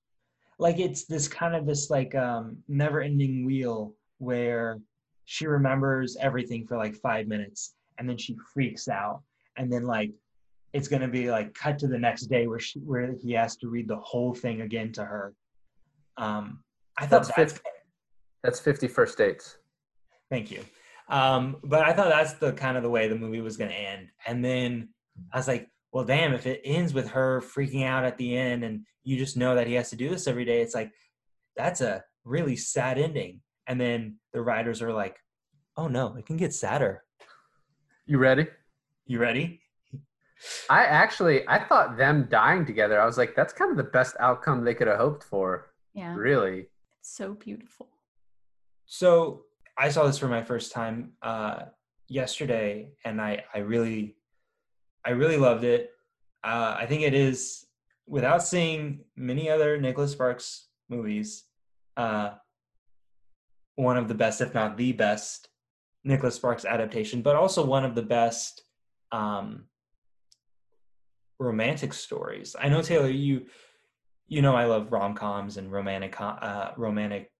like 0.58 0.78
it's 0.78 1.04
this 1.04 1.28
kind 1.28 1.54
of 1.54 1.66
this 1.66 1.90
like 1.90 2.14
um 2.14 2.56
never 2.68 3.02
ending 3.02 3.44
wheel 3.44 3.94
where 4.18 4.80
she 5.26 5.46
remembers 5.46 6.16
everything 6.18 6.66
for 6.66 6.78
like 6.78 6.94
five 6.94 7.26
minutes 7.26 7.74
and 7.98 8.08
then 8.08 8.16
she 8.16 8.36
freaks 8.54 8.88
out 8.88 9.20
and 9.58 9.70
then 9.70 9.82
like 9.84 10.12
it's 10.72 10.88
going 10.88 11.02
to 11.02 11.08
be 11.08 11.30
like 11.30 11.54
cut 11.54 11.78
to 11.80 11.86
the 11.86 11.98
next 11.98 12.26
day 12.26 12.46
where 12.46 12.58
she 12.58 12.78
where 12.80 13.14
he 13.20 13.32
has 13.32 13.56
to 13.56 13.68
read 13.68 13.88
the 13.88 13.96
whole 13.96 14.34
thing 14.34 14.62
again 14.62 14.92
to 14.92 15.04
her. 15.04 15.34
Um 16.16 16.62
i 16.98 17.06
thought 17.06 17.24
that's, 17.24 17.36
that's 17.36 17.52
50, 17.54 17.68
that's 18.42 18.60
50 18.60 18.88
first 18.88 19.18
dates. 19.18 19.58
Thank 20.30 20.50
you. 20.50 20.64
Um 21.08 21.56
but 21.64 21.82
i 21.82 21.92
thought 21.92 22.08
that's 22.08 22.34
the 22.34 22.52
kind 22.52 22.76
of 22.76 22.82
the 22.82 22.90
way 22.90 23.08
the 23.08 23.14
movie 23.14 23.40
was 23.40 23.56
going 23.56 23.70
to 23.70 23.76
end. 23.76 24.08
And 24.26 24.44
then 24.44 24.88
i 25.32 25.36
was 25.36 25.48
like 25.48 25.68
well 25.92 26.04
damn 26.04 26.32
if 26.32 26.46
it 26.46 26.62
ends 26.64 26.94
with 26.94 27.08
her 27.10 27.42
freaking 27.42 27.84
out 27.84 28.04
at 28.04 28.16
the 28.16 28.36
end 28.36 28.64
and 28.64 28.86
you 29.04 29.18
just 29.18 29.36
know 29.36 29.54
that 29.54 29.66
he 29.66 29.74
has 29.74 29.90
to 29.90 29.96
do 29.96 30.08
this 30.08 30.26
every 30.26 30.44
day 30.44 30.62
it's 30.62 30.74
like 30.74 30.90
that's 31.56 31.82
a 31.82 32.02
really 32.24 32.56
sad 32.56 32.98
ending. 32.98 33.40
And 33.66 33.80
then 33.80 34.16
the 34.32 34.42
writers 34.42 34.80
are 34.80 34.92
like 34.92 35.18
oh 35.76 35.88
no 35.88 36.14
it 36.16 36.26
can 36.26 36.36
get 36.36 36.54
sadder. 36.54 37.04
You 38.06 38.18
ready? 38.18 38.46
You 39.06 39.18
ready 39.18 39.61
i 40.70 40.84
actually 40.84 41.46
i 41.48 41.58
thought 41.58 41.96
them 41.96 42.26
dying 42.30 42.64
together 42.64 43.00
i 43.00 43.06
was 43.06 43.18
like 43.18 43.34
that's 43.34 43.52
kind 43.52 43.70
of 43.70 43.76
the 43.76 43.82
best 43.82 44.16
outcome 44.20 44.64
they 44.64 44.74
could 44.74 44.88
have 44.88 44.98
hoped 44.98 45.24
for. 45.24 45.70
Yeah. 45.94 46.14
Really. 46.14 46.68
It's 47.00 47.14
so 47.16 47.34
beautiful. 47.34 47.88
So 48.86 49.42
i 49.78 49.88
saw 49.88 50.06
this 50.06 50.18
for 50.18 50.28
my 50.28 50.42
first 50.42 50.72
time 50.72 51.12
uh 51.22 51.64
yesterday 52.08 52.90
and 53.04 53.20
i 53.20 53.42
i 53.54 53.58
really 53.58 54.16
i 55.04 55.10
really 55.10 55.36
loved 55.36 55.64
it. 55.64 55.90
Uh 56.44 56.76
i 56.78 56.86
think 56.86 57.02
it 57.02 57.14
is 57.14 57.66
without 58.06 58.42
seeing 58.42 59.00
many 59.16 59.48
other 59.48 59.78
Nicholas 59.80 60.12
Sparks 60.12 60.68
movies, 60.88 61.44
uh, 61.96 62.32
one 63.76 63.96
of 63.96 64.08
the 64.08 64.14
best, 64.14 64.40
if 64.40 64.54
not 64.54 64.76
the 64.76 64.92
best, 64.92 65.48
Nicholas 66.04 66.34
Sparks 66.34 66.64
adaptation, 66.64 67.22
but 67.22 67.36
also 67.36 67.64
one 67.64 67.84
of 67.84 67.94
the 67.94 68.02
best 68.02 68.64
um, 69.12 69.64
romantic 71.42 71.92
stories. 71.92 72.56
I 72.58 72.68
know 72.68 72.82
Taylor, 72.82 73.08
you 73.08 73.46
you 74.26 74.42
know 74.42 74.54
I 74.54 74.64
love 74.64 74.92
rom 74.92 75.14
coms 75.14 75.56
and 75.56 75.70
romantic 75.70 76.20
uh, 76.20 76.70
romantic 76.76 77.32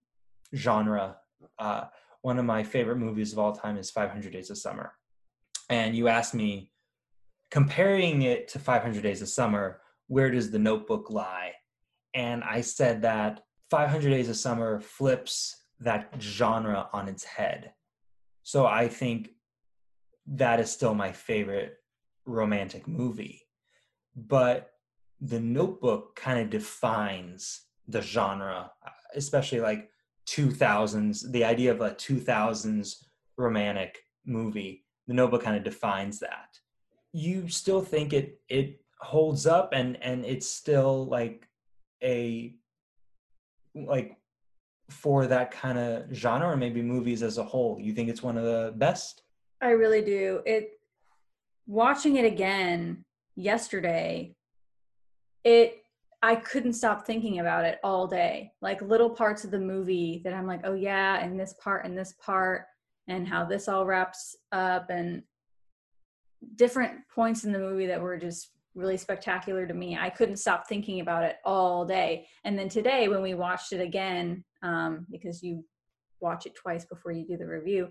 genre. 0.55 1.17
Uh, 1.57 1.85
one 2.21 2.39
of 2.39 2.45
my 2.45 2.63
favorite 2.63 2.97
movies 2.97 3.33
of 3.33 3.39
all 3.39 3.53
time 3.53 3.77
is 3.77 3.91
500 3.91 4.31
Days 4.31 4.49
of 4.49 4.57
Summer, 4.57 4.93
and 5.69 5.95
you 5.95 6.07
asked 6.07 6.33
me 6.33 6.71
comparing 7.51 8.23
it 8.23 8.47
to 8.49 8.59
500 8.59 9.03
Days 9.03 9.21
of 9.21 9.29
Summer 9.29 9.79
where 10.07 10.29
does 10.29 10.51
the 10.51 10.59
notebook 10.59 11.09
lie? 11.09 11.53
And 12.13 12.43
I 12.43 12.61
said 12.61 13.01
that 13.01 13.41
500 13.69 14.09
Days 14.09 14.29
of 14.29 14.35
Summer 14.35 14.79
flips 14.79 15.55
that 15.79 16.13
genre 16.19 16.89
on 16.93 17.07
its 17.07 17.23
head. 17.23 17.73
So 18.43 18.65
I 18.65 18.87
think 18.87 19.29
that 20.27 20.59
is 20.59 20.71
still 20.71 20.93
my 20.93 21.11
favorite 21.11 21.77
romantic 22.25 22.87
movie. 22.87 23.42
But 24.15 24.71
the 25.21 25.39
notebook 25.39 26.15
kind 26.15 26.39
of 26.39 26.49
defines 26.49 27.61
the 27.87 28.01
genre, 28.01 28.71
especially 29.15 29.59
like 29.59 29.89
2000s, 30.27 31.31
the 31.31 31.43
idea 31.43 31.71
of 31.71 31.81
a 31.81 31.91
2000s 31.91 33.03
romantic 33.37 33.99
movie. 34.25 34.85
The 35.07 35.13
notebook 35.13 35.43
kind 35.43 35.57
of 35.57 35.63
defines 35.63 36.19
that. 36.19 36.57
You 37.11 37.47
still 37.47 37.81
think 37.81 38.13
it 38.13 38.39
it 38.49 38.81
holds 39.03 39.45
up 39.45 39.73
and 39.73 40.01
and 40.01 40.25
it's 40.25 40.47
still 40.47 41.05
like 41.05 41.47
a 42.01 42.55
like 43.75 44.17
for 44.89 45.27
that 45.27 45.51
kind 45.51 45.77
of 45.77 46.13
genre 46.13 46.49
or 46.49 46.57
maybe 46.57 46.81
movies 46.81 47.21
as 47.21 47.37
a 47.37 47.43
whole 47.43 47.77
you 47.79 47.93
think 47.93 48.09
it's 48.09 48.23
one 48.23 48.37
of 48.37 48.43
the 48.43 48.73
best 48.77 49.23
i 49.61 49.69
really 49.69 50.01
do 50.01 50.41
it 50.45 50.79
watching 51.67 52.17
it 52.17 52.25
again 52.25 53.03
yesterday 53.35 54.35
it 55.43 55.83
i 56.21 56.35
couldn't 56.35 56.73
stop 56.73 57.05
thinking 57.05 57.39
about 57.39 57.65
it 57.65 57.79
all 57.83 58.07
day 58.07 58.51
like 58.61 58.81
little 58.81 59.09
parts 59.09 59.43
of 59.43 59.51
the 59.51 59.59
movie 59.59 60.21
that 60.23 60.33
i'm 60.33 60.47
like 60.47 60.61
oh 60.63 60.73
yeah 60.73 61.23
and 61.23 61.39
this 61.39 61.55
part 61.61 61.85
and 61.85 61.97
this 61.97 62.13
part 62.23 62.65
and 63.07 63.27
how 63.27 63.43
this 63.43 63.67
all 63.67 63.85
wraps 63.85 64.35
up 64.51 64.89
and 64.89 65.23
different 66.55 66.93
points 67.13 67.43
in 67.43 67.51
the 67.51 67.59
movie 67.59 67.87
that 67.87 68.01
were 68.01 68.17
just 68.17 68.49
really 68.75 68.97
spectacular 68.97 69.67
to 69.67 69.73
me. 69.73 69.97
I 69.97 70.09
couldn't 70.09 70.37
stop 70.37 70.67
thinking 70.67 70.99
about 70.99 71.23
it 71.23 71.37
all 71.45 71.85
day. 71.85 72.27
And 72.43 72.57
then 72.57 72.69
today, 72.69 73.07
when 73.07 73.21
we 73.21 73.33
watched 73.33 73.71
it 73.71 73.81
again, 73.81 74.43
um, 74.61 75.05
because 75.11 75.43
you 75.43 75.63
watch 76.19 76.45
it 76.45 76.55
twice 76.55 76.85
before 76.85 77.11
you 77.11 77.25
do 77.25 77.37
the 77.37 77.47
review, 77.47 77.89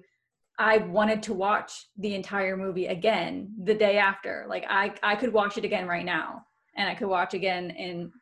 I 0.59 0.78
wanted 0.78 1.22
to 1.24 1.32
watch 1.32 1.86
the 1.96 2.14
entire 2.14 2.57
movie 2.57 2.86
again 2.86 3.53
the 3.64 3.74
day 3.74 3.98
after. 3.98 4.46
Like 4.48 4.64
I, 4.68 4.94
I 5.03 5.16
could 5.16 5.32
watch 5.32 5.59
it 5.59 5.64
again 5.64 5.86
right 5.86 6.05
now, 6.05 6.44
and 6.76 6.88
I 6.88 6.94
could 6.94 7.09
watch 7.09 7.34
again 7.34 7.70
in 7.70 8.12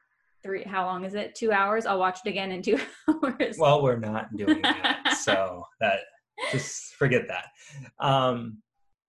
three. 0.42 0.64
How 0.64 0.86
long 0.86 1.04
is 1.04 1.14
it? 1.14 1.34
Two 1.34 1.52
hours. 1.52 1.86
I'll 1.86 1.98
watch 1.98 2.20
it 2.24 2.28
again 2.28 2.52
in 2.52 2.62
two 2.62 2.78
hours. 3.08 3.56
Well, 3.58 3.82
we're 3.82 3.98
not 3.98 4.34
doing 4.36 4.62
that, 4.62 5.18
so 5.22 5.64
that 5.80 6.00
just 6.52 6.94
forget 6.94 7.28
that. 7.28 7.46
Um, 8.04 8.62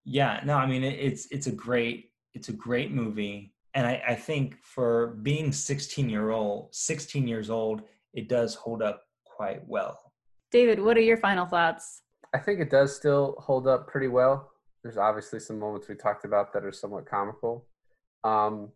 yeah, 0.03 0.41
no, 0.43 0.57
I 0.57 0.65
mean 0.65 0.83
it, 0.83 0.99
it's 0.99 1.27
it's 1.31 1.47
a 1.47 1.51
great 1.51 2.11
it's 2.33 2.49
a 2.49 2.53
great 2.53 2.91
movie 2.91 3.53
and 3.73 3.87
I, 3.87 4.01
I, 4.09 4.15
think 4.15 4.57
for 4.63 5.17
being 5.21 5.51
16 5.51 6.09
year 6.09 6.31
old 6.31 6.73
16 6.73 7.27
years 7.27 7.49
old 7.49 7.81
it 8.13 8.29
does 8.29 8.55
hold 8.55 8.81
up 8.81 9.03
quite 9.25 9.61
well 9.67 10.13
david 10.51 10.81
what 10.81 10.97
are 10.97 11.01
your 11.01 11.17
final 11.17 11.45
thoughts 11.45 12.01
i 12.33 12.37
think 12.37 12.59
it 12.59 12.69
does 12.69 12.95
still 12.95 13.35
hold 13.39 13.67
up 13.67 13.87
pretty 13.87 14.07
well. 14.07 14.49
There's 14.83 14.97
obviously 14.97 15.39
some 15.39 15.59
moments 15.59 15.87
we 15.87 15.95
talked 15.95 16.25
about 16.25 16.53
that 16.53 16.65
are 16.65 16.71
somewhat 16.71 17.05
comical. 17.05 17.67
Um, 18.23 18.71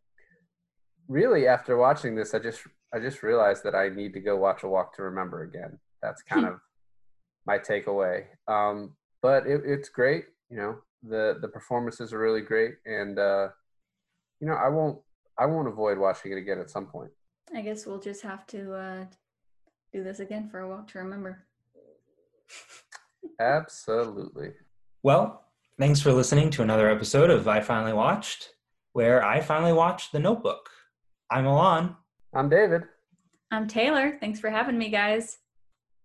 really 1.07 1.47
after 1.47 1.77
watching 1.77 2.15
this 2.15 2.33
i 2.33 2.39
just 2.39 2.61
i 2.91 2.97
just 2.97 3.21
realized 3.21 3.63
that 3.63 3.75
i 3.75 3.89
need 3.89 4.11
to 4.11 4.19
go 4.19 4.35
watch 4.35 4.63
a 4.63 4.67
walk 4.67 4.95
to 4.95 5.03
remember 5.03 5.43
again. 5.43 5.79
That's 6.01 6.21
kind 6.21 6.45
of 6.45 6.59
my 7.45 7.59
takeaway. 7.59 8.25
Um, 8.47 8.95
but 9.21 9.45
it, 9.47 9.61
it's 9.65 9.89
great 9.89 10.25
you 10.49 10.57
know 10.57 10.77
the 11.03 11.37
the 11.41 11.47
performances 11.47 12.13
are 12.13 12.19
really 12.19 12.41
great, 12.41 12.75
and 12.85 13.17
uh, 13.19 13.49
you 14.39 14.47
know 14.47 14.53
I 14.55 14.69
won't 14.69 14.99
I 15.37 15.45
won't 15.45 15.67
avoid 15.67 15.97
watching 15.97 16.31
it 16.31 16.37
again 16.37 16.59
at 16.59 16.69
some 16.69 16.87
point. 16.87 17.11
I 17.53 17.61
guess 17.61 17.85
we'll 17.85 17.99
just 17.99 18.21
have 18.23 18.45
to 18.47 18.73
uh, 18.73 19.05
do 19.93 20.03
this 20.03 20.19
again 20.19 20.49
for 20.49 20.59
a 20.59 20.69
walk 20.69 20.87
to 20.89 20.99
remember. 20.99 21.45
Absolutely. 23.39 24.51
Well, 25.03 25.43
thanks 25.79 26.01
for 26.01 26.11
listening 26.13 26.49
to 26.51 26.61
another 26.61 26.89
episode 26.89 27.29
of 27.29 27.47
I 27.47 27.61
Finally 27.61 27.93
Watched, 27.93 28.49
where 28.93 29.23
I 29.23 29.41
finally 29.41 29.73
watched 29.73 30.11
The 30.11 30.19
Notebook. 30.19 30.69
I'm 31.29 31.45
Alon. 31.45 31.95
I'm 32.33 32.49
David. 32.49 32.83
I'm 33.51 33.67
Taylor. 33.67 34.17
Thanks 34.19 34.39
for 34.39 34.49
having 34.49 34.77
me, 34.77 34.89
guys. 34.89 35.37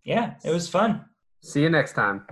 Yeah, 0.05 0.35
it 0.45 0.51
was 0.51 0.69
fun. 0.69 1.05
See 1.43 1.63
you 1.63 1.71
next 1.71 1.95
time. 1.95 2.27